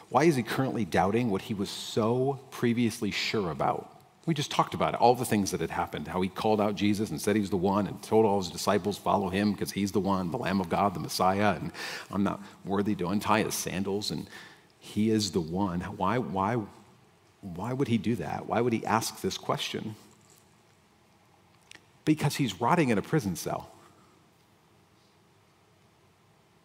Why 0.09 0.25
is 0.25 0.37
he 0.37 0.43
currently 0.43 0.85
doubting 0.85 1.31
what 1.31 1.43
he 1.43 1.55
was 1.55 1.69
so 1.69 2.41
previously 2.51 3.11
sure 3.11 3.51
about? 3.51 3.93
We 4.25 4.35
just 4.35 4.51
talked 4.51 4.75
about 4.75 4.95
it, 4.95 5.01
all 5.01 5.15
the 5.15 5.25
things 5.25 5.53
that 5.53 5.61
had 5.61 5.71
happened, 5.71 6.09
how 6.09 6.21
he 6.21 6.29
called 6.29 6.61
out 6.61 6.75
Jesus 6.75 7.11
and 7.11 7.21
said 7.21 7.37
he's 7.37 7.51
the 7.51 7.57
one 7.57 7.87
and 7.87 8.03
told 8.03 8.27
all 8.27 8.39
his 8.39 8.51
disciples, 8.51 8.99
follow 8.99 9.29
him 9.29 9.53
because 9.53 9.71
he's 9.71 9.93
the 9.93 10.01
one, 10.01 10.33
the 10.33 10.37
Lamb 10.37 10.61
of 10.61 10.69
God, 10.69 10.95
the 10.95 11.01
Messiah, 11.01 11.55
and 11.55 11.71
I'm 12.11 12.25
not 12.25 12.43
worthy 12.65 12.97
to 12.97 13.07
untie 13.07 13.45
his 13.45 13.55
sandals, 13.55 14.11
and 14.11 14.29
he 14.81 15.11
is 15.11 15.31
the 15.31 15.41
one. 15.41 15.81
Why, 15.81 16.19
why, 16.19 16.61
why 17.41 17.73
would 17.73 17.87
he 17.87 17.99
do 17.99 18.17
that? 18.17 18.47
Why 18.47 18.61
would 18.61 18.73
he 18.73 18.85
ask 18.85 19.21
this 19.21 19.39
question? 19.39 19.95
Because 22.05 22.37
he's 22.37 22.61
rotting 22.61 22.89
in 22.89 22.99
a 22.99 23.03
prison 23.03 23.37
cell. 23.37 23.71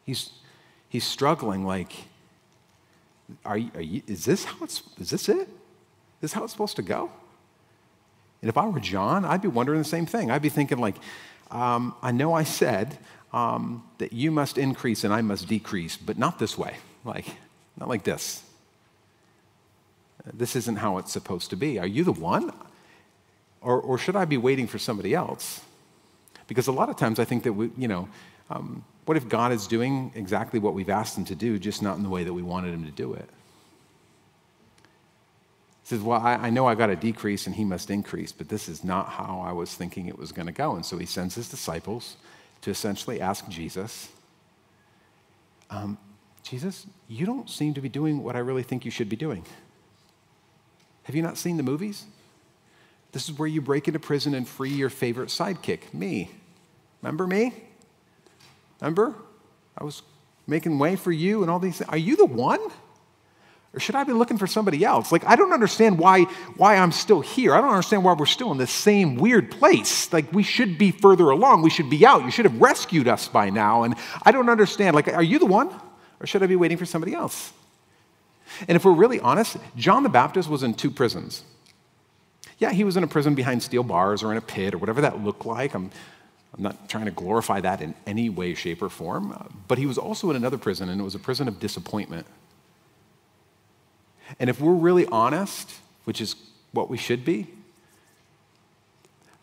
He's, 0.06 0.32
he's 0.90 1.04
struggling 1.04 1.66
like, 1.66 1.94
are 3.46 3.58
you, 3.58 3.72
are 3.76 3.82
you, 3.82 4.02
is, 4.08 4.26
this 4.26 4.44
how 4.44 4.64
it's, 4.64 4.84
is 5.00 5.10
this 5.10 5.30
it? 5.30 5.38
Is 5.38 5.48
this 6.22 6.34
how 6.34 6.44
it's 6.44 6.52
supposed 6.52 6.76
to 6.76 6.82
go? 6.82 7.12
And 8.42 8.50
if 8.50 8.58
I 8.58 8.68
were 8.68 8.80
John, 8.80 9.24
I'd 9.24 9.42
be 9.42 9.48
wondering 9.48 9.80
the 9.80 9.86
same 9.86 10.06
thing. 10.06 10.32
I'd 10.32 10.42
be 10.42 10.50
thinking, 10.50 10.80
like, 10.80 10.96
um, 11.52 11.96
I 12.02 12.12
know 12.12 12.34
I 12.34 12.44
said 12.44 12.98
um, 13.34 13.84
that 14.00 14.14
you 14.14 14.32
must 14.32 14.58
increase 14.58 15.04
and 15.04 15.14
I 15.14 15.22
must 15.22 15.48
decrease, 15.48 15.98
but 15.98 16.18
not 16.18 16.40
this 16.40 16.58
way. 16.58 16.78
Like, 17.06 17.26
not 17.78 17.88
like 17.88 18.04
this. 18.04 18.44
This 20.34 20.56
isn't 20.56 20.78
how 20.78 20.98
it's 20.98 21.12
supposed 21.12 21.50
to 21.52 21.56
be. 21.56 21.80
Are 21.80 21.88
you 21.88 22.04
the 22.04 22.12
one? 22.12 22.52
Or, 23.62 23.80
or 23.80 23.98
should 23.98 24.16
I 24.16 24.26
be 24.26 24.38
waiting 24.38 24.68
for 24.68 24.80
somebody 24.80 25.14
else? 25.14 25.62
Because 26.48 26.68
a 26.68 26.72
lot 26.72 26.90
of 26.90 26.98
times 26.98 27.20
I 27.20 27.26
think 27.26 27.44
that 27.44 27.54
we, 27.54 27.70
you 27.78 27.88
know, 27.88 28.10
um, 28.52 28.84
what 29.06 29.18
if 29.18 29.28
God 29.28 29.52
is 29.52 29.68
doing 29.68 30.12
exactly 30.16 30.60
what 30.60 30.74
we've 30.74 30.90
asked 30.90 31.18
him 31.18 31.26
to 31.26 31.36
do, 31.36 31.58
just 31.58 31.82
not 31.82 31.98
in 31.98 32.04
the 32.04 32.10
way 32.10 32.24
that 32.24 32.34
we 32.34 32.42
wanted 32.42 32.74
him 32.74 32.86
to 32.86 32.92
do 32.92 33.14
it? 33.14 33.30
He 35.84 35.88
says, 35.88 36.02
Well, 36.02 36.20
I, 36.20 36.34
I 36.36 36.50
know 36.50 36.68
I 36.68 36.76
got 36.76 36.88
to 36.88 36.96
decrease 36.96 37.48
and 37.48 37.56
he 37.56 37.64
must 37.64 37.90
increase, 37.90 38.32
but 38.32 38.50
this 38.50 38.70
is 38.70 38.84
not 38.84 39.10
how 39.10 39.44
I 39.44 39.54
was 39.54 39.74
thinking 39.74 40.08
it 40.08 40.18
was 40.18 40.32
going 40.32 40.46
to 40.46 40.54
go. 40.54 40.76
And 40.76 40.86
so 40.86 40.98
he 40.98 41.06
sends 41.06 41.36
his 41.36 41.50
disciples 41.50 42.18
to 42.62 42.70
essentially 42.70 43.20
ask 43.20 43.48
Jesus, 43.50 44.10
um, 45.70 45.98
Jesus, 46.44 46.86
you 47.08 47.26
don't 47.26 47.50
seem 47.50 47.74
to 47.74 47.82
be 47.82 47.90
doing 47.90 48.24
what 48.24 48.36
I 48.36 48.40
really 48.40 48.64
think 48.64 48.86
you 48.86 48.92
should 48.92 49.10
be 49.10 49.16
doing. 49.16 49.46
Have 51.04 51.16
you 51.16 51.22
not 51.22 51.38
seen 51.38 51.58
the 51.58 51.64
movies? 51.64 52.06
This 53.14 53.28
is 53.28 53.38
where 53.38 53.48
you 53.48 53.62
break 53.62 53.88
into 53.88 54.00
prison 54.00 54.34
and 54.34 54.48
free 54.48 54.70
your 54.70 54.90
favorite 54.90 55.30
sidekick, 55.30 55.94
me. 55.94 56.32
Remember 57.02 57.26
me? 57.26 57.54
Remember? 58.82 59.16
I 59.78 59.84
was 59.84 60.02
making 60.48 60.78
way 60.80 60.96
for 60.96 61.12
you 61.12 61.44
and 61.44 61.50
all 61.52 61.60
these 61.60 61.78
things. 61.78 61.90
Are 61.90 61.98
you 61.98 62.16
the 62.16 62.26
one? 62.26 62.60
Or 63.74 63.80
should 63.80 63.96
I 63.96 64.04
be 64.04 64.12
looking 64.12 64.38
for 64.38 64.48
somebody 64.48 64.84
else? 64.84 65.14
Like, 65.14 65.24
I 65.26 65.38
don't 65.38 65.54
understand 65.54 65.98
why, 65.98 66.24
why 66.58 66.76
I'm 66.76 66.92
still 66.92 67.22
here. 67.22 67.54
I 67.56 67.62
don't 67.62 67.70
understand 67.70 68.04
why 68.04 68.14
we're 68.14 68.26
still 68.26 68.52
in 68.52 68.58
this 68.58 68.72
same 68.72 69.16
weird 69.16 69.50
place. 69.50 70.12
Like, 70.12 70.34
we 70.34 70.44
should 70.44 70.78
be 70.78 70.92
further 70.92 71.30
along. 71.30 71.62
We 71.62 71.70
should 71.70 71.90
be 71.90 72.06
out. 72.06 72.26
You 72.26 72.32
should 72.32 72.44
have 72.44 72.60
rescued 72.60 73.08
us 73.08 73.30
by 73.30 73.50
now. 73.50 73.84
And 73.84 73.96
I 74.24 74.32
don't 74.32 74.50
understand. 74.50 74.94
Like, 74.94 75.08
are 75.08 75.24
you 75.24 75.40
the 75.40 75.46
one? 75.46 75.70
Or 76.20 76.28
should 76.28 76.44
I 76.44 76.48
be 76.48 76.58
waiting 76.58 76.78
for 76.78 76.86
somebody 76.86 77.14
else? 77.14 77.54
And 78.68 78.76
if 78.76 78.84
we're 78.84 78.92
really 78.92 79.22
honest, 79.22 79.56
John 79.78 80.04
the 80.04 80.10
Baptist 80.10 80.50
was 80.50 80.64
in 80.64 80.74
two 80.74 80.92
prisons. 80.92 81.44
Yeah, 82.58 82.72
he 82.72 82.84
was 82.84 82.98
in 82.98 83.04
a 83.04 83.08
prison 83.08 83.36
behind 83.36 83.64
steel 83.64 83.84
bars 83.84 84.22
or 84.22 84.32
in 84.32 84.38
a 84.38 84.42
pit 84.42 84.74
or 84.74 84.80
whatever 84.80 85.02
that 85.02 85.24
looked 85.24 85.46
like. 85.46 85.74
I'm 85.74 85.92
I'm 86.56 86.64
not 86.64 86.90
trying 86.90 87.06
to 87.06 87.12
glorify 87.12 87.62
that 87.62 87.82
in 87.82 87.96
any 88.06 88.30
way, 88.30 88.54
shape, 88.54 88.82
or 88.82 88.90
form, 88.90 89.34
but 89.68 89.78
he 89.78 89.86
was 89.86 89.98
also 89.98 90.30
in 90.30 90.36
another 90.36 90.58
prison, 90.58 90.90
and 90.90 91.00
it 91.00 91.04
was 91.04 91.16
a 91.16 91.20
prison 91.20 91.48
of 91.48 91.60
disappointment. 91.60 92.26
And 94.40 94.50
if 94.50 94.60
we're 94.60 94.74
really 94.74 95.06
honest, 95.08 95.72
which 96.04 96.20
is 96.20 96.36
what 96.72 96.90
we 96.90 96.98
should 96.98 97.24
be, 97.24 97.48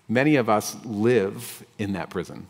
many 0.09 0.37
of 0.37 0.49
us 0.49 0.77
live 0.85 1.65
in 1.79 1.93
that 1.93 2.11
prison. 2.11 2.47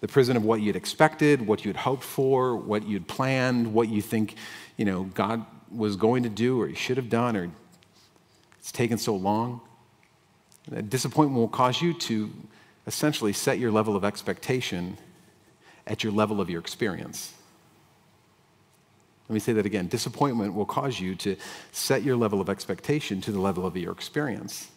The 0.00 0.08
prison 0.08 0.36
of 0.36 0.44
what 0.44 0.62
you'd 0.62 0.76
expected, 0.76 1.46
what 1.46 1.64
you'd 1.64 1.76
hoped 1.76 2.04
for, 2.04 2.56
what 2.56 2.86
you'd 2.86 3.06
planned, 3.06 3.74
what 3.74 3.88
you 3.90 4.00
think, 4.00 4.34
you 4.78 4.86
know, 4.86 5.04
God 5.04 5.44
was 5.70 5.96
going 5.96 6.22
to 6.22 6.30
do 6.30 6.60
or 6.60 6.68
he 6.68 6.74
should 6.74 6.96
have 6.96 7.10
done, 7.10 7.36
or 7.36 7.50
it's 8.58 8.72
taken 8.72 8.96
so 8.96 9.14
long. 9.14 9.60
That 10.68 10.88
disappointment 10.88 11.38
will 11.38 11.48
cause 11.48 11.82
you 11.82 11.92
to 11.94 12.30
essentially 12.90 13.32
set 13.32 13.60
your 13.60 13.70
level 13.70 13.94
of 13.94 14.04
expectation 14.04 14.98
at 15.86 16.02
your 16.02 16.12
level 16.12 16.40
of 16.40 16.50
your 16.50 16.58
experience. 16.58 17.32
Let 19.28 19.34
me 19.34 19.38
say 19.38 19.52
that 19.52 19.64
again. 19.64 19.86
Disappointment 19.86 20.54
will 20.54 20.66
cause 20.66 20.98
you 20.98 21.14
to 21.14 21.36
set 21.70 22.02
your 22.02 22.16
level 22.16 22.40
of 22.40 22.48
expectation 22.48 23.20
to 23.20 23.30
the 23.30 23.38
level 23.38 23.64
of 23.64 23.76
your 23.76 23.92
experience. 23.92 24.72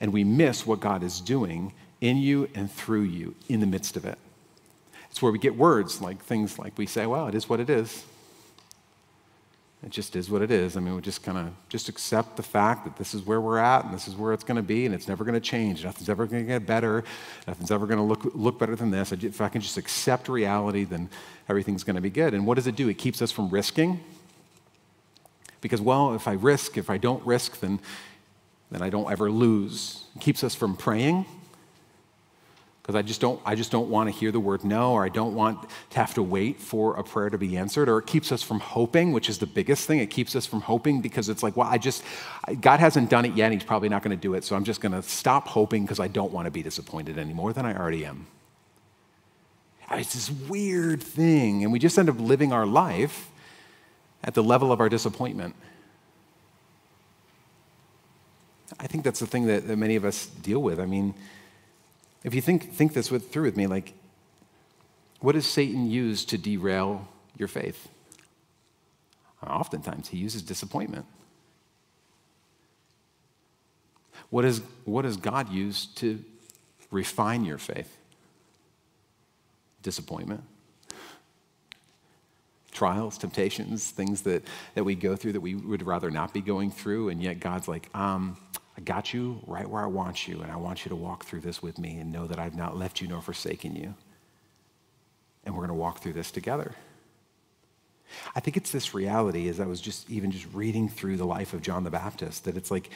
And 0.00 0.12
we 0.12 0.22
miss 0.22 0.64
what 0.64 0.78
God 0.78 1.02
is 1.02 1.20
doing 1.20 1.72
in 2.00 2.18
you 2.18 2.48
and 2.54 2.70
through 2.70 3.02
you 3.02 3.34
in 3.48 3.58
the 3.58 3.66
midst 3.66 3.96
of 3.96 4.04
it. 4.04 4.16
It's 5.10 5.20
where 5.20 5.32
we 5.32 5.40
get 5.40 5.56
words 5.56 6.00
like 6.00 6.22
things 6.22 6.60
like 6.60 6.78
we 6.78 6.86
say, 6.86 7.04
well, 7.04 7.26
it 7.26 7.34
is 7.34 7.48
what 7.48 7.58
it 7.58 7.68
is. 7.68 8.04
It 9.84 9.90
just 9.90 10.16
is 10.16 10.30
what 10.30 10.42
it 10.42 10.50
is. 10.50 10.76
I 10.76 10.80
mean, 10.80 10.96
we 10.96 11.02
just 11.02 11.22
kind 11.22 11.36
of 11.36 11.52
just 11.68 11.88
accept 11.88 12.36
the 12.36 12.42
fact 12.42 12.84
that 12.84 12.96
this 12.96 13.14
is 13.14 13.22
where 13.22 13.40
we're 13.40 13.58
at 13.58 13.84
and 13.84 13.94
this 13.94 14.08
is 14.08 14.16
where 14.16 14.32
it's 14.32 14.42
going 14.42 14.56
to 14.56 14.62
be 14.62 14.86
and 14.86 14.94
it's 14.94 15.06
never 15.06 15.22
going 15.22 15.34
to 15.34 15.40
change. 15.40 15.84
Nothing's 15.84 16.08
ever 16.08 16.26
going 16.26 16.44
to 16.44 16.48
get 16.48 16.66
better. 16.66 17.04
Nothing's 17.46 17.70
ever 17.70 17.86
going 17.86 17.98
to 17.98 18.02
look, 18.02 18.34
look 18.34 18.58
better 18.58 18.74
than 18.74 18.90
this. 18.90 19.12
If 19.12 19.40
I 19.40 19.48
can 19.48 19.60
just 19.60 19.76
accept 19.76 20.28
reality, 20.28 20.84
then 20.84 21.10
everything's 21.48 21.84
going 21.84 21.96
to 21.96 22.02
be 22.02 22.10
good. 22.10 22.32
And 22.34 22.46
what 22.46 22.54
does 22.54 22.66
it 22.66 22.74
do? 22.74 22.88
It 22.88 22.94
keeps 22.94 23.20
us 23.20 23.30
from 23.30 23.50
risking. 23.50 24.00
Because, 25.60 25.80
well, 25.80 26.14
if 26.14 26.26
I 26.26 26.32
risk, 26.32 26.78
if 26.78 26.90
I 26.90 26.96
don't 26.96 27.24
risk, 27.26 27.60
then, 27.60 27.80
then 28.70 28.82
I 28.82 28.88
don't 28.90 29.10
ever 29.10 29.30
lose. 29.30 30.04
It 30.16 30.20
keeps 30.20 30.42
us 30.42 30.54
from 30.54 30.76
praying 30.76 31.26
because 32.86 32.94
I 32.94 33.02
just 33.02 33.20
don't 33.20 33.40
I 33.44 33.56
just 33.56 33.72
don't 33.72 33.90
want 33.90 34.08
to 34.08 34.16
hear 34.16 34.30
the 34.30 34.38
word 34.38 34.64
no 34.64 34.92
or 34.92 35.04
I 35.04 35.08
don't 35.08 35.34
want 35.34 35.68
to 35.90 35.98
have 35.98 36.14
to 36.14 36.22
wait 36.22 36.60
for 36.60 36.96
a 36.96 37.02
prayer 37.02 37.30
to 37.30 37.38
be 37.38 37.56
answered 37.56 37.88
or 37.88 37.98
it 37.98 38.06
keeps 38.06 38.30
us 38.30 38.42
from 38.42 38.60
hoping 38.60 39.12
which 39.12 39.28
is 39.28 39.38
the 39.38 39.46
biggest 39.46 39.86
thing 39.86 39.98
it 39.98 40.10
keeps 40.10 40.36
us 40.36 40.46
from 40.46 40.60
hoping 40.60 41.00
because 41.00 41.28
it's 41.28 41.42
like 41.42 41.56
well 41.56 41.68
I 41.68 41.78
just 41.78 42.04
God 42.60 42.78
hasn't 42.78 43.10
done 43.10 43.24
it 43.24 43.34
yet 43.34 43.50
he's 43.50 43.64
probably 43.64 43.88
not 43.88 44.02
going 44.02 44.16
to 44.16 44.20
do 44.20 44.34
it 44.34 44.44
so 44.44 44.54
I'm 44.54 44.64
just 44.64 44.80
going 44.80 44.92
to 44.92 45.02
stop 45.02 45.48
hoping 45.48 45.82
because 45.82 46.00
I 46.00 46.08
don't 46.08 46.32
want 46.32 46.46
to 46.46 46.50
be 46.50 46.62
disappointed 46.62 47.18
any 47.18 47.34
more 47.34 47.52
than 47.52 47.66
I 47.66 47.76
already 47.76 48.04
am 48.06 48.26
it's 49.92 50.14
this 50.14 50.30
weird 50.30 51.02
thing. 51.02 51.62
And 51.62 51.72
we 51.72 51.78
just 51.78 51.98
end 51.98 52.08
up 52.08 52.18
living 52.18 52.52
our 52.52 52.66
life 52.66 53.30
at 54.24 54.34
the 54.34 54.42
level 54.42 54.72
of 54.72 54.80
our 54.80 54.88
disappointment. 54.88 55.54
I 58.80 58.86
think 58.88 59.04
that's 59.04 59.20
the 59.20 59.26
thing 59.26 59.46
that, 59.46 59.68
that 59.68 59.76
many 59.76 59.96
of 59.96 60.04
us 60.04 60.26
deal 60.26 60.60
with. 60.60 60.80
I 60.80 60.86
mean, 60.86 61.14
if 62.26 62.34
you 62.34 62.40
think, 62.40 62.72
think 62.72 62.92
this 62.92 63.08
with, 63.08 63.30
through 63.30 63.44
with 63.44 63.56
me, 63.56 63.68
like, 63.68 63.94
what 65.20 65.36
does 65.36 65.46
Satan 65.46 65.88
use 65.88 66.24
to 66.24 66.36
derail 66.36 67.06
your 67.38 67.46
faith? 67.46 67.88
Oftentimes, 69.46 70.08
he 70.08 70.18
uses 70.18 70.42
disappointment. 70.42 71.06
What, 74.30 74.44
is, 74.44 74.60
what 74.84 75.02
does 75.02 75.16
God 75.16 75.52
use 75.52 75.86
to 75.94 76.20
refine 76.90 77.44
your 77.44 77.58
faith? 77.58 77.96
Disappointment. 79.84 80.42
Trials, 82.72 83.18
temptations, 83.18 83.92
things 83.92 84.22
that, 84.22 84.42
that 84.74 84.82
we 84.82 84.96
go 84.96 85.14
through 85.14 85.34
that 85.34 85.40
we 85.40 85.54
would 85.54 85.86
rather 85.86 86.10
not 86.10 86.34
be 86.34 86.40
going 86.40 86.72
through, 86.72 87.10
and 87.10 87.22
yet 87.22 87.38
God's 87.38 87.68
like, 87.68 87.88
um, 87.94 88.36
I 88.76 88.80
got 88.82 89.14
you 89.14 89.40
right 89.46 89.68
where 89.68 89.82
I 89.82 89.86
want 89.86 90.28
you, 90.28 90.42
and 90.42 90.52
I 90.52 90.56
want 90.56 90.84
you 90.84 90.90
to 90.90 90.96
walk 90.96 91.24
through 91.24 91.40
this 91.40 91.62
with 91.62 91.78
me 91.78 91.98
and 91.98 92.12
know 92.12 92.26
that 92.26 92.38
I've 92.38 92.54
not 92.54 92.76
left 92.76 93.00
you 93.00 93.08
nor 93.08 93.22
forsaken 93.22 93.74
you. 93.74 93.94
And 95.44 95.54
we're 95.54 95.60
going 95.60 95.68
to 95.68 95.74
walk 95.74 96.00
through 96.00 96.12
this 96.12 96.30
together. 96.30 96.74
I 98.34 98.40
think 98.40 98.56
it's 98.56 98.70
this 98.70 98.94
reality, 98.94 99.48
as 99.48 99.60
I 99.60 99.66
was 99.66 99.80
just 99.80 100.10
even 100.10 100.30
just 100.30 100.46
reading 100.52 100.88
through 100.88 101.16
the 101.16 101.24
life 101.24 101.54
of 101.54 101.62
John 101.62 101.84
the 101.84 101.90
Baptist, 101.90 102.44
that 102.44 102.56
it's 102.56 102.70
like 102.70 102.90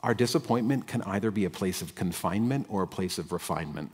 our 0.00 0.14
disappointment 0.14 0.86
can 0.86 1.02
either 1.02 1.30
be 1.30 1.44
a 1.44 1.50
place 1.50 1.80
of 1.80 1.94
confinement 1.94 2.66
or 2.68 2.82
a 2.82 2.86
place 2.86 3.18
of 3.18 3.32
refinement. 3.32 3.90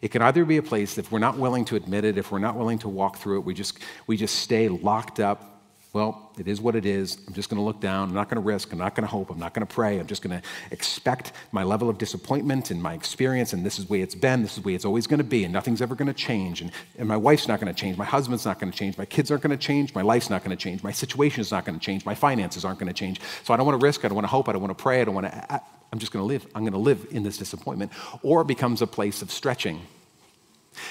It 0.00 0.08
can 0.08 0.22
either 0.22 0.44
be 0.44 0.56
a 0.56 0.62
place, 0.62 0.96
if 0.96 1.12
we're 1.12 1.18
not 1.18 1.36
willing 1.36 1.64
to 1.66 1.76
admit 1.76 2.04
it, 2.04 2.16
if 2.16 2.30
we're 2.30 2.38
not 2.38 2.56
willing 2.56 2.78
to 2.80 2.88
walk 2.88 3.18
through 3.18 3.40
it, 3.40 3.44
we 3.44 3.52
just, 3.52 3.78
we 4.06 4.16
just 4.16 4.36
stay 4.36 4.68
locked 4.68 5.20
up 5.20 5.57
well, 5.94 6.30
it 6.38 6.46
is 6.46 6.60
what 6.60 6.76
it 6.76 6.84
is. 6.84 7.16
I'm 7.26 7.32
just 7.32 7.48
going 7.48 7.56
to 7.56 7.64
look 7.64 7.80
down. 7.80 8.10
I'm 8.10 8.14
not 8.14 8.28
going 8.28 8.36
to 8.36 8.46
risk. 8.46 8.72
I'm 8.72 8.78
not 8.78 8.94
going 8.94 9.06
to 9.06 9.10
hope. 9.10 9.30
I'm 9.30 9.38
not 9.38 9.54
going 9.54 9.66
to 9.66 9.74
pray. 9.74 9.98
I'm 9.98 10.06
just 10.06 10.20
going 10.20 10.38
to 10.38 10.46
expect 10.70 11.32
my 11.50 11.64
level 11.64 11.88
of 11.88 11.96
disappointment 11.96 12.70
and 12.70 12.82
my 12.82 12.92
experience, 12.92 13.54
and 13.54 13.64
this 13.64 13.78
is 13.78 13.86
the 13.86 13.92
way 13.92 14.02
it's 14.02 14.14
been. 14.14 14.42
This 14.42 14.52
is 14.52 14.62
the 14.62 14.68
way 14.68 14.74
it's 14.74 14.84
always 14.84 15.06
going 15.06 15.18
to 15.18 15.24
be, 15.24 15.44
and 15.44 15.52
nothing's 15.52 15.80
ever 15.80 15.94
going 15.94 16.08
to 16.08 16.14
change. 16.14 16.60
And, 16.60 16.70
and 16.98 17.08
my 17.08 17.16
wife's 17.16 17.48
not 17.48 17.58
going 17.58 17.72
to 17.72 17.78
change. 17.78 17.96
My 17.96 18.04
husband's 18.04 18.44
not 18.44 18.60
going 18.60 18.70
to 18.70 18.76
change. 18.76 18.98
My 18.98 19.06
kids 19.06 19.30
aren't 19.30 19.42
going 19.42 19.56
to 19.56 19.62
change. 19.62 19.94
My 19.94 20.02
life's 20.02 20.28
not 20.28 20.44
going 20.44 20.54
to 20.54 20.62
change. 20.62 20.82
My 20.82 20.92
situation 20.92 21.40
is 21.40 21.50
not 21.50 21.64
going 21.64 21.78
to 21.78 21.84
change. 21.84 22.04
My 22.04 22.14
finances 22.14 22.66
aren't 22.66 22.78
going 22.78 22.92
to 22.92 22.94
change. 22.94 23.20
So 23.44 23.54
I 23.54 23.56
don't 23.56 23.64
want 23.64 23.80
to 23.80 23.84
risk. 23.84 24.04
I 24.04 24.08
don't 24.08 24.16
want 24.16 24.24
to 24.26 24.30
hope. 24.30 24.48
I 24.50 24.52
don't 24.52 24.62
want 24.62 24.76
to 24.76 24.82
pray. 24.82 25.00
I 25.00 25.04
don't 25.04 25.14
want 25.14 25.26
to. 25.26 25.62
I'm 25.90 25.98
just 25.98 26.12
going 26.12 26.22
to 26.22 26.26
live. 26.26 26.46
I'm 26.54 26.64
going 26.64 26.72
to 26.74 26.78
live 26.78 27.06
in 27.12 27.22
this 27.22 27.38
disappointment. 27.38 27.92
Or 28.22 28.42
it 28.42 28.46
becomes 28.46 28.82
a 28.82 28.86
place 28.86 29.22
of 29.22 29.30
stretching. 29.30 29.80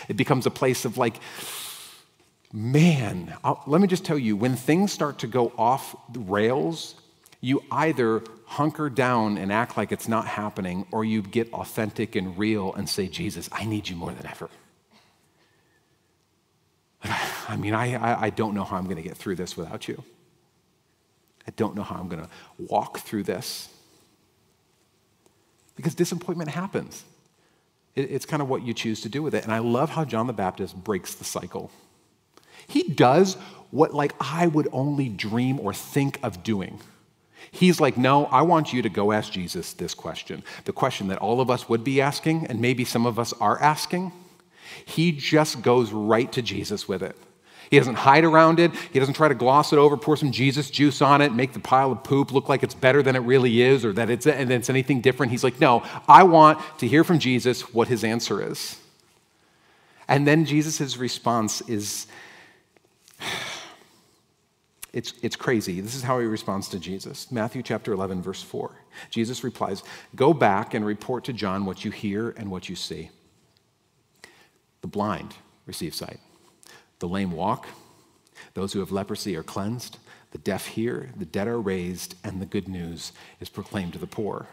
It 0.09 0.17
becomes 0.17 0.47
a 0.47 0.51
place 0.51 0.85
of 0.85 0.97
like, 0.97 1.19
man, 2.53 3.35
I'll, 3.43 3.63
let 3.67 3.81
me 3.81 3.87
just 3.87 4.05
tell 4.05 4.17
you 4.17 4.35
when 4.35 4.55
things 4.55 4.91
start 4.91 5.19
to 5.19 5.27
go 5.27 5.51
off 5.57 5.95
the 6.11 6.19
rails, 6.19 6.95
you 7.41 7.63
either 7.71 8.23
hunker 8.45 8.89
down 8.89 9.37
and 9.37 9.51
act 9.51 9.77
like 9.77 9.91
it's 9.91 10.07
not 10.07 10.25
happening, 10.25 10.87
or 10.91 11.03
you 11.03 11.21
get 11.21 11.51
authentic 11.53 12.15
and 12.15 12.37
real 12.37 12.73
and 12.73 12.87
say, 12.87 13.07
Jesus, 13.07 13.49
I 13.51 13.65
need 13.65 13.89
you 13.89 13.95
more 13.95 14.11
than 14.11 14.25
ever. 14.25 14.49
I 17.49 17.57
mean, 17.57 17.73
I, 17.73 17.95
I, 17.95 18.21
I 18.23 18.29
don't 18.29 18.53
know 18.53 18.63
how 18.63 18.77
I'm 18.77 18.85
going 18.85 18.97
to 18.97 19.03
get 19.03 19.17
through 19.17 19.35
this 19.35 19.55
without 19.57 19.87
you. 19.87 20.03
I 21.47 21.51
don't 21.55 21.75
know 21.75 21.83
how 21.83 21.95
I'm 21.95 22.07
going 22.07 22.23
to 22.23 22.29
walk 22.57 22.99
through 22.99 23.23
this. 23.23 23.69
Because 25.75 25.93
disappointment 25.93 26.49
happens. 26.49 27.03
It, 27.95 28.11
it's 28.11 28.25
kind 28.25 28.41
of 28.41 28.49
what 28.49 28.63
you 28.63 28.73
choose 28.73 29.01
to 29.01 29.09
do 29.09 29.21
with 29.21 29.35
it. 29.35 29.43
And 29.43 29.53
I 29.53 29.59
love 29.59 29.91
how 29.91 30.03
John 30.05 30.27
the 30.27 30.33
Baptist 30.33 30.75
breaks 30.75 31.15
the 31.15 31.23
cycle. 31.23 31.71
He 32.67 32.83
does 32.83 33.35
what 33.71 33.93
like 33.93 34.13
I 34.19 34.47
would 34.47 34.67
only 34.71 35.09
dream 35.09 35.59
or 35.59 35.73
think 35.73 36.19
of 36.23 36.43
doing. 36.43 36.79
He's 37.51 37.79
like, 37.79 37.97
no, 37.97 38.25
I 38.25 38.41
want 38.41 38.73
you 38.73 38.81
to 38.81 38.89
go 38.89 39.11
ask 39.11 39.31
Jesus 39.31 39.73
this 39.73 39.93
question. 39.93 40.43
The 40.65 40.73
question 40.73 41.07
that 41.07 41.19
all 41.19 41.39
of 41.39 41.49
us 41.49 41.69
would 41.69 41.83
be 41.83 42.01
asking, 42.01 42.47
and 42.47 42.59
maybe 42.59 42.83
some 42.83 43.05
of 43.05 43.17
us 43.17 43.33
are 43.33 43.61
asking. 43.61 44.11
He 44.85 45.11
just 45.11 45.61
goes 45.61 45.91
right 45.91 46.31
to 46.33 46.41
Jesus 46.41 46.87
with 46.87 47.01
it. 47.01 47.15
He 47.69 47.77
doesn't 47.77 47.95
hide 47.95 48.23
around 48.23 48.59
it. 48.59 48.71
He 48.93 48.99
doesn't 48.99 49.15
try 49.15 49.27
to 49.27 49.35
gloss 49.35 49.73
it 49.73 49.79
over, 49.79 49.97
pour 49.97 50.15
some 50.15 50.31
Jesus 50.31 50.69
juice 50.69 51.01
on 51.01 51.21
it, 51.21 51.33
make 51.33 51.53
the 51.53 51.59
pile 51.59 51.91
of 51.91 52.03
poop 52.03 52.31
look 52.31 52.47
like 52.47 52.63
it's 52.63 52.73
better 52.73 53.03
than 53.03 53.15
it 53.15 53.19
really 53.19 53.61
is 53.61 53.83
or 53.83 53.93
that 53.93 54.09
it's, 54.09 54.25
and 54.25 54.51
it's 54.51 54.69
anything 54.69 55.01
different. 55.01 55.31
He's 55.31 55.43
like, 55.43 55.59
no, 55.59 55.83
I 56.07 56.23
want 56.23 56.59
to 56.79 56.87
hear 56.87 57.03
from 57.03 57.19
Jesus 57.19 57.73
what 57.73 57.87
his 57.87 58.03
answer 58.03 58.41
is. 58.41 58.77
And 60.07 60.25
then 60.25 60.45
Jesus' 60.45 60.97
response 60.97 61.61
is 61.61 62.07
it's, 64.93 65.13
it's 65.21 65.35
crazy. 65.35 65.81
This 65.81 65.95
is 65.95 66.03
how 66.03 66.19
he 66.19 66.25
responds 66.25 66.69
to 66.69 66.79
Jesus. 66.79 67.31
Matthew 67.31 67.61
chapter 67.61 67.93
11, 67.93 68.21
verse 68.21 68.41
4. 68.41 68.71
Jesus 69.09 69.43
replies, 69.43 69.83
Go 70.15 70.33
back 70.33 70.73
and 70.73 70.85
report 70.85 71.23
to 71.25 71.33
John 71.33 71.65
what 71.65 71.85
you 71.85 71.91
hear 71.91 72.31
and 72.31 72.49
what 72.49 72.69
you 72.69 72.75
see. 72.75 73.09
The 74.81 74.87
blind 74.87 75.35
receive 75.65 75.93
sight, 75.93 76.19
the 76.99 77.07
lame 77.07 77.31
walk, 77.31 77.67
those 78.53 78.73
who 78.73 78.79
have 78.79 78.91
leprosy 78.91 79.35
are 79.35 79.43
cleansed, 79.43 79.97
the 80.31 80.37
deaf 80.37 80.67
hear, 80.67 81.11
the 81.15 81.25
dead 81.25 81.47
are 81.47 81.59
raised, 81.59 82.15
and 82.23 82.41
the 82.41 82.45
good 82.45 82.67
news 82.67 83.11
is 83.39 83.49
proclaimed 83.49 83.93
to 83.93 83.99
the 83.99 84.07
poor. 84.07 84.47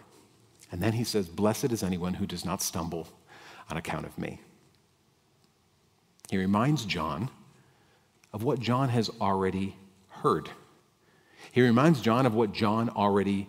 And 0.70 0.82
then 0.82 0.94
he 0.94 1.04
says, 1.04 1.28
Blessed 1.28 1.72
is 1.72 1.82
anyone 1.82 2.14
who 2.14 2.26
does 2.26 2.44
not 2.44 2.62
stumble 2.62 3.08
on 3.70 3.76
account 3.76 4.06
of 4.06 4.18
me. 4.18 4.40
He 6.30 6.38
reminds 6.38 6.84
John 6.84 7.30
of 8.34 8.42
what 8.42 8.58
John 8.58 8.88
has 8.88 9.08
already 9.20 9.76
heard. 10.08 10.50
He 11.52 11.62
reminds 11.62 12.00
John 12.00 12.26
of 12.26 12.34
what 12.34 12.52
John 12.52 12.90
already 12.90 13.46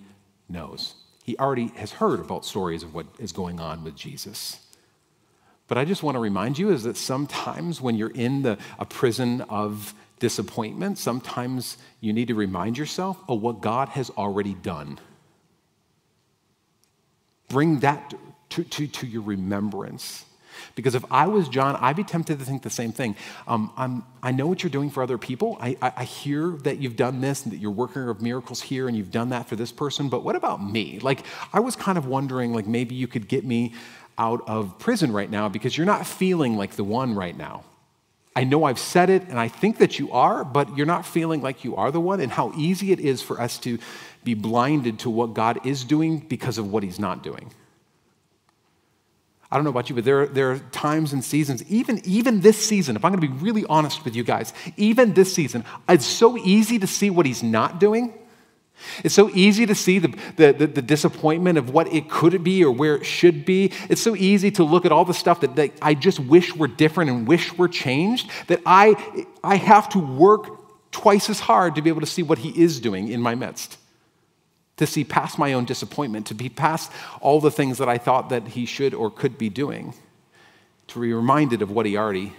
knows. 0.47 0.93
He 1.23 1.35
already 1.39 1.69
has 1.75 1.91
heard 1.91 2.19
about 2.19 2.45
stories 2.45 2.83
of 2.83 2.93
what 2.93 3.07
is 3.17 3.31
going 3.31 3.59
on 3.59 3.83
with 3.83 3.95
Jesus. 3.95 4.59
But 5.67 5.79
I 5.79 5.85
just 5.85 6.03
want 6.03 6.15
to 6.15 6.19
remind 6.19 6.59
you 6.59 6.69
is 6.69 6.83
that 6.83 6.97
sometimes 6.97 7.81
when 7.81 7.95
you're 7.95 8.11
in 8.11 8.43
the, 8.43 8.59
a 8.77 8.85
prison 8.85 9.41
of 9.41 9.95
disappointment, 10.19 10.99
sometimes 10.99 11.77
you 11.99 12.13
need 12.13 12.27
to 12.27 12.35
remind 12.35 12.77
yourself 12.77 13.17
of 13.27 13.41
what 13.41 13.61
God 13.61 13.89
has 13.89 14.11
already 14.11 14.53
done. 14.53 14.99
Bring 17.49 17.79
that 17.79 18.13
to, 18.51 18.63
to, 18.63 18.85
to 18.85 19.07
your 19.07 19.23
remembrance. 19.23 20.25
Because 20.75 20.95
if 20.95 21.03
I 21.11 21.27
was 21.27 21.47
John, 21.49 21.75
I'd 21.79 21.95
be 21.95 22.03
tempted 22.03 22.39
to 22.39 22.45
think 22.45 22.63
the 22.63 22.69
same 22.69 22.91
thing. 22.91 23.15
Um, 23.47 24.05
i 24.23 24.31
know 24.31 24.47
what 24.47 24.63
you're 24.63 24.69
doing 24.69 24.89
for 24.89 25.03
other 25.03 25.17
people. 25.17 25.57
I, 25.59 25.77
I, 25.81 25.93
I, 25.97 26.03
hear 26.03 26.51
that 26.63 26.79
you've 26.79 26.95
done 26.95 27.21
this 27.21 27.43
and 27.43 27.53
that 27.53 27.57
you're 27.57 27.71
working 27.71 28.07
of 28.07 28.21
miracles 28.21 28.61
here 28.61 28.87
and 28.87 28.97
you've 28.97 29.11
done 29.11 29.29
that 29.29 29.47
for 29.47 29.55
this 29.55 29.71
person, 29.71 30.09
but 30.09 30.23
what 30.23 30.35
about 30.35 30.63
me? 30.63 30.99
Like, 30.99 31.23
I 31.53 31.59
was 31.59 31.75
kind 31.75 31.97
of 31.97 32.07
wondering, 32.07 32.53
like, 32.53 32.65
maybe 32.65 32.95
you 32.95 33.07
could 33.07 33.27
get 33.27 33.45
me 33.45 33.73
out 34.17 34.41
of 34.47 34.79
prison 34.79 35.11
right 35.11 35.29
now 35.29 35.49
because 35.49 35.77
you're 35.77 35.85
not 35.85 36.07
feeling 36.07 36.57
like 36.57 36.71
the 36.71 36.83
one 36.83 37.13
right 37.13 37.37
now. 37.37 37.63
I 38.35 38.43
know 38.43 38.65
I've 38.65 38.79
said 38.79 39.09
it 39.09 39.23
and 39.29 39.39
I 39.39 39.47
think 39.47 39.77
that 39.77 39.97
you 39.97 40.11
are, 40.11 40.43
but 40.43 40.75
you're 40.75 40.85
not 40.85 41.05
feeling 41.05 41.41
like 41.41 41.63
you 41.63 41.75
are 41.77 41.91
the 41.91 42.01
one, 42.01 42.19
and 42.19 42.31
how 42.31 42.51
easy 42.57 42.91
it 42.91 42.99
is 42.99 43.21
for 43.21 43.39
us 43.39 43.57
to 43.59 43.79
be 44.23 44.33
blinded 44.33 44.99
to 44.99 45.09
what 45.09 45.33
God 45.33 45.65
is 45.65 45.85
doing 45.85 46.19
because 46.19 46.57
of 46.57 46.69
what 46.71 46.83
He's 46.83 46.99
not 46.99 47.23
doing. 47.23 47.51
I 49.55 49.57
don't 49.57 49.63
know 49.63 49.69
about 49.69 49.87
you, 49.89 49.95
but 49.95 50.03
there, 50.03 50.25
there 50.25 50.51
are 50.51 50.59
times 50.73 51.13
and 51.13 51.23
seasons, 51.23 51.63
even, 51.69 52.01
even 52.03 52.41
this 52.41 52.57
season, 52.57 52.97
if 52.97 53.05
I'm 53.05 53.13
going 53.13 53.21
to 53.21 53.33
be 53.33 53.41
really 53.41 53.65
honest 53.69 54.03
with 54.03 54.13
you 54.13 54.21
guys, 54.21 54.53
even 54.75 55.13
this 55.13 55.33
season, 55.33 55.63
it's 55.87 56.05
so 56.05 56.37
easy 56.37 56.77
to 56.77 56.85
see 56.85 57.09
what 57.09 57.25
he's 57.25 57.41
not 57.41 57.79
doing. 57.79 58.13
It's 59.01 59.15
so 59.15 59.29
easy 59.29 59.65
to 59.65 59.73
see 59.73 59.99
the, 59.99 60.13
the, 60.35 60.51
the, 60.51 60.67
the 60.67 60.81
disappointment 60.81 61.57
of 61.57 61.69
what 61.69 61.87
it 61.93 62.09
could 62.09 62.43
be 62.43 62.65
or 62.65 62.71
where 62.73 62.97
it 62.97 63.05
should 63.05 63.45
be. 63.45 63.71
It's 63.89 64.01
so 64.01 64.13
easy 64.13 64.51
to 64.51 64.65
look 64.65 64.85
at 64.85 64.91
all 64.91 65.05
the 65.05 65.13
stuff 65.13 65.39
that, 65.39 65.55
that 65.55 65.71
I 65.81 65.93
just 65.93 66.19
wish 66.19 66.53
were 66.53 66.67
different 66.67 67.09
and 67.09 67.25
wish 67.25 67.57
were 67.57 67.69
changed 67.69 68.29
that 68.47 68.59
I, 68.65 69.25
I 69.41 69.55
have 69.55 69.87
to 69.91 69.99
work 69.99 70.91
twice 70.91 71.29
as 71.29 71.39
hard 71.39 71.75
to 71.75 71.81
be 71.81 71.89
able 71.89 72.01
to 72.01 72.07
see 72.07 72.23
what 72.23 72.39
he 72.39 72.49
is 72.61 72.81
doing 72.81 73.07
in 73.07 73.21
my 73.21 73.35
midst 73.35 73.77
to 74.77 74.85
see 74.85 75.03
past 75.03 75.39
my 75.39 75.53
own 75.53 75.65
disappointment, 75.65 76.27
to 76.27 76.33
be 76.33 76.49
past 76.49 76.91
all 77.21 77.39
the 77.39 77.51
things 77.51 77.77
that 77.77 77.87
I 77.87 77.97
thought 77.97 78.29
that 78.29 78.49
he 78.49 78.65
should 78.65 78.93
or 78.93 79.09
could 79.09 79.37
be 79.37 79.49
doing, 79.49 79.93
to 80.87 80.99
be 80.99 81.13
reminded 81.13 81.61
of 81.61 81.71
what 81.71 81.85
he 81.85 81.97
already 81.97 82.33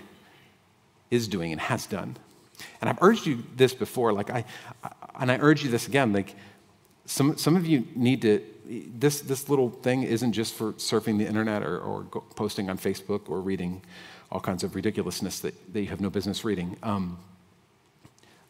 is 1.10 1.28
doing 1.28 1.52
and 1.52 1.60
has 1.60 1.86
done. 1.86 2.16
And 2.80 2.90
I've 2.90 2.98
urged 3.00 3.26
you 3.26 3.42
this 3.56 3.74
before, 3.74 4.12
like 4.12 4.30
I, 4.30 4.44
and 5.18 5.30
I 5.30 5.38
urge 5.38 5.64
you 5.64 5.70
this 5.70 5.88
again, 5.88 6.12
like 6.12 6.34
some, 7.06 7.36
some 7.36 7.56
of 7.56 7.66
you 7.66 7.86
need 7.94 8.22
to, 8.22 8.42
this, 8.68 9.20
this 9.20 9.48
little 9.48 9.70
thing 9.70 10.02
isn't 10.02 10.32
just 10.32 10.54
for 10.54 10.72
surfing 10.74 11.18
the 11.18 11.26
internet 11.26 11.62
or, 11.62 11.78
or 11.78 12.04
posting 12.34 12.68
on 12.68 12.78
Facebook 12.78 13.28
or 13.30 13.40
reading 13.40 13.82
all 14.30 14.40
kinds 14.40 14.64
of 14.64 14.74
ridiculousness 14.74 15.40
that, 15.40 15.72
that 15.72 15.80
you 15.80 15.86
have 15.86 16.00
no 16.00 16.10
business 16.10 16.44
reading. 16.44 16.76
Um, 16.82 17.18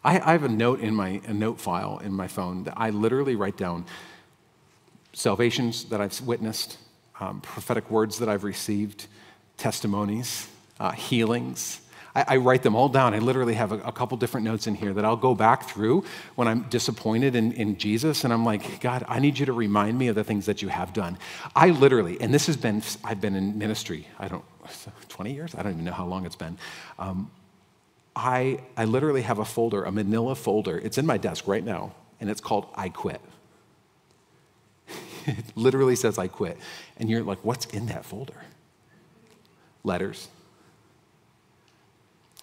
I, 0.06 0.20
I 0.20 0.32
have 0.32 0.44
a 0.44 0.48
note 0.48 0.78
in 0.80 0.94
my 0.94 1.20
a 1.26 1.34
note 1.34 1.60
file 1.60 1.98
in 1.98 2.12
my 2.12 2.28
phone 2.28 2.62
that 2.64 2.74
I 2.76 2.90
literally 2.90 3.34
write 3.34 3.56
down 3.56 3.84
salvations 5.12 5.86
that 5.86 6.00
I've 6.00 6.20
witnessed, 6.20 6.78
um, 7.18 7.40
prophetic 7.40 7.90
words 7.90 8.18
that 8.20 8.28
I've 8.28 8.44
received, 8.44 9.08
testimonies, 9.56 10.48
uh, 10.78 10.92
healings. 10.92 11.80
I, 12.14 12.24
I, 12.28 12.36
write 12.36 12.62
them 12.62 12.76
all 12.76 12.88
down. 12.88 13.14
I 13.14 13.18
literally 13.18 13.54
have 13.54 13.72
a, 13.72 13.78
a, 13.78 13.92
couple 13.92 14.16
different 14.18 14.44
notes 14.44 14.66
in 14.66 14.74
here 14.74 14.92
that 14.92 15.04
I'll 15.04 15.16
go 15.16 15.34
back 15.34 15.68
through 15.68 16.04
when 16.34 16.46
I'm 16.46 16.62
disappointed 16.68 17.34
in, 17.34 17.52
in 17.52 17.76
Jesus, 17.76 18.24
and 18.24 18.32
I'm 18.32 18.44
like, 18.44 18.80
God, 18.80 19.04
I 19.08 19.18
need 19.18 19.38
you 19.38 19.46
to 19.46 19.52
remind 19.54 19.98
me 19.98 20.08
of 20.08 20.14
the 20.14 20.24
things 20.24 20.46
that 20.46 20.62
you 20.62 20.68
have 20.68 20.92
done. 20.92 21.18
I 21.54 21.70
literally, 21.70 22.20
and 22.20 22.32
this 22.32 22.46
has 22.46 22.56
been, 22.56 22.82
I've 23.02 23.20
been 23.20 23.34
in 23.34 23.58
ministry, 23.58 24.06
I 24.18 24.28
don't, 24.28 24.44
20 25.08 25.32
years? 25.32 25.54
I 25.54 25.62
don't 25.62 25.72
even 25.72 25.84
know 25.84 25.92
how 25.92 26.06
long 26.06 26.26
it's 26.26 26.36
been. 26.36 26.58
Um, 26.98 27.30
I, 28.16 28.60
I 28.76 28.86
literally 28.86 29.22
have 29.22 29.38
a 29.38 29.44
folder, 29.44 29.84
a 29.84 29.92
manila 29.92 30.34
folder. 30.34 30.78
It's 30.78 30.96
in 30.96 31.04
my 31.04 31.18
desk 31.18 31.46
right 31.46 31.62
now, 31.62 31.92
and 32.18 32.30
it's 32.30 32.40
called 32.40 32.66
I 32.74 32.88
Quit. 32.88 33.20
it 35.26 35.44
literally 35.54 35.96
says 35.96 36.18
I 36.18 36.28
quit. 36.28 36.56
And 36.96 37.10
you're 37.10 37.22
like, 37.22 37.44
what's 37.44 37.66
in 37.66 37.86
that 37.86 38.04
folder? 38.04 38.44
Letters, 39.84 40.28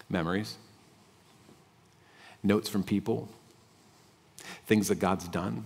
memories, 0.10 0.58
notes 2.44 2.70
from 2.70 2.84
people, 2.84 3.28
things 4.66 4.90
that 4.90 5.00
God's 5.00 5.28
done. 5.28 5.66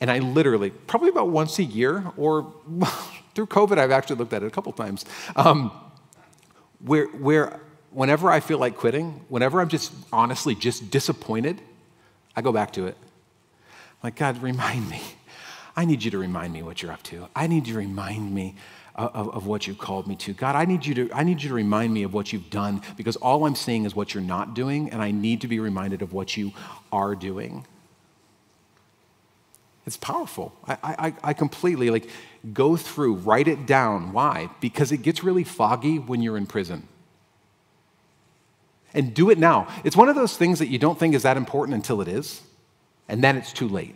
And 0.00 0.10
I 0.10 0.18
literally, 0.18 0.70
probably 0.70 1.08
about 1.08 1.28
once 1.28 1.58
a 1.58 1.64
year, 1.64 2.04
or 2.16 2.52
through 3.34 3.46
COVID, 3.46 3.78
I've 3.78 3.90
actually 3.90 4.16
looked 4.16 4.32
at 4.32 4.42
it 4.42 4.46
a 4.46 4.50
couple 4.50 4.72
times, 4.72 5.04
um, 5.36 5.72
where, 6.80 7.06
where 7.06 7.60
whenever 7.92 8.30
I 8.30 8.40
feel 8.40 8.58
like 8.58 8.76
quitting, 8.76 9.24
whenever 9.28 9.60
I'm 9.60 9.68
just 9.68 9.92
honestly 10.12 10.54
just 10.54 10.90
disappointed, 10.90 11.60
I 12.36 12.42
go 12.42 12.52
back 12.52 12.72
to 12.74 12.86
it. 12.86 12.96
like, 14.02 14.16
God, 14.16 14.42
remind 14.42 14.88
me. 14.88 15.02
I 15.76 15.84
need 15.84 16.02
you 16.02 16.10
to 16.10 16.18
remind 16.18 16.52
me 16.52 16.62
what 16.62 16.82
you're 16.82 16.92
up 16.92 17.02
to. 17.04 17.28
I 17.34 17.46
need 17.46 17.66
you 17.66 17.74
to 17.74 17.78
remind 17.78 18.34
me 18.34 18.54
of, 18.96 19.30
of, 19.30 19.46
what 19.46 19.66
you've 19.66 19.78
called 19.78 20.06
me 20.06 20.16
to. 20.16 20.32
God, 20.34 20.56
I 20.56 20.64
need, 20.64 20.84
you 20.84 20.94
to, 20.94 21.10
I 21.12 21.22
need 21.22 21.42
you 21.42 21.48
to 21.48 21.54
remind 21.54 21.94
me 21.94 22.02
of 22.02 22.12
what 22.12 22.32
you've 22.32 22.50
done 22.50 22.82
because 22.96 23.16
all 23.16 23.46
I'm 23.46 23.54
seeing 23.54 23.84
is 23.84 23.94
what 23.94 24.12
you're 24.12 24.22
not 24.22 24.54
doing, 24.54 24.90
and 24.90 25.00
I 25.00 25.10
need 25.10 25.40
to 25.42 25.48
be 25.48 25.58
reminded 25.60 26.02
of 26.02 26.12
what 26.12 26.36
you 26.36 26.52
are 26.92 27.14
doing. 27.14 27.66
It's 29.86 29.96
powerful. 29.96 30.52
I, 30.66 30.76
I, 30.82 31.14
I 31.24 31.32
completely 31.32 31.90
like 31.90 32.08
go 32.52 32.76
through, 32.76 33.14
write 33.14 33.48
it 33.48 33.66
down. 33.66 34.12
Why? 34.12 34.50
Because 34.60 34.92
it 34.92 34.98
gets 34.98 35.24
really 35.24 35.44
foggy 35.44 35.98
when 35.98 36.20
you're 36.20 36.36
in 36.36 36.46
prison. 36.46 36.86
And 38.92 39.14
do 39.14 39.30
it 39.30 39.38
now. 39.38 39.68
It's 39.84 39.96
one 39.96 40.08
of 40.08 40.16
those 40.16 40.36
things 40.36 40.58
that 40.58 40.68
you 40.68 40.78
don't 40.78 40.98
think 40.98 41.14
is 41.14 41.22
that 41.22 41.36
important 41.36 41.74
until 41.74 42.00
it 42.00 42.08
is, 42.08 42.42
and 43.08 43.22
then 43.22 43.36
it's 43.36 43.52
too 43.52 43.68
late. 43.68 43.94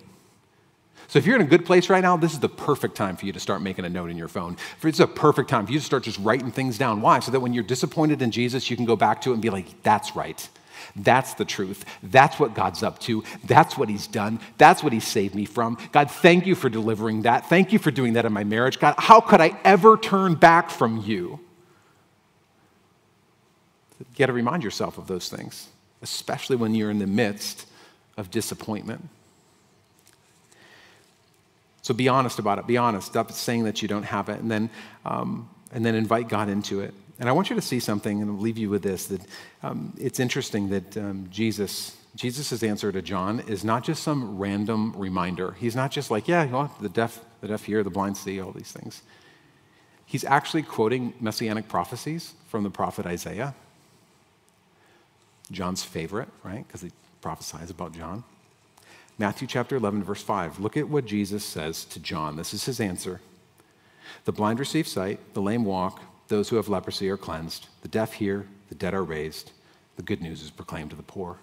So 1.09 1.19
if 1.19 1.27
you're 1.27 1.37
in 1.37 1.43
a 1.43 1.47
good 1.47 1.65
place 1.65 1.89
right 1.91 2.01
now, 2.01 2.17
this 2.17 2.33
is 2.33 2.41
the 2.41 2.49
perfect 2.49 2.97
time 2.97 3.17
for 3.17 3.27
you 3.27 3.33
to 3.33 3.41
start 3.41 3.63
making 3.63 3.85
a 3.85 3.89
note 3.89 4.11
in 4.11 4.17
your 4.17 4.29
phone. 4.29 4.57
It's 4.83 5.01
a 5.01 5.07
perfect 5.07 5.49
time 5.49 5.67
for 5.67 5.73
you 5.73 5.79
to 5.79 5.85
start 5.85 6.03
just 6.03 6.19
writing 6.19 6.51
things 6.51 6.79
down. 6.79 7.01
Why? 7.01 7.21
So 7.21 7.31
that 7.31 7.41
when 7.41 7.53
you're 7.53 7.63
disappointed 7.63 8.23
in 8.23 8.31
Jesus, 8.31 8.71
you 8.71 8.77
can 8.77 8.85
go 8.85 8.97
back 8.97 9.21
to 9.23 9.31
it 9.31 9.35
and 9.35 9.43
be 9.43 9.51
like, 9.51 9.83
that's 9.83 10.17
right. 10.17 10.49
That's 10.97 11.35
the 11.35 11.45
truth. 11.45 11.85
That's 12.03 12.39
what 12.39 12.55
God's 12.55 12.83
up 12.83 12.99
to. 13.01 13.23
That's 13.45 13.77
what 13.77 13.89
He's 13.89 14.07
done. 14.07 14.41
That's 14.59 14.83
what 14.83 14.93
He 14.93 15.01
saved 15.01 15.35
me 15.35 15.45
from. 15.45 15.79
God, 15.93 16.11
thank 16.11 16.47
you 16.47 16.55
for 16.55 16.69
delivering 16.69 17.23
that. 17.23 17.49
Thank 17.49 17.73
you 17.73 17.79
for 17.79 17.91
doing 17.91 18.15
that 18.15 18.25
in 18.25 18.33
my 18.33 18.45
marriage. 18.45 18.79
God, 18.79 18.95
how 18.99 19.21
could 19.21 19.41
I 19.41 19.59
ever 19.65 19.97
turn 19.97 20.35
back 20.35 20.71
from 20.71 21.01
you? 21.03 21.41
You 24.01 24.07
got 24.17 24.27
to 24.27 24.33
remind 24.33 24.65
yourself 24.65 24.99
of 24.99 25.07
those 25.07 25.29
things, 25.29 25.69
especially 26.03 26.57
when 26.57 26.75
you're 26.75 26.91
in 26.91 26.99
the 26.99 27.07
midst 27.07 27.67
of 28.17 28.31
disappointment. 28.31 29.09
So 31.83 31.93
be 31.93 32.09
honest 32.09 32.39
about 32.39 32.59
it. 32.59 32.67
Be 32.67 32.77
honest. 32.77 33.09
Stop 33.09 33.31
saying 33.33 33.65
that 33.65 33.83
you 33.83 33.89
don't 33.89 34.05
have 34.05 34.29
it, 34.29 34.41
and 34.41 34.51
then, 34.51 34.71
um, 35.05 35.49
and 35.71 35.85
then 35.85 35.95
invite 35.95 36.29
God 36.29 36.49
into 36.49 36.81
it. 36.81 36.95
And 37.21 37.29
I 37.29 37.33
want 37.33 37.51
you 37.51 37.57
to 37.57 37.63
see 37.63 37.79
something, 37.79 38.23
and 38.23 38.31
I'll 38.31 38.39
leave 38.39 38.59
you 38.59 38.71
with 38.71 38.83
this. 38.83 39.07
That 39.07 39.21
um, 39.63 39.93
it's 40.01 40.19
interesting 40.19 40.71
that 40.71 40.97
um, 40.97 41.29
Jesus, 41.31 41.97
Jesus' 42.17 42.63
answer 42.63 42.91
to 42.91 43.03
John 43.03 43.41
is 43.41 43.65
not 43.65 43.85
just 43.85 44.03
some 44.03 44.39
random 44.39 44.95
reminder. 44.97 45.53
He's 45.53 45.77
not 45.77 45.91
just 45.91 46.11
like, 46.11 46.27
yeah, 46.27 46.47
well, 46.47 46.75
the 46.81 46.89
deaf, 46.89 47.21
the 47.41 47.49
deaf 47.49 47.65
hear, 47.65 47.83
the 47.83 47.91
blind 47.91 48.17
see, 48.17 48.41
all 48.41 48.51
these 48.51 48.73
things. 48.73 49.03
He's 50.07 50.25
actually 50.25 50.63
quoting 50.63 51.13
messianic 51.21 51.69
prophecies 51.69 52.35
from 52.49 52.65
the 52.65 52.71
prophet 52.71 53.05
Isaiah. 53.05 53.55
John's 55.51 55.83
favorite, 55.83 56.29
right? 56.43 56.67
Because 56.67 56.83
he 56.83 56.91
prophesies 57.21 57.71
about 57.71 57.93
John. 57.93 58.25
Matthew 59.19 59.47
chapter 59.47 59.77
11, 59.77 60.03
verse 60.03 60.23
5. 60.23 60.59
Look 60.59 60.77
at 60.77 60.89
what 60.89 61.07
Jesus 61.07 61.45
says 61.45 61.85
to 61.87 62.01
John. 62.01 62.37
This 62.37 62.53
is 62.53 62.65
his 62.65 62.81
answer. 62.81 63.21
The 64.25 64.33
blind 64.33 64.59
receive 64.59 64.89
sight, 64.89 65.35
the 65.35 65.43
lame 65.43 65.65
walk, 65.65 66.01
those 66.29 66.49
who 66.49 66.57
have 66.57 66.69
leprosy 66.69 67.09
are 67.11 67.17
cleansed, 67.17 67.69
the 67.83 67.89
deaf 67.89 68.15
hear, 68.15 68.47
the 68.69 68.75
dead 68.75 68.95
are 68.95 69.05
raised, 69.05 69.53
the 69.97 70.03
good 70.03 70.21
news 70.21 70.43
is 70.43 70.51
proclaimed 70.51 70.91
to 70.91 70.97
the 70.97 71.03
poor. 71.03 71.39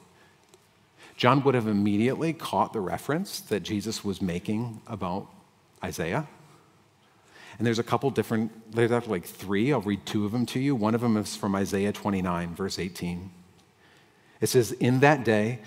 John 1.15 1.43
would 1.43 1.55
have 1.55 1.67
immediately 1.67 2.33
caught 2.33 2.73
the 2.73 2.79
reference 2.79 3.39
that 3.41 3.61
Jesus 3.61 4.03
was 4.03 4.21
making 4.21 4.81
about 4.87 5.27
Isaiah. 5.83 6.27
And 7.57 7.67
there's 7.67 7.79
a 7.79 7.83
couple 7.83 8.09
different, 8.09 8.71
there's 8.73 9.07
like 9.07 9.25
three. 9.25 9.71
I'll 9.71 9.81
read 9.81 10.05
two 10.05 10.25
of 10.25 10.31
them 10.31 10.45
to 10.47 10.59
you. 10.59 10.75
One 10.75 10.95
of 10.95 11.01
them 11.01 11.17
is 11.17 11.35
from 11.35 11.55
Isaiah 11.55 11.91
29, 11.91 12.55
verse 12.55 12.79
18. 12.79 13.29
It 14.41 14.47
says, 14.47 14.71
In 14.73 14.99
that 14.99 15.23
day, 15.23 15.59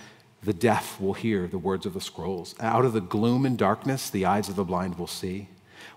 the 0.42 0.52
deaf 0.52 1.00
will 1.00 1.14
hear 1.14 1.46
the 1.46 1.58
words 1.58 1.86
of 1.86 1.94
the 1.94 2.00
scrolls. 2.00 2.54
Out 2.60 2.84
of 2.84 2.92
the 2.92 3.00
gloom 3.00 3.46
and 3.46 3.56
darkness, 3.56 4.10
the 4.10 4.26
eyes 4.26 4.48
of 4.48 4.56
the 4.56 4.64
blind 4.64 4.98
will 4.98 5.06
see. 5.06 5.48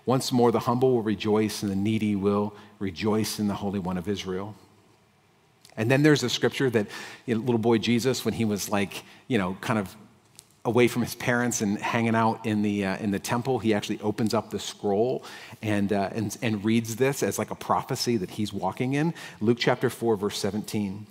Once 0.06 0.32
more, 0.32 0.50
the 0.50 0.60
humble 0.60 0.92
will 0.92 1.02
rejoice, 1.02 1.62
and 1.62 1.70
the 1.70 1.76
needy 1.76 2.16
will 2.16 2.54
rejoice 2.78 3.38
in 3.38 3.48
the 3.48 3.54
Holy 3.54 3.78
One 3.78 3.98
of 3.98 4.08
Israel. 4.08 4.54
And 5.76 5.90
then 5.90 6.02
there's 6.02 6.22
a 6.22 6.30
scripture 6.30 6.70
that 6.70 6.86
you 7.26 7.34
know, 7.34 7.40
little 7.40 7.58
boy 7.58 7.78
Jesus, 7.78 8.24
when 8.24 8.34
he 8.34 8.44
was 8.44 8.70
like, 8.70 9.04
you 9.28 9.38
know, 9.38 9.56
kind 9.60 9.78
of 9.78 9.94
away 10.64 10.88
from 10.88 11.02
his 11.02 11.14
parents 11.14 11.60
and 11.60 11.78
hanging 11.78 12.14
out 12.14 12.44
in 12.44 12.62
the, 12.62 12.84
uh, 12.84 12.96
in 12.98 13.10
the 13.10 13.18
temple, 13.18 13.58
he 13.58 13.72
actually 13.72 14.00
opens 14.00 14.34
up 14.34 14.50
the 14.50 14.58
scroll 14.58 15.24
and, 15.62 15.92
uh, 15.92 16.10
and, 16.12 16.36
and 16.42 16.64
reads 16.64 16.96
this 16.96 17.22
as 17.22 17.38
like 17.38 17.50
a 17.50 17.54
prophecy 17.54 18.16
that 18.16 18.30
he's 18.30 18.52
walking 18.52 18.94
in. 18.94 19.14
Luke 19.40 19.58
chapter 19.60 19.88
4, 19.88 20.16
verse 20.16 20.38
17. 20.38 21.06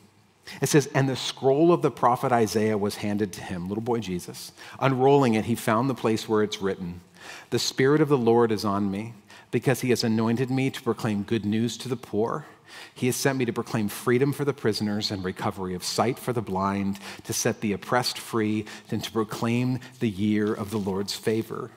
It 0.61 0.69
says, 0.69 0.87
And 0.93 1.07
the 1.07 1.15
scroll 1.15 1.71
of 1.71 1.81
the 1.81 1.91
prophet 1.91 2.31
Isaiah 2.31 2.77
was 2.77 2.97
handed 2.97 3.33
to 3.33 3.41
him, 3.41 3.67
little 3.67 3.83
boy 3.83 3.99
Jesus. 3.99 4.51
Unrolling 4.79 5.33
it, 5.33 5.45
he 5.45 5.55
found 5.55 5.89
the 5.89 5.95
place 5.95 6.27
where 6.27 6.43
it's 6.43 6.61
written 6.61 7.01
The 7.49 7.59
Spirit 7.59 8.01
of 8.01 8.09
the 8.09 8.17
Lord 8.17 8.51
is 8.51 8.65
on 8.65 8.89
me, 8.91 9.13
because 9.51 9.81
he 9.81 9.89
has 9.89 10.03
anointed 10.03 10.49
me 10.49 10.69
to 10.69 10.81
proclaim 10.81 11.23
good 11.23 11.45
news 11.45 11.77
to 11.77 11.89
the 11.89 11.95
poor. 11.95 12.45
He 12.93 13.05
has 13.07 13.15
sent 13.15 13.37
me 13.37 13.45
to 13.45 13.53
proclaim 13.53 13.87
freedom 13.87 14.33
for 14.33 14.43
the 14.43 14.53
prisoners 14.53 15.09
and 15.09 15.23
recovery 15.23 15.73
of 15.73 15.83
sight 15.83 16.19
for 16.19 16.33
the 16.33 16.41
blind, 16.41 16.99
to 17.23 17.33
set 17.33 17.61
the 17.61 17.73
oppressed 17.73 18.17
free, 18.17 18.65
and 18.91 19.03
to 19.03 19.11
proclaim 19.11 19.79
the 19.99 20.09
year 20.09 20.53
of 20.53 20.71
the 20.71 20.77
Lord's 20.77 21.13
favor. 21.13 21.71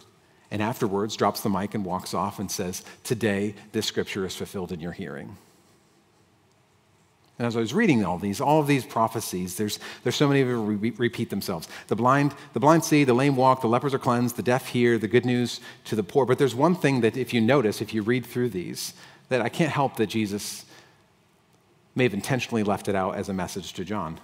And 0.50 0.61
afterwards, 0.61 1.16
drops 1.16 1.42
the 1.42 1.48
mic 1.48 1.74
and 1.74 1.85
walks 1.85 2.12
off 2.12 2.40
and 2.40 2.50
says, 2.50 2.83
Today, 3.04 3.54
this 3.72 3.87
scripture 3.87 4.26
is 4.26 4.35
fulfilled 4.35 4.72
in 4.72 4.80
your 4.80 4.92
hearing. 4.92 5.37
And 7.40 7.46
as 7.46 7.57
I 7.57 7.61
was 7.61 7.72
reading 7.72 8.05
all 8.05 8.18
these, 8.18 8.38
all 8.38 8.61
of 8.61 8.66
these 8.66 8.85
prophecies, 8.85 9.57
there's, 9.57 9.79
there's 10.03 10.14
so 10.14 10.29
many 10.29 10.42
of 10.42 10.48
them 10.48 10.79
re- 10.79 10.90
repeat 10.90 11.31
themselves. 11.31 11.68
The 11.87 11.96
blind, 11.96 12.35
the 12.53 12.61
blind 12.61 12.85
see, 12.85 13.03
the 13.03 13.14
lame 13.14 13.35
walk, 13.35 13.62
the 13.62 13.66
lepers 13.66 13.94
are 13.94 13.98
cleansed, 13.98 14.37
the 14.37 14.42
deaf 14.42 14.68
hear, 14.68 14.98
the 14.98 15.09
good 15.09 15.24
news 15.24 15.59
to 15.87 15.96
the 15.96 16.03
poor. 16.03 16.26
But 16.26 16.37
there's 16.37 16.55
one 16.55 16.74
thing 16.74 17.00
that 17.00 17.16
if 17.16 17.33
you 17.33 17.40
notice, 17.40 17.81
if 17.81 17.94
you 17.94 18.03
read 18.03 18.26
through 18.26 18.50
these, 18.50 18.92
that 19.31 19.40
I 19.40 19.48
can't 19.48 19.72
help 19.72 19.96
that 19.96 20.09
Jesus 20.09 20.66
may 21.94 22.05
have 22.05 22.12
intentionally 22.12 22.62
left 22.62 22.88
it 22.88 22.94
out 22.94 23.16
as 23.16 23.31
a 23.31 23.33
message 23.33 23.72
to 23.72 23.87
John. 23.87 24.20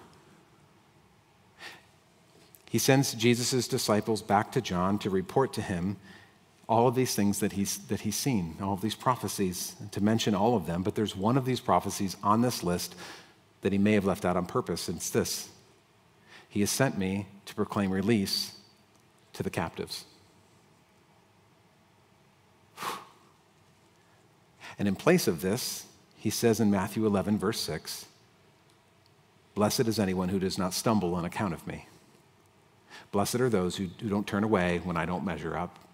He 2.68 2.78
sends 2.78 3.14
Jesus' 3.14 3.66
disciples 3.66 4.20
back 4.20 4.52
to 4.52 4.60
John 4.60 4.98
to 4.98 5.08
report 5.08 5.54
to 5.54 5.62
him 5.62 5.96
all 6.68 6.88
of 6.88 6.94
these 6.94 7.14
things 7.14 7.38
that 7.40 7.52
he's, 7.52 7.78
that 7.86 8.00
he's 8.00 8.16
seen, 8.16 8.56
all 8.60 8.72
of 8.72 8.80
these 8.80 8.94
prophecies, 8.94 9.76
to 9.92 10.02
mention 10.02 10.34
all 10.34 10.56
of 10.56 10.66
them, 10.66 10.82
but 10.82 10.94
there's 10.94 11.14
one 11.14 11.36
of 11.36 11.44
these 11.44 11.60
prophecies 11.60 12.16
on 12.22 12.42
this 12.42 12.62
list 12.64 12.96
that 13.62 13.72
he 13.72 13.78
may 13.78 13.92
have 13.92 14.04
left 14.04 14.24
out 14.24 14.36
on 14.36 14.46
purpose. 14.46 14.88
It's 14.88 15.10
this 15.10 15.48
He 16.48 16.60
has 16.60 16.70
sent 16.70 16.98
me 16.98 17.28
to 17.46 17.54
proclaim 17.54 17.90
release 17.90 18.56
to 19.34 19.42
the 19.42 19.50
captives. 19.50 20.04
And 24.78 24.86
in 24.86 24.94
place 24.94 25.26
of 25.26 25.40
this, 25.40 25.86
he 26.16 26.28
says 26.28 26.60
in 26.60 26.70
Matthew 26.70 27.06
11, 27.06 27.38
verse 27.38 27.58
6, 27.60 28.04
Blessed 29.54 29.88
is 29.88 29.98
anyone 29.98 30.28
who 30.28 30.38
does 30.38 30.58
not 30.58 30.74
stumble 30.74 31.14
on 31.14 31.24
account 31.24 31.54
of 31.54 31.66
me. 31.66 31.88
Blessed 33.10 33.36
are 33.36 33.48
those 33.48 33.76
who, 33.76 33.86
who 34.02 34.10
don't 34.10 34.26
turn 34.26 34.44
away 34.44 34.82
when 34.84 34.98
I 34.98 35.06
don't 35.06 35.24
measure 35.24 35.56
up 35.56 35.85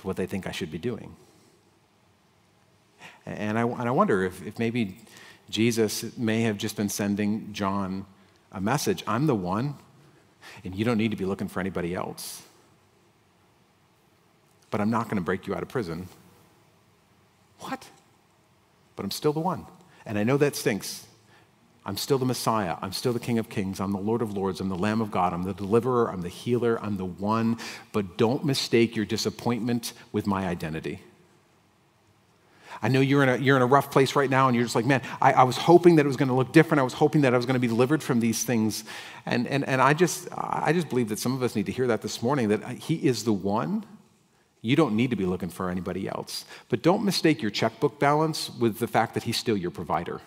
to 0.00 0.06
what 0.06 0.16
they 0.16 0.26
think 0.26 0.46
I 0.46 0.50
should 0.50 0.70
be 0.70 0.78
doing. 0.78 1.14
And 3.26 3.58
I, 3.58 3.62
and 3.62 3.82
I 3.82 3.90
wonder 3.90 4.24
if, 4.24 4.44
if 4.46 4.58
maybe 4.58 4.96
Jesus 5.50 6.16
may 6.16 6.42
have 6.42 6.56
just 6.56 6.74
been 6.74 6.88
sending 6.88 7.52
John 7.52 8.06
a 8.50 8.60
message 8.60 9.04
I'm 9.06 9.26
the 9.26 9.34
one, 9.34 9.74
and 10.64 10.74
you 10.74 10.84
don't 10.84 10.96
need 10.96 11.10
to 11.10 11.16
be 11.16 11.26
looking 11.26 11.48
for 11.48 11.60
anybody 11.60 11.94
else. 11.94 12.42
But 14.70 14.80
I'm 14.80 14.90
not 14.90 15.04
going 15.04 15.16
to 15.16 15.22
break 15.22 15.46
you 15.46 15.54
out 15.54 15.62
of 15.62 15.68
prison. 15.68 16.08
What? 17.60 17.86
But 18.96 19.04
I'm 19.04 19.10
still 19.10 19.34
the 19.34 19.40
one. 19.40 19.66
And 20.06 20.18
I 20.18 20.24
know 20.24 20.38
that 20.38 20.56
stinks. 20.56 21.06
I'm 21.84 21.96
still 21.96 22.18
the 22.18 22.26
Messiah. 22.26 22.76
I'm 22.82 22.92
still 22.92 23.12
the 23.12 23.20
King 23.20 23.38
of 23.38 23.48
Kings. 23.48 23.80
I'm 23.80 23.92
the 23.92 23.98
Lord 23.98 24.20
of 24.20 24.36
Lords. 24.36 24.60
I'm 24.60 24.68
the 24.68 24.76
Lamb 24.76 25.00
of 25.00 25.10
God. 25.10 25.32
I'm 25.32 25.44
the 25.44 25.54
deliverer. 25.54 26.10
I'm 26.10 26.20
the 26.20 26.28
healer. 26.28 26.78
I'm 26.82 26.98
the 26.98 27.06
one. 27.06 27.58
But 27.92 28.18
don't 28.18 28.44
mistake 28.44 28.96
your 28.96 29.06
disappointment 29.06 29.94
with 30.12 30.26
my 30.26 30.46
identity. 30.46 31.00
I 32.82 32.88
know 32.88 33.00
you're 33.00 33.22
in 33.22 33.28
a, 33.28 33.36
you're 33.36 33.56
in 33.56 33.62
a 33.62 33.66
rough 33.66 33.90
place 33.90 34.16
right 34.16 34.30
now, 34.30 34.48
and 34.48 34.54
you're 34.54 34.64
just 34.64 34.74
like, 34.74 34.86
man, 34.86 35.02
I, 35.20 35.32
I 35.32 35.42
was 35.42 35.56
hoping 35.56 35.96
that 35.96 36.06
it 36.06 36.08
was 36.08 36.16
going 36.16 36.28
to 36.28 36.34
look 36.34 36.52
different. 36.52 36.80
I 36.80 36.84
was 36.84 36.94
hoping 36.94 37.22
that 37.22 37.34
I 37.34 37.36
was 37.36 37.44
going 37.44 37.54
to 37.54 37.60
be 37.60 37.66
delivered 37.66 38.02
from 38.02 38.20
these 38.20 38.44
things. 38.44 38.84
And, 39.26 39.46
and, 39.48 39.66
and 39.66 39.82
I, 39.82 39.92
just, 39.92 40.28
I 40.32 40.72
just 40.72 40.88
believe 40.88 41.08
that 41.10 41.18
some 41.18 41.34
of 41.34 41.42
us 41.42 41.54
need 41.56 41.66
to 41.66 41.72
hear 41.72 41.86
that 41.88 42.02
this 42.02 42.22
morning 42.22 42.48
that 42.48 42.62
He 42.78 42.94
is 42.94 43.24
the 43.24 43.32
one. 43.32 43.84
You 44.62 44.76
don't 44.76 44.94
need 44.96 45.10
to 45.10 45.16
be 45.16 45.24
looking 45.26 45.48
for 45.48 45.70
anybody 45.70 46.08
else. 46.08 46.44
But 46.68 46.82
don't 46.82 47.04
mistake 47.04 47.42
your 47.42 47.50
checkbook 47.50 47.98
balance 47.98 48.50
with 48.50 48.78
the 48.78 48.86
fact 48.86 49.14
that 49.14 49.24
He's 49.24 49.36
still 49.36 49.56
your 49.56 49.70
provider. 49.70 50.20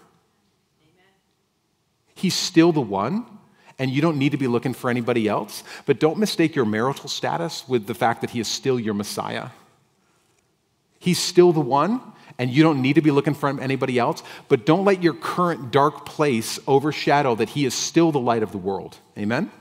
He's 2.15 2.35
still 2.35 2.71
the 2.71 2.81
one, 2.81 3.25
and 3.79 3.91
you 3.91 4.01
don't 4.01 4.17
need 4.17 4.31
to 4.31 4.37
be 4.37 4.47
looking 4.47 4.73
for 4.73 4.89
anybody 4.89 5.27
else. 5.27 5.63
But 5.85 5.99
don't 5.99 6.17
mistake 6.17 6.55
your 6.55 6.65
marital 6.65 7.09
status 7.09 7.67
with 7.67 7.87
the 7.87 7.93
fact 7.93 8.21
that 8.21 8.31
He 8.31 8.39
is 8.39 8.47
still 8.47 8.79
your 8.79 8.93
Messiah. 8.93 9.49
He's 10.99 11.19
still 11.19 11.51
the 11.51 11.59
one, 11.59 12.01
and 12.37 12.49
you 12.49 12.63
don't 12.63 12.81
need 12.81 12.93
to 12.93 13.01
be 13.01 13.11
looking 13.11 13.33
for 13.33 13.49
anybody 13.59 13.99
else, 13.99 14.23
but 14.47 14.65
don't 14.65 14.85
let 14.85 15.03
your 15.03 15.13
current 15.13 15.71
dark 15.71 16.05
place 16.05 16.59
overshadow 16.67 17.35
that 17.35 17.49
He 17.49 17.65
is 17.65 17.73
still 17.73 18.11
the 18.11 18.19
light 18.19 18.43
of 18.43 18.51
the 18.51 18.57
world. 18.57 18.97
Amen? 19.17 19.51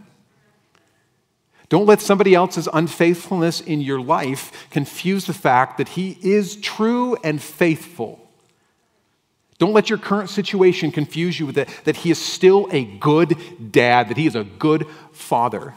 Don't 1.69 1.87
let 1.87 2.01
somebody 2.01 2.35
else's 2.35 2.69
unfaithfulness 2.73 3.61
in 3.61 3.81
your 3.81 4.01
life 4.01 4.69
confuse 4.71 5.25
the 5.25 5.35
fact 5.35 5.79
that 5.79 5.88
He 5.88 6.19
is 6.23 6.57
true 6.57 7.17
and 7.25 7.43
faithful. 7.43 8.22
Don't 9.62 9.75
let 9.75 9.88
your 9.88 9.98
current 10.01 10.29
situation 10.29 10.90
confuse 10.90 11.38
you 11.38 11.46
with 11.46 11.55
that, 11.55 11.68
that 11.85 11.98
He 11.98 12.11
is 12.11 12.18
still 12.18 12.68
a 12.72 12.85
good 12.85 13.70
dad, 13.70 14.09
that 14.09 14.16
He 14.16 14.27
is 14.27 14.35
a 14.35 14.42
good 14.42 14.88
father. 15.12 15.75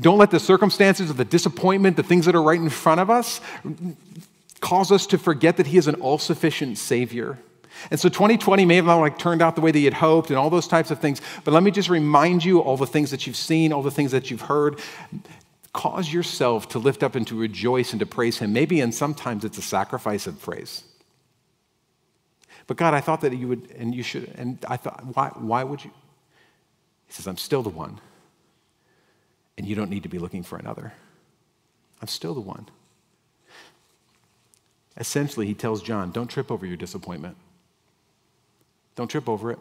Don't 0.00 0.18
let 0.18 0.32
the 0.32 0.40
circumstances 0.40 1.08
of 1.08 1.18
the 1.18 1.24
disappointment, 1.24 1.96
the 1.96 2.02
things 2.02 2.26
that 2.26 2.34
are 2.34 2.42
right 2.42 2.58
in 2.58 2.68
front 2.68 3.00
of 3.00 3.10
us, 3.10 3.40
cause 4.58 4.90
us 4.90 5.06
to 5.06 5.18
forget 5.18 5.58
that 5.58 5.68
He 5.68 5.78
is 5.78 5.86
an 5.86 5.94
all 6.00 6.18
sufficient 6.18 6.78
Savior. 6.78 7.38
And 7.92 8.00
so 8.00 8.08
2020 8.08 8.64
may 8.64 8.74
have 8.74 8.86
not 8.86 8.98
like 8.98 9.20
turned 9.20 9.40
out 9.40 9.54
the 9.54 9.60
way 9.60 9.70
that 9.70 9.78
you 9.78 9.86
had 9.86 9.94
hoped 9.94 10.30
and 10.30 10.36
all 10.36 10.50
those 10.50 10.66
types 10.66 10.90
of 10.90 10.98
things. 10.98 11.20
But 11.44 11.54
let 11.54 11.62
me 11.62 11.70
just 11.70 11.88
remind 11.88 12.44
you 12.44 12.58
all 12.58 12.76
the 12.76 12.88
things 12.88 13.12
that 13.12 13.28
you've 13.28 13.36
seen, 13.36 13.72
all 13.72 13.82
the 13.82 13.92
things 13.92 14.10
that 14.10 14.32
you've 14.32 14.40
heard. 14.40 14.80
Cause 15.72 16.12
yourself 16.12 16.70
to 16.70 16.80
lift 16.80 17.04
up 17.04 17.14
and 17.14 17.24
to 17.28 17.38
rejoice 17.38 17.92
and 17.92 18.00
to 18.00 18.06
praise 18.06 18.38
Him. 18.38 18.52
Maybe, 18.52 18.80
and 18.80 18.92
sometimes 18.92 19.44
it's 19.44 19.58
a 19.58 19.62
sacrifice 19.62 20.26
of 20.26 20.42
praise. 20.42 20.82
But 22.66 22.76
God, 22.76 22.94
I 22.94 23.00
thought 23.00 23.20
that 23.22 23.34
you 23.34 23.48
would, 23.48 23.70
and 23.76 23.94
you 23.94 24.02
should, 24.02 24.32
and 24.36 24.58
I 24.68 24.76
thought, 24.76 25.04
why, 25.14 25.28
why 25.34 25.64
would 25.64 25.84
you? 25.84 25.90
He 27.06 27.12
says, 27.12 27.26
I'm 27.26 27.36
still 27.36 27.62
the 27.62 27.70
one. 27.70 28.00
And 29.58 29.66
you 29.66 29.74
don't 29.74 29.90
need 29.90 30.04
to 30.04 30.08
be 30.08 30.18
looking 30.18 30.42
for 30.42 30.56
another. 30.58 30.92
I'm 32.00 32.08
still 32.08 32.34
the 32.34 32.40
one. 32.40 32.68
Essentially, 34.96 35.46
he 35.46 35.54
tells 35.54 35.82
John, 35.82 36.10
don't 36.10 36.28
trip 36.28 36.50
over 36.50 36.66
your 36.66 36.76
disappointment. 36.76 37.36
Don't 38.94 39.08
trip 39.08 39.28
over 39.28 39.50
it. 39.50 39.58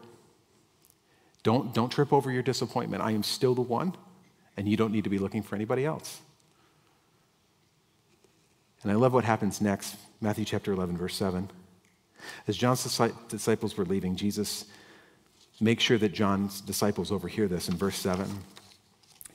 Don't, 1.43 1.73
don't 1.73 1.89
trip 1.89 2.13
over 2.13 2.31
your 2.31 2.43
disappointment. 2.43 3.01
I 3.01 3.11
am 3.11 3.23
still 3.23 3.55
the 3.55 3.61
one, 3.61 3.95
and 4.57 4.67
you 4.67 4.77
don't 4.77 4.91
need 4.91 5.05
to 5.05 5.09
be 5.09 5.17
looking 5.17 5.41
for 5.41 5.55
anybody 5.55 5.85
else. 5.85 6.21
And 8.83 8.91
I 8.91 8.95
love 8.95 9.13
what 9.13 9.23
happens 9.23 9.61
next, 9.61 9.95
Matthew 10.19 10.45
chapter 10.45 10.73
11, 10.73 10.97
verse 10.97 11.15
7. 11.15 11.49
As 12.47 12.57
John's 12.57 12.83
disciples 13.29 13.77
were 13.77 13.85
leaving, 13.85 14.15
Jesus 14.15 14.65
makes 15.59 15.83
sure 15.83 15.97
that 15.97 16.13
John's 16.13 16.61
disciples 16.61 17.11
overhear 17.11 17.47
this 17.47 17.69
in 17.69 17.77
verse 17.77 17.97
7. 17.97 18.27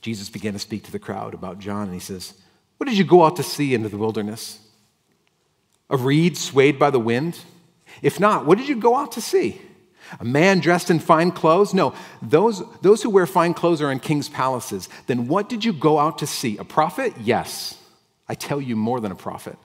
Jesus 0.03 0.29
began 0.29 0.53
to 0.53 0.59
speak 0.59 0.85
to 0.85 0.93
the 0.93 0.99
crowd 0.99 1.35
about 1.35 1.59
John, 1.59 1.85
and 1.85 1.95
he 1.95 2.01
says, 2.01 2.35
What 2.77 2.89
did 2.89 2.99
you 2.99 3.05
go 3.05 3.25
out 3.25 3.37
to 3.37 3.43
see 3.43 3.75
into 3.75 3.89
the 3.89 3.97
wilderness? 3.97 4.61
A 5.89 5.97
reed 5.97 6.37
swayed 6.37 6.79
by 6.79 6.91
the 6.91 7.01
wind? 7.01 7.39
If 8.03 8.21
not, 8.21 8.45
what 8.45 8.59
did 8.59 8.69
you 8.69 8.77
go 8.77 8.97
out 8.97 9.13
to 9.13 9.21
see? 9.21 9.61
A 10.21 10.25
man 10.25 10.61
dressed 10.61 10.91
in 10.91 10.99
fine 10.99 11.33
clothes? 11.33 11.75
No, 11.75 11.95
those, 12.23 12.63
those 12.81 13.03
who 13.03 13.11
wear 13.11 13.27
fine 13.27 13.55
clothes 13.55 13.83
are 13.83 13.91
in 13.91 13.99
king's 13.99 14.29
palaces. 14.29 14.89
Then 15.07 15.27
what 15.27 15.49
did 15.49 15.65
you 15.65 15.73
go 15.73 15.99
out 15.99 16.19
to 16.19 16.27
see? 16.27 16.57
A 16.59 16.65
prophet? 16.65 17.13
Yes. 17.21 17.79
I 18.29 18.35
tell 18.35 18.61
you 18.61 18.77
more 18.77 19.01
than 19.01 19.13
a 19.13 19.17
prophet. 19.17 19.57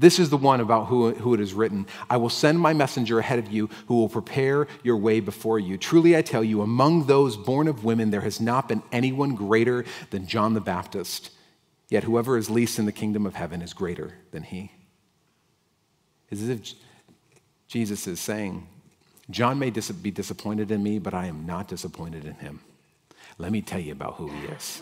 This 0.00 0.18
is 0.18 0.30
the 0.30 0.38
one 0.38 0.60
about 0.60 0.86
who, 0.86 1.12
who 1.12 1.34
it 1.34 1.40
is 1.40 1.52
written 1.52 1.86
I 2.08 2.16
will 2.16 2.30
send 2.30 2.58
my 2.58 2.72
messenger 2.72 3.18
ahead 3.18 3.38
of 3.38 3.52
you 3.52 3.68
who 3.86 3.96
will 3.96 4.08
prepare 4.08 4.66
your 4.82 4.96
way 4.96 5.20
before 5.20 5.58
you. 5.58 5.76
Truly, 5.76 6.16
I 6.16 6.22
tell 6.22 6.42
you, 6.42 6.62
among 6.62 7.04
those 7.04 7.36
born 7.36 7.68
of 7.68 7.84
women, 7.84 8.10
there 8.10 8.22
has 8.22 8.40
not 8.40 8.66
been 8.66 8.82
anyone 8.92 9.34
greater 9.34 9.84
than 10.08 10.26
John 10.26 10.54
the 10.54 10.60
Baptist. 10.60 11.30
Yet 11.90 12.04
whoever 12.04 12.38
is 12.38 12.48
least 12.48 12.78
in 12.78 12.86
the 12.86 12.92
kingdom 12.92 13.26
of 13.26 13.34
heaven 13.34 13.60
is 13.60 13.74
greater 13.74 14.14
than 14.30 14.42
he. 14.42 14.72
It's 16.30 16.40
as 16.40 16.48
if 16.48 16.72
Jesus 17.68 18.06
is 18.06 18.20
saying, 18.20 18.66
John 19.28 19.58
may 19.58 19.68
dis- 19.68 19.90
be 19.90 20.10
disappointed 20.10 20.70
in 20.70 20.82
me, 20.82 20.98
but 20.98 21.12
I 21.12 21.26
am 21.26 21.44
not 21.44 21.68
disappointed 21.68 22.24
in 22.24 22.34
him. 22.36 22.60
Let 23.36 23.52
me 23.52 23.60
tell 23.60 23.80
you 23.80 23.92
about 23.92 24.14
who 24.14 24.28
he 24.28 24.46
is. 24.46 24.80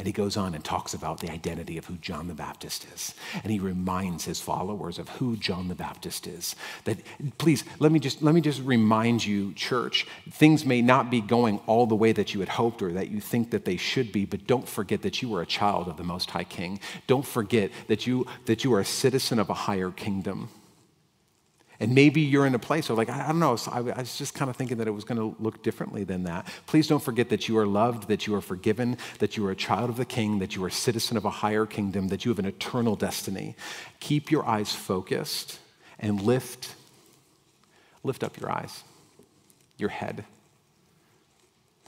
And 0.00 0.06
he 0.06 0.14
goes 0.14 0.38
on 0.38 0.54
and 0.54 0.64
talks 0.64 0.94
about 0.94 1.20
the 1.20 1.30
identity 1.30 1.76
of 1.76 1.84
who 1.84 1.96
John 1.96 2.26
the 2.26 2.32
Baptist 2.32 2.86
is. 2.94 3.14
And 3.42 3.52
he 3.52 3.58
reminds 3.58 4.24
his 4.24 4.40
followers 4.40 4.98
of 4.98 5.10
who 5.10 5.36
John 5.36 5.68
the 5.68 5.74
Baptist 5.74 6.26
is. 6.26 6.56
That 6.84 6.96
please 7.36 7.64
let 7.80 7.92
me 7.92 7.98
just 7.98 8.22
let 8.22 8.34
me 8.34 8.40
just 8.40 8.62
remind 8.62 9.26
you, 9.26 9.52
church, 9.52 10.06
things 10.30 10.64
may 10.64 10.80
not 10.80 11.10
be 11.10 11.20
going 11.20 11.58
all 11.66 11.84
the 11.84 11.94
way 11.94 12.12
that 12.12 12.32
you 12.32 12.40
had 12.40 12.48
hoped 12.48 12.80
or 12.80 12.92
that 12.92 13.10
you 13.10 13.20
think 13.20 13.50
that 13.50 13.66
they 13.66 13.76
should 13.76 14.10
be, 14.10 14.24
but 14.24 14.46
don't 14.46 14.66
forget 14.66 15.02
that 15.02 15.20
you 15.20 15.34
are 15.34 15.42
a 15.42 15.46
child 15.46 15.86
of 15.86 15.98
the 15.98 16.02
most 16.02 16.30
high 16.30 16.44
king. 16.44 16.80
Don't 17.06 17.26
forget 17.26 17.70
that 17.88 18.06
you 18.06 18.26
that 18.46 18.64
you 18.64 18.72
are 18.72 18.80
a 18.80 18.86
citizen 18.86 19.38
of 19.38 19.50
a 19.50 19.54
higher 19.68 19.90
kingdom. 19.90 20.48
And 21.80 21.94
maybe 21.94 22.20
you're 22.20 22.46
in 22.46 22.54
a 22.54 22.58
place 22.58 22.90
where, 22.90 22.96
like, 22.96 23.08
I, 23.08 23.26
don't 23.26 23.38
know, 23.38 23.56
so 23.56 23.70
I, 23.72 23.78
I 23.78 24.00
was 24.00 24.18
just 24.18 24.34
kind 24.34 24.50
of 24.50 24.56
thinking 24.56 24.76
that 24.76 24.86
it 24.86 24.90
was 24.90 25.04
going 25.04 25.16
to 25.18 25.34
look 25.42 25.62
differently 25.62 26.04
than 26.04 26.24
that. 26.24 26.46
Please 26.66 26.86
don't 26.86 27.02
forget 27.02 27.30
that 27.30 27.48
you 27.48 27.56
are 27.56 27.66
loved, 27.66 28.08
that 28.08 28.26
you 28.26 28.34
are 28.34 28.42
forgiven, 28.42 28.98
that 29.18 29.38
you 29.38 29.46
are 29.46 29.50
a 29.50 29.56
child 29.56 29.88
of 29.88 29.96
the 29.96 30.04
king, 30.04 30.40
that 30.40 30.54
you 30.54 30.62
are 30.62 30.68
a 30.68 30.72
citizen 30.72 31.16
of 31.16 31.24
a 31.24 31.30
higher 31.30 31.64
kingdom, 31.64 32.08
that 32.08 32.26
you 32.26 32.30
have 32.30 32.38
an 32.38 32.44
eternal 32.44 32.96
destiny. 32.96 33.56
Keep 33.98 34.30
your 34.30 34.46
eyes 34.46 34.74
focused 34.74 35.58
and 35.98 36.20
lift, 36.20 36.74
lift 38.04 38.22
up 38.22 38.38
your 38.38 38.52
eyes, 38.52 38.84
your 39.78 39.88
head. 39.88 40.26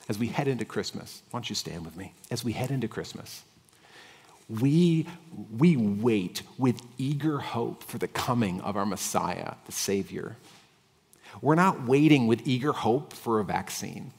As 0.09 0.19
we 0.19 0.29
head 0.29 0.49
into 0.49 0.65
Christmas, 0.65 1.23
why 1.31 1.39
don't 1.39 1.51
you 1.51 1.55
stand 1.55 1.85
with 1.85 1.99
me? 1.99 2.15
As 2.31 2.43
we 2.43 2.53
head 2.53 2.71
into 2.71 2.89
Christmas, 2.89 3.43
we, 4.61 5.07
we 5.57 5.77
wait 5.77 6.43
with 6.59 6.83
eager 6.99 7.39
hope 7.39 7.83
for 7.83 7.99
the 7.99 8.09
coming 8.09 8.61
of 8.61 8.77
our 8.77 8.85
Messiah, 8.85 9.55
the 9.67 9.73
Savior. 9.73 10.37
We're 11.41 11.55
not 11.55 11.87
waiting 11.87 12.27
with 12.27 12.47
eager 12.47 12.73
hope 12.73 13.13
for 13.13 13.41
a 13.41 13.45
vaccine. 13.45 14.13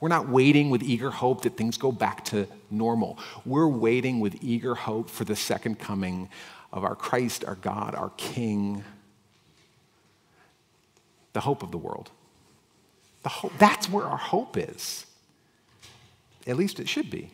We're 0.00 0.08
not 0.08 0.28
waiting 0.28 0.70
with 0.70 0.82
eager 0.82 1.10
hope 1.10 1.42
that 1.42 1.56
things 1.56 1.78
go 1.78 1.90
back 1.90 2.24
to 2.26 2.46
normal. 2.70 3.18
We're 3.44 3.66
waiting 3.66 4.20
with 4.20 4.36
eager 4.42 4.74
hope 4.74 5.10
for 5.10 5.24
the 5.24 5.36
second 5.36 5.78
coming 5.78 6.28
of 6.72 6.84
our 6.84 6.94
Christ, 6.94 7.44
our 7.44 7.54
God, 7.56 7.94
our 7.94 8.12
King, 8.16 8.84
the 11.32 11.40
hope 11.40 11.62
of 11.62 11.70
the 11.70 11.78
world. 11.78 12.10
The 13.22 13.30
hope, 13.30 13.52
that's 13.58 13.90
where 13.90 14.04
our 14.04 14.16
hope 14.16 14.56
is. 14.56 15.06
At 16.46 16.56
least 16.56 16.78
it 16.78 16.88
should 16.88 17.10
be. 17.10 17.32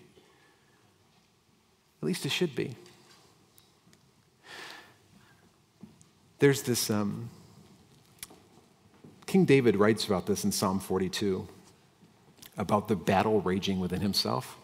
At 2.03 2.07
least 2.07 2.27
it 2.27 2.31
should 2.31 2.57
be. 2.57 2.75
There's 6.41 6.63
this, 6.63 6.91
um, 6.91 7.31
King 9.27 9.45
David 9.45 9.77
writes 9.77 10.07
about 10.07 10.27
this 10.27 10.43
in 10.43 10.51
Psalm 10.51 10.81
42, 10.81 11.47
about 12.59 12.89
the 12.89 12.97
battle 12.97 13.41
raging 13.41 13.79
within 13.79 14.01
himself. 14.01 14.59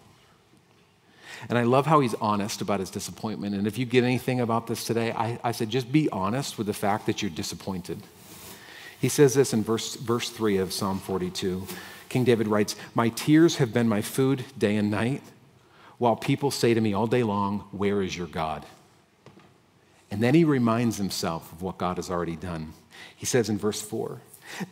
And 1.48 1.56
I 1.56 1.62
love 1.62 1.86
how 1.86 2.00
he's 2.00 2.14
honest 2.14 2.60
about 2.60 2.80
his 2.80 2.90
disappointment. 2.90 3.54
And 3.54 3.68
if 3.68 3.78
you 3.78 3.86
get 3.86 4.02
anything 4.02 4.40
about 4.40 4.66
this 4.66 4.82
today, 4.82 5.12
I, 5.12 5.38
I 5.44 5.52
said 5.52 5.70
just 5.70 5.92
be 5.92 6.10
honest 6.10 6.58
with 6.58 6.66
the 6.66 6.74
fact 6.74 7.06
that 7.06 7.22
you're 7.22 7.30
disappointed. 7.30 8.02
He 9.00 9.08
says 9.08 9.34
this 9.34 9.52
in 9.52 9.62
verse, 9.62 9.94
verse 9.94 10.28
3 10.30 10.56
of 10.56 10.72
Psalm 10.72 10.98
42. 10.98 11.68
King 12.08 12.24
David 12.24 12.48
writes, 12.48 12.74
My 12.96 13.10
tears 13.10 13.58
have 13.58 13.72
been 13.72 13.88
my 13.88 14.02
food 14.02 14.44
day 14.58 14.74
and 14.74 14.90
night 14.90 15.22
while 15.98 16.16
people 16.16 16.50
say 16.50 16.74
to 16.74 16.80
me 16.80 16.94
all 16.94 17.06
day 17.06 17.22
long, 17.22 17.60
Where 17.72 18.02
is 18.02 18.16
your 18.16 18.26
God? 18.26 18.64
And 20.10 20.22
then 20.22 20.34
he 20.34 20.44
reminds 20.44 20.96
himself 20.96 21.52
of 21.52 21.60
what 21.60 21.78
God 21.78 21.96
has 21.96 22.10
already 22.10 22.36
done. 22.36 22.72
He 23.14 23.26
says 23.26 23.48
in 23.48 23.58
verse 23.58 23.82
4 23.82 24.20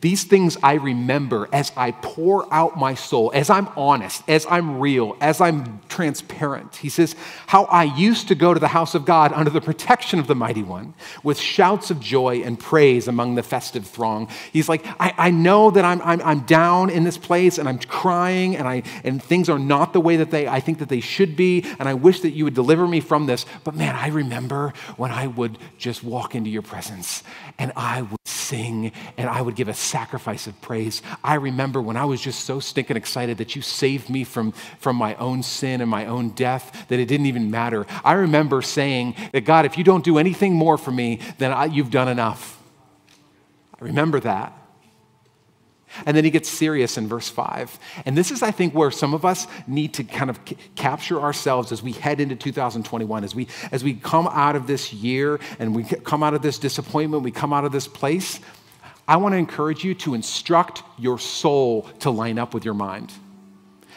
These 0.00 0.24
things 0.24 0.56
I 0.62 0.74
remember 0.74 1.48
as 1.52 1.72
I 1.76 1.92
pour 1.92 2.52
out 2.52 2.78
my 2.78 2.94
soul, 2.94 3.30
as 3.34 3.50
I'm 3.50 3.68
honest, 3.76 4.22
as 4.28 4.46
I'm 4.48 4.80
real, 4.80 5.16
as 5.20 5.40
I'm 5.40 5.80
transparent. 5.88 6.76
He 6.76 6.88
says, 6.88 7.14
How 7.46 7.64
I 7.64 7.84
used 7.84 8.28
to 8.28 8.34
go 8.34 8.54
to 8.54 8.60
the 8.60 8.68
house 8.68 8.94
of 8.94 9.04
God 9.04 9.32
under 9.32 9.50
the 9.50 9.60
protection 9.60 10.18
of 10.18 10.26
the 10.26 10.34
mighty 10.34 10.62
one 10.62 10.94
with 11.22 11.38
shouts 11.38 11.90
of 11.90 12.00
joy 12.00 12.42
and 12.42 12.58
praise 12.58 13.08
among 13.08 13.34
the 13.34 13.42
festive 13.42 13.86
throng. 13.86 14.28
He's 14.52 14.68
like, 14.68 14.84
I, 15.00 15.12
I 15.16 15.30
know 15.30 15.70
that 15.70 15.84
I'm, 15.84 16.00
I'm, 16.02 16.20
I'm 16.22 16.40
down 16.40 16.90
in 16.90 17.04
this 17.04 17.18
place 17.18 17.58
and 17.58 17.68
I'm 17.68 17.78
crying 17.78 18.56
and, 18.56 18.66
I, 18.66 18.82
and 19.04 19.22
things 19.22 19.48
are 19.48 19.58
not 19.58 19.92
the 19.92 20.00
way 20.00 20.16
that 20.16 20.30
they, 20.30 20.48
I 20.48 20.60
think 20.60 20.78
that 20.78 20.88
they 20.88 21.00
should 21.00 21.36
be. 21.36 21.64
And 21.78 21.88
I 21.88 21.94
wish 21.94 22.20
that 22.20 22.30
you 22.30 22.44
would 22.44 22.54
deliver 22.54 22.86
me 22.86 23.00
from 23.00 23.26
this. 23.26 23.46
But 23.64 23.74
man, 23.74 23.94
I 23.94 24.08
remember 24.08 24.72
when 24.96 25.10
I 25.10 25.26
would 25.26 25.58
just 25.78 26.02
walk 26.02 26.34
into 26.34 26.50
your 26.50 26.62
presence 26.62 27.22
and 27.58 27.72
I 27.76 28.02
would 28.02 28.20
sing 28.24 28.92
and 29.16 29.28
I 29.28 29.42
would 29.42 29.56
give 29.56 29.65
a 29.68 29.74
sacrifice 29.74 30.46
of 30.46 30.60
praise. 30.60 31.02
I 31.22 31.34
remember 31.34 31.80
when 31.80 31.96
I 31.96 32.04
was 32.04 32.20
just 32.20 32.44
so 32.44 32.60
stinking 32.60 32.96
excited 32.96 33.38
that 33.38 33.56
you 33.56 33.62
saved 33.62 34.10
me 34.10 34.24
from, 34.24 34.52
from 34.78 34.96
my 34.96 35.14
own 35.16 35.42
sin 35.42 35.80
and 35.80 35.90
my 35.90 36.06
own 36.06 36.30
death 36.30 36.86
that 36.88 36.98
it 36.98 37.06
didn't 37.06 37.26
even 37.26 37.50
matter. 37.50 37.86
I 38.04 38.12
remember 38.12 38.62
saying 38.62 39.14
that, 39.32 39.44
God, 39.44 39.66
if 39.66 39.78
you 39.78 39.84
don't 39.84 40.04
do 40.04 40.18
anything 40.18 40.54
more 40.54 40.78
for 40.78 40.90
me, 40.90 41.20
then 41.38 41.52
I, 41.52 41.66
you've 41.66 41.90
done 41.90 42.08
enough. 42.08 42.60
I 43.80 43.84
remember 43.84 44.20
that. 44.20 44.52
And 46.04 46.16
then 46.16 46.24
he 46.24 46.30
gets 46.30 46.48
serious 46.48 46.98
in 46.98 47.08
verse 47.08 47.28
5. 47.28 47.78
And 48.04 48.16
this 48.16 48.30
is, 48.30 48.42
I 48.42 48.50
think, 48.50 48.74
where 48.74 48.90
some 48.90 49.14
of 49.14 49.24
us 49.24 49.46
need 49.66 49.94
to 49.94 50.04
kind 50.04 50.28
of 50.28 50.38
c- 50.46 50.56
capture 50.74 51.20
ourselves 51.20 51.72
as 51.72 51.82
we 51.82 51.92
head 51.92 52.20
into 52.20 52.36
2021, 52.36 53.24
as 53.24 53.34
we, 53.34 53.48
as 53.72 53.82
we 53.82 53.94
come 53.94 54.26
out 54.26 54.56
of 54.56 54.66
this 54.66 54.92
year 54.92 55.40
and 55.58 55.74
we 55.74 55.84
come 55.84 56.22
out 56.22 56.34
of 56.34 56.42
this 56.42 56.58
disappointment, 56.58 57.22
we 57.22 57.30
come 57.30 57.52
out 57.52 57.64
of 57.64 57.72
this 57.72 57.88
place. 57.88 58.40
I 59.08 59.16
want 59.16 59.32
to 59.32 59.36
encourage 59.36 59.84
you 59.84 59.94
to 59.96 60.14
instruct 60.14 60.82
your 60.98 61.18
soul 61.18 61.82
to 62.00 62.10
line 62.10 62.38
up 62.38 62.54
with 62.54 62.64
your 62.64 62.74
mind. 62.74 63.12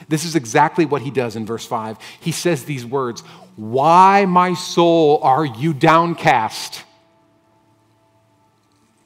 This 0.08 0.24
is 0.24 0.36
exactly 0.36 0.86
what 0.86 1.02
he 1.02 1.12
does 1.12 1.36
in 1.36 1.46
verse 1.46 1.66
5. 1.66 1.98
He 2.20 2.32
says 2.32 2.64
these 2.64 2.86
words 2.86 3.22
Why, 3.56 4.26
my 4.26 4.54
soul, 4.54 5.20
are 5.24 5.46
you 5.46 5.74
downcast? 5.74 6.84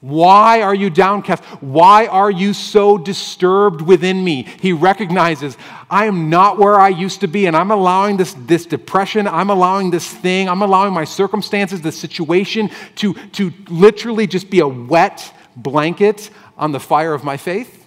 Why 0.04 0.60
are 0.60 0.74
you 0.74 0.90
downcast? 0.90 1.42
Why 1.62 2.06
are 2.08 2.30
you 2.30 2.52
so 2.52 2.98
disturbed 2.98 3.80
within 3.80 4.22
me? 4.22 4.42
He 4.60 4.74
recognizes, 4.74 5.56
I 5.88 6.04
am 6.04 6.28
not 6.28 6.58
where 6.58 6.78
I 6.78 6.90
used 6.90 7.22
to 7.22 7.26
be, 7.26 7.46
and 7.46 7.56
I'm 7.56 7.70
allowing 7.70 8.18
this, 8.18 8.34
this 8.40 8.66
depression, 8.66 9.26
I'm 9.26 9.48
allowing 9.48 9.90
this 9.90 10.06
thing, 10.06 10.50
I'm 10.50 10.60
allowing 10.60 10.92
my 10.92 11.04
circumstances, 11.04 11.80
the 11.80 11.90
situation 11.90 12.70
to, 12.96 13.14
to 13.14 13.50
literally 13.68 14.26
just 14.26 14.50
be 14.50 14.60
a 14.60 14.68
wet 14.68 15.33
blanket 15.56 16.30
on 16.56 16.72
the 16.72 16.80
fire 16.80 17.14
of 17.14 17.24
my 17.24 17.36
faith. 17.36 17.86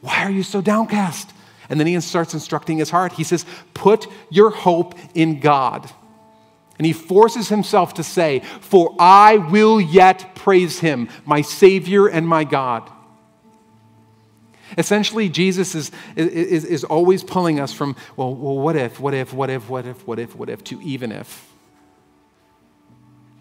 Why 0.00 0.22
are 0.24 0.30
you 0.30 0.42
so 0.42 0.60
downcast? 0.60 1.32
And 1.68 1.80
then 1.80 1.86
he 1.86 1.98
starts 2.00 2.34
instructing 2.34 2.78
his 2.78 2.90
heart. 2.90 3.12
He 3.12 3.24
says, 3.24 3.46
Put 3.72 4.06
your 4.30 4.50
hope 4.50 4.94
in 5.14 5.40
God. 5.40 5.90
And 6.76 6.86
he 6.86 6.92
forces 6.92 7.48
himself 7.48 7.94
to 7.94 8.02
say, 8.02 8.40
For 8.60 8.94
I 8.98 9.36
will 9.36 9.80
yet 9.80 10.34
praise 10.34 10.80
him, 10.80 11.08
my 11.24 11.40
Savior 11.40 12.06
and 12.06 12.28
my 12.28 12.44
God. 12.44 12.90
Essentially, 14.76 15.28
Jesus 15.28 15.74
is, 15.74 15.92
is, 16.16 16.64
is 16.64 16.84
always 16.84 17.22
pulling 17.22 17.60
us 17.60 17.72
from, 17.72 17.94
well, 18.16 18.34
well, 18.34 18.58
what 18.58 18.76
if, 18.76 18.98
what 18.98 19.14
if, 19.14 19.32
what 19.32 19.50
if, 19.50 19.68
what 19.68 19.86
if, 19.86 20.06
what 20.06 20.18
if, 20.18 20.34
what 20.34 20.50
if, 20.50 20.64
to 20.64 20.80
even 20.82 21.12
if. 21.12 21.53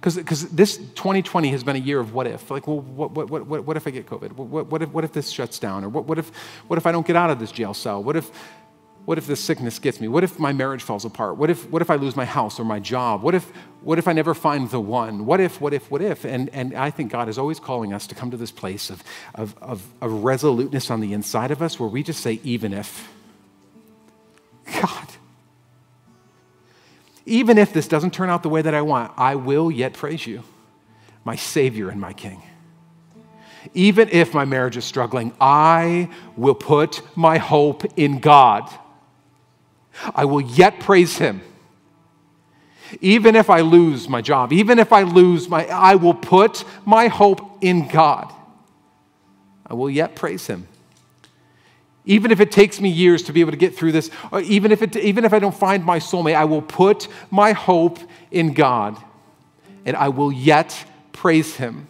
Because 0.04 0.22
cause 0.26 0.50
this 0.50 0.76
2020 0.76 1.50
has 1.52 1.64
been 1.64 1.78
a 1.78 1.80
year 1.80 1.98
of 1.98 2.14
what 2.14 2.28
if. 2.28 2.52
Like, 2.52 2.68
well, 2.68 2.82
what, 2.82 3.12
what, 3.12 3.30
what, 3.48 3.66
what 3.66 3.78
if 3.78 3.88
I 3.88 3.92
get 3.92 4.06
COVID? 4.06 4.34
What, 4.34 4.68
what, 4.68 4.82
if, 4.82 4.90
what 4.90 5.06
if 5.06 5.14
this 5.14 5.30
shuts 5.30 5.60
down? 5.60 5.86
Or 5.86 5.88
what, 5.88 6.04
what, 6.08 6.20
if, 6.20 6.28
what 6.68 6.76
if 6.78 6.86
I 6.86 6.92
don't 6.92 7.08
get 7.08 7.16
out 7.16 7.30
of 7.30 7.40
this 7.40 7.54
jail 7.54 7.74
cell? 7.74 8.04
What 8.04 8.18
if, 8.18 8.30
what 9.06 9.18
if 9.18 9.28
this 9.28 9.40
sickness 9.40 9.80
gets 9.80 10.02
me? 10.02 10.10
What 10.10 10.26
if 10.26 10.40
my 10.40 10.52
marriage 10.52 10.84
falls 10.84 11.06
apart? 11.06 11.38
What 11.38 11.50
if, 11.50 11.70
what 11.70 11.82
if 11.82 11.90
I 11.90 11.96
lose 11.96 12.18
my 12.18 12.26
house 12.26 12.60
or 12.60 12.66
my 12.66 12.82
job? 12.82 13.24
What 13.24 13.34
if, 13.34 13.50
what 13.80 13.98
if 13.98 14.10
I 14.10 14.12
never 14.12 14.34
find 14.34 14.70
the 14.70 14.82
one? 14.82 15.26
What 15.26 15.40
if, 15.40 15.62
what 15.62 15.74
if, 15.74 15.90
what 15.90 16.02
if? 16.02 16.26
And, 16.26 16.50
and 16.50 16.74
I 16.74 16.90
think 16.90 17.10
God 17.10 17.30
is 17.30 17.38
always 17.38 17.62
calling 17.62 17.94
us 17.94 18.06
to 18.08 18.14
come 18.14 18.30
to 18.32 18.38
this 18.38 18.52
place 18.52 18.90
of, 18.90 19.02
of, 19.36 19.56
of, 19.62 19.88
of 20.02 20.26
resoluteness 20.26 20.92
on 20.92 21.00
the 21.00 21.14
inside 21.14 21.52
of 21.52 21.62
us 21.62 21.80
where 21.80 21.88
we 21.88 22.04
just 22.04 22.20
say, 22.20 22.42
even 22.44 22.74
if. 22.74 23.10
Even 27.26 27.58
if 27.58 27.74
this 27.74 27.88
doesn't 27.88 28.14
turn 28.14 28.30
out 28.30 28.44
the 28.44 28.50
way 28.50 28.62
that 28.62 28.74
I 28.74 28.82
want, 28.82 29.14
I 29.18 29.36
will 29.36 29.72
yet 29.72 29.94
praise 29.94 30.26
you, 30.28 30.44
my 31.24 31.36
Savior 31.36 31.90
and 31.90 32.00
my 32.00 32.14
King. 32.14 32.42
Even 33.74 34.10
if 34.10 34.34
my 34.34 34.44
marriage 34.44 34.76
is 34.76 34.84
struggling, 34.84 35.34
I 35.40 36.10
will 36.36 36.56
put 36.56 37.02
my 37.16 37.38
hope 37.38 37.86
in 37.98 38.20
God. 38.20 38.70
I 40.14 40.26
will 40.26 40.42
yet 40.42 40.80
praise 40.80 41.18
him. 41.18 41.42
Even 43.00 43.36
if 43.36 43.50
I 43.50 43.62
lose 43.62 44.10
my 44.10 44.22
job, 44.22 44.52
even 44.54 44.80
if 44.80 44.92
I 44.92 45.04
lose 45.04 45.48
my, 45.48 45.66
I 45.68 45.96
will 45.96 46.14
put 46.14 46.64
my 46.86 47.08
hope 47.08 47.64
in 47.64 47.88
God. 47.88 48.32
I 49.66 49.74
will 49.74 49.90
yet 49.90 50.16
praise 50.16 50.46
him. 50.46 50.68
Even 52.06 52.32
if 52.32 52.40
it 52.40 52.52
takes 52.52 52.82
me 52.82 52.90
years 52.90 53.24
to 53.24 53.34
be 53.34 53.40
able 53.40 53.52
to 53.52 53.58
get 53.58 53.76
through 53.76 53.94
this, 53.94 54.10
or 54.32 54.42
even 54.42 54.72
if, 54.72 54.82
it, 54.82 54.96
even 54.98 55.24
if 55.24 55.34
I 55.34 55.40
don't 55.40 55.56
find 55.56 55.86
my 55.86 56.00
soulmate, 56.00 56.36
I 56.36 56.46
will 56.46 56.62
put 56.62 57.08
my 57.32 57.54
hope 57.54 58.00
in 58.30 58.54
God 58.54 58.98
and 59.86 59.96
I 59.96 60.10
will 60.10 60.32
yet 60.32 60.86
praise 61.12 61.56
him. 61.56 61.88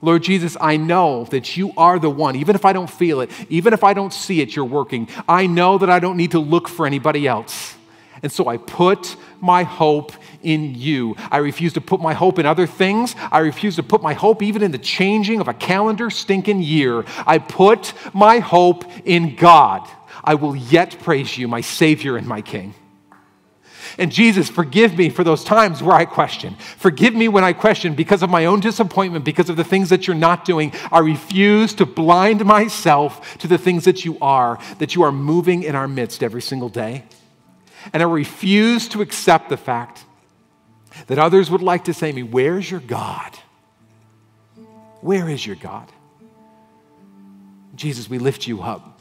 Lord 0.00 0.24
Jesus, 0.24 0.56
I 0.60 0.76
know 0.76 1.24
that 1.26 1.56
you 1.56 1.72
are 1.76 1.98
the 1.98 2.10
one, 2.10 2.34
even 2.34 2.56
if 2.56 2.64
I 2.64 2.72
don't 2.72 2.90
feel 2.90 3.20
it, 3.20 3.30
even 3.48 3.72
if 3.72 3.84
I 3.84 3.94
don't 3.94 4.12
see 4.12 4.40
it, 4.40 4.54
you're 4.54 4.64
working. 4.64 5.08
I 5.28 5.46
know 5.46 5.78
that 5.78 5.90
I 5.90 6.00
don't 6.00 6.16
need 6.16 6.32
to 6.32 6.40
look 6.40 6.68
for 6.68 6.86
anybody 6.86 7.26
else. 7.26 7.76
And 8.22 8.30
so 8.30 8.46
I 8.46 8.56
put 8.56 9.16
my 9.40 9.64
hope 9.64 10.12
in 10.42 10.74
you. 10.74 11.16
I 11.30 11.38
refuse 11.38 11.72
to 11.72 11.80
put 11.80 12.00
my 12.00 12.14
hope 12.14 12.38
in 12.38 12.46
other 12.46 12.66
things. 12.66 13.16
I 13.32 13.40
refuse 13.40 13.76
to 13.76 13.82
put 13.82 14.02
my 14.02 14.14
hope 14.14 14.42
even 14.42 14.62
in 14.62 14.70
the 14.70 14.78
changing 14.78 15.40
of 15.40 15.48
a 15.48 15.54
calendar 15.54 16.08
stinking 16.08 16.62
year. 16.62 17.04
I 17.26 17.38
put 17.38 17.94
my 18.14 18.38
hope 18.38 18.84
in 19.04 19.34
God. 19.34 19.88
I 20.22 20.34
will 20.34 20.54
yet 20.54 20.98
praise 21.00 21.36
you, 21.36 21.48
my 21.48 21.62
Savior 21.62 22.16
and 22.16 22.26
my 22.26 22.42
King. 22.42 22.74
And 23.98 24.10
Jesus, 24.10 24.48
forgive 24.48 24.96
me 24.96 25.10
for 25.10 25.24
those 25.24 25.44
times 25.44 25.82
where 25.82 25.94
I 25.94 26.04
question. 26.04 26.54
Forgive 26.54 27.14
me 27.14 27.28
when 27.28 27.44
I 27.44 27.52
question 27.52 27.94
because 27.94 28.22
of 28.22 28.30
my 28.30 28.46
own 28.46 28.60
disappointment, 28.60 29.24
because 29.24 29.50
of 29.50 29.56
the 29.56 29.64
things 29.64 29.90
that 29.90 30.06
you're 30.06 30.16
not 30.16 30.44
doing. 30.44 30.72
I 30.90 31.00
refuse 31.00 31.74
to 31.74 31.86
blind 31.86 32.44
myself 32.44 33.36
to 33.38 33.48
the 33.48 33.58
things 33.58 33.84
that 33.84 34.04
you 34.04 34.16
are, 34.20 34.58
that 34.78 34.94
you 34.94 35.02
are 35.02 35.12
moving 35.12 35.64
in 35.64 35.74
our 35.74 35.88
midst 35.88 36.22
every 36.22 36.40
single 36.40 36.68
day. 36.68 37.04
And 37.92 38.02
I 38.02 38.06
refuse 38.06 38.88
to 38.88 39.02
accept 39.02 39.48
the 39.48 39.56
fact 39.56 40.04
that 41.06 41.18
others 41.18 41.50
would 41.50 41.62
like 41.62 41.84
to 41.84 41.94
say 41.94 42.10
to 42.10 42.16
me, 42.16 42.22
Where's 42.22 42.70
your 42.70 42.80
God? 42.80 43.38
Where 45.00 45.28
is 45.28 45.44
your 45.46 45.56
God? 45.56 45.90
Jesus, 47.74 48.08
we 48.08 48.18
lift 48.18 48.46
you 48.46 48.62
up. 48.62 49.00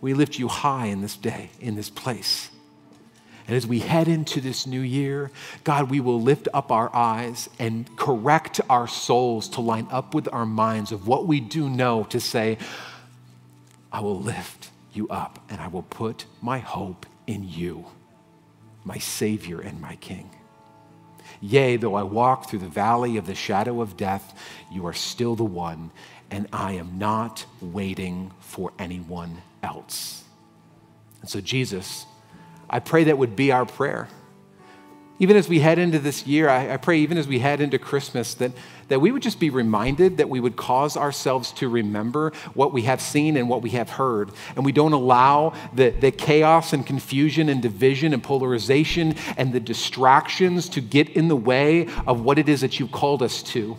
We 0.00 0.14
lift 0.14 0.38
you 0.38 0.48
high 0.48 0.86
in 0.86 1.00
this 1.00 1.16
day, 1.16 1.50
in 1.60 1.74
this 1.74 1.90
place. 1.90 2.50
And 3.46 3.56
as 3.56 3.66
we 3.66 3.78
head 3.78 4.08
into 4.08 4.40
this 4.40 4.66
new 4.66 4.80
year, 4.80 5.30
God, 5.62 5.90
we 5.90 6.00
will 6.00 6.20
lift 6.20 6.48
up 6.52 6.72
our 6.72 6.94
eyes 6.94 7.48
and 7.58 7.88
correct 7.96 8.60
our 8.68 8.88
souls 8.88 9.48
to 9.50 9.60
line 9.60 9.86
up 9.90 10.14
with 10.14 10.28
our 10.32 10.46
minds 10.46 10.90
of 10.90 11.06
what 11.06 11.26
we 11.26 11.40
do 11.40 11.68
know 11.68 12.04
to 12.04 12.18
say, 12.18 12.58
I 13.92 14.00
will 14.00 14.20
lift 14.20 14.70
you 14.92 15.08
up 15.08 15.38
and 15.48 15.60
I 15.60 15.68
will 15.68 15.82
put 15.82 16.26
my 16.42 16.58
hope 16.58 17.06
in 17.26 17.48
you, 17.48 17.86
my 18.86 18.98
Savior 18.98 19.60
and 19.60 19.80
my 19.80 19.96
King. 19.96 20.30
Yea, 21.40 21.76
though 21.76 21.96
I 21.96 22.04
walk 22.04 22.48
through 22.48 22.60
the 22.60 22.68
valley 22.68 23.16
of 23.16 23.26
the 23.26 23.34
shadow 23.34 23.82
of 23.82 23.96
death, 23.96 24.38
you 24.70 24.86
are 24.86 24.92
still 24.94 25.34
the 25.34 25.44
one, 25.44 25.90
and 26.30 26.46
I 26.52 26.72
am 26.72 26.96
not 26.96 27.44
waiting 27.60 28.30
for 28.40 28.72
anyone 28.78 29.42
else. 29.62 30.24
And 31.20 31.28
so, 31.28 31.40
Jesus, 31.40 32.06
I 32.70 32.78
pray 32.78 33.04
that 33.04 33.18
would 33.18 33.34
be 33.34 33.50
our 33.50 33.66
prayer. 33.66 34.08
Even 35.18 35.36
as 35.36 35.48
we 35.48 35.58
head 35.58 35.78
into 35.78 35.98
this 35.98 36.26
year, 36.26 36.48
I, 36.48 36.74
I, 36.74 36.76
pray 36.76 36.98
even 37.00 37.18
as 37.18 37.26
we 37.26 37.40
head 37.40 37.60
into 37.60 37.78
Christmas 37.78 38.34
that, 38.34 38.52
that 38.88 39.00
we 39.00 39.10
would 39.10 39.22
just 39.22 39.40
be 39.40 39.50
reminded 39.50 40.18
that 40.18 40.28
we 40.28 40.40
would 40.40 40.56
cause 40.56 40.96
ourselves 40.96 41.52
to 41.52 41.68
remember 41.68 42.32
what 42.54 42.72
we 42.72 42.82
have 42.82 43.00
seen 43.00 43.36
and 43.36 43.48
what 43.48 43.62
we 43.62 43.70
have 43.70 43.90
heard. 43.90 44.30
And 44.54 44.64
we 44.64 44.72
don't 44.72 44.92
allow 44.92 45.54
the, 45.74 45.90
the 45.90 46.10
chaos 46.10 46.72
and 46.72 46.86
confusion 46.86 47.48
and 47.48 47.60
division 47.60 48.14
and 48.14 48.22
polarization 48.22 49.16
and 49.36 49.52
the 49.52 49.60
distractions 49.60 50.68
to 50.70 50.80
get 50.80 51.08
in 51.10 51.28
the 51.28 51.36
way 51.36 51.88
of 52.06 52.20
what 52.20 52.38
it 52.38 52.48
is 52.48 52.60
that 52.60 52.78
you've 52.78 52.92
called 52.92 53.22
us 53.22 53.42
to. 53.42 53.76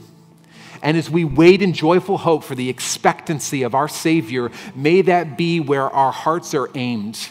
And 0.83 0.95
as 0.95 1.09
we 1.09 1.25
wait 1.25 1.61
in 1.61 1.73
joyful 1.73 2.17
hope 2.17 2.43
for 2.43 2.53
the 2.53 2.69
expectancy 2.69 3.63
of 3.63 3.73
our 3.73 3.87
Savior, 3.87 4.51
may 4.75 5.01
that 5.03 5.37
be 5.37 5.59
where 5.59 5.89
our 5.89 6.11
hearts 6.11 6.53
are 6.53 6.69
aimed 6.75 7.29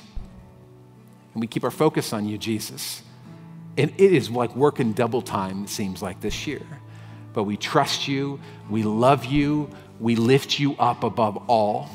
and 1.36 1.42
we 1.42 1.46
keep 1.46 1.64
our 1.64 1.70
focus 1.70 2.14
on 2.14 2.26
you, 2.26 2.38
Jesus. 2.38 3.02
And 3.76 3.92
it 3.98 4.14
is 4.14 4.30
like 4.30 4.56
working 4.56 4.94
double 4.94 5.20
time, 5.20 5.64
it 5.64 5.68
seems 5.68 6.00
like 6.00 6.18
this 6.22 6.46
year. 6.46 6.62
But 7.37 7.45
we 7.45 7.59
trust 7.59 8.09
you, 8.09 8.41
we 8.70 8.82
love 8.82 9.26
you, 9.26 9.68
we 10.01 10.16
lift 10.16 10.59
you 10.59 10.74
up 10.76 11.05
above 11.05 11.37
all. 11.51 11.91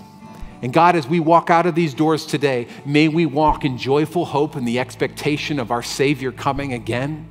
And 0.61 0.71
God, 0.71 0.95
as 0.95 1.07
we 1.07 1.19
walk 1.19 1.49
out 1.49 1.65
of 1.65 1.73
these 1.73 1.95
doors 1.95 2.27
today, 2.27 2.67
may 2.85 3.07
we 3.07 3.25
walk 3.25 3.65
in 3.65 3.79
joyful 3.79 4.23
hope 4.23 4.55
and 4.55 4.67
the 4.67 4.77
expectation 4.77 5.57
of 5.57 5.71
our 5.71 5.81
Savior 5.81 6.31
coming 6.31 6.73
again. 6.73 7.27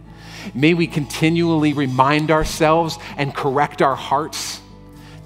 May 0.54 0.74
we 0.74 0.88
continually 0.88 1.72
remind 1.72 2.32
ourselves 2.32 2.98
and 3.16 3.32
correct 3.32 3.80
our 3.80 3.94
hearts 3.94 4.60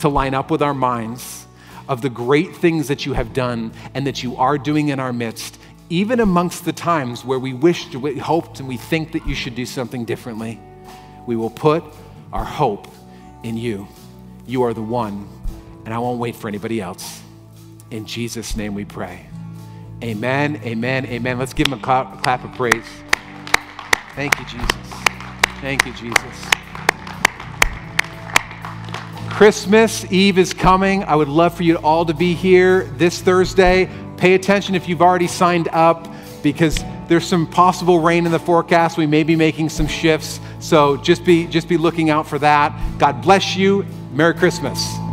to 0.01 0.11
line 0.11 0.35
up 0.35 0.51
with 0.51 0.61
our 0.61 0.74
minds 0.74 1.47
of 1.89 2.03
the 2.03 2.11
great 2.11 2.55
things 2.55 2.89
that 2.89 3.07
you 3.07 3.14
have 3.14 3.32
done 3.32 3.72
and 3.95 4.07
that 4.07 4.22
you 4.22 4.37
are 4.37 4.59
doing 4.59 4.89
in 4.89 5.01
our 5.01 5.14
midst, 5.14 5.59
even 5.89 6.20
amongst 6.20 6.66
the 6.66 6.72
times 6.74 7.24
where 7.24 7.39
we 7.39 7.55
wished, 7.55 7.95
we 7.95 8.18
hoped, 8.18 8.61
and 8.61 8.68
we 8.68 8.76
think 8.76 9.12
that 9.12 9.26
you 9.26 9.35
should 9.35 9.55
do 9.55 9.64
something 9.64 10.05
differently. 10.05 10.61
We 11.26 11.35
will 11.35 11.49
put 11.49 11.82
our 12.35 12.45
hope 12.45 12.89
in 13.45 13.57
you. 13.57 13.87
You 14.45 14.64
are 14.64 14.74
the 14.74 14.82
one, 14.82 15.26
and 15.87 15.95
I 15.95 15.99
won't 15.99 16.18
wait 16.18 16.35
for 16.35 16.49
anybody 16.49 16.80
else. 16.80 17.22
In 17.91 18.05
Jesus' 18.05 18.57
name 18.57 18.74
we 18.74 18.85
pray. 18.85 19.24
Amen, 20.03 20.61
amen, 20.64 21.07
amen. 21.07 21.39
Let's 21.39 21.55
give 21.55 21.68
him 21.68 21.74
a 21.74 21.78
clap, 21.78 22.18
a 22.18 22.22
clap 22.22 22.45
of 22.45 22.53
praise. 22.53 22.85
Thank 24.16 24.39
you, 24.39 24.45
Jesus. 24.47 24.91
Thank 25.61 25.87
you, 25.87 25.93
Jesus. 25.95 26.45
Christmas 29.30 30.05
Eve 30.12 30.39
is 30.39 30.53
coming. 30.53 31.05
I 31.05 31.14
would 31.14 31.28
love 31.28 31.57
for 31.57 31.62
you 31.62 31.76
all 31.76 32.05
to 32.05 32.14
be 32.14 32.35
here 32.35 32.85
this 32.97 33.20
Thursday. 33.20 33.89
Pay 34.16 34.35
attention 34.35 34.74
if 34.74 34.89
you've 34.89 35.03
already 35.03 35.26
signed 35.28 35.68
up 35.68 36.09
because 36.43 36.85
there's 37.09 37.26
some 37.26 37.47
possible 37.47 38.01
rain 38.01 38.26
in 38.26 38.32
the 38.32 38.39
forecast. 38.39 38.99
We 38.99 39.07
may 39.07 39.22
be 39.22 39.37
making 39.37 39.68
some 39.68 39.87
shifts. 39.87 40.41
So 40.64 40.96
just 40.96 41.26
be 41.26 41.46
just 41.46 41.68
be 41.68 41.76
looking 41.76 42.08
out 42.08 42.26
for 42.26 42.38
that. 42.38 42.72
God 42.98 43.20
bless 43.20 43.54
you. 43.54 43.84
Merry 44.14 44.32
Christmas. 44.32 45.03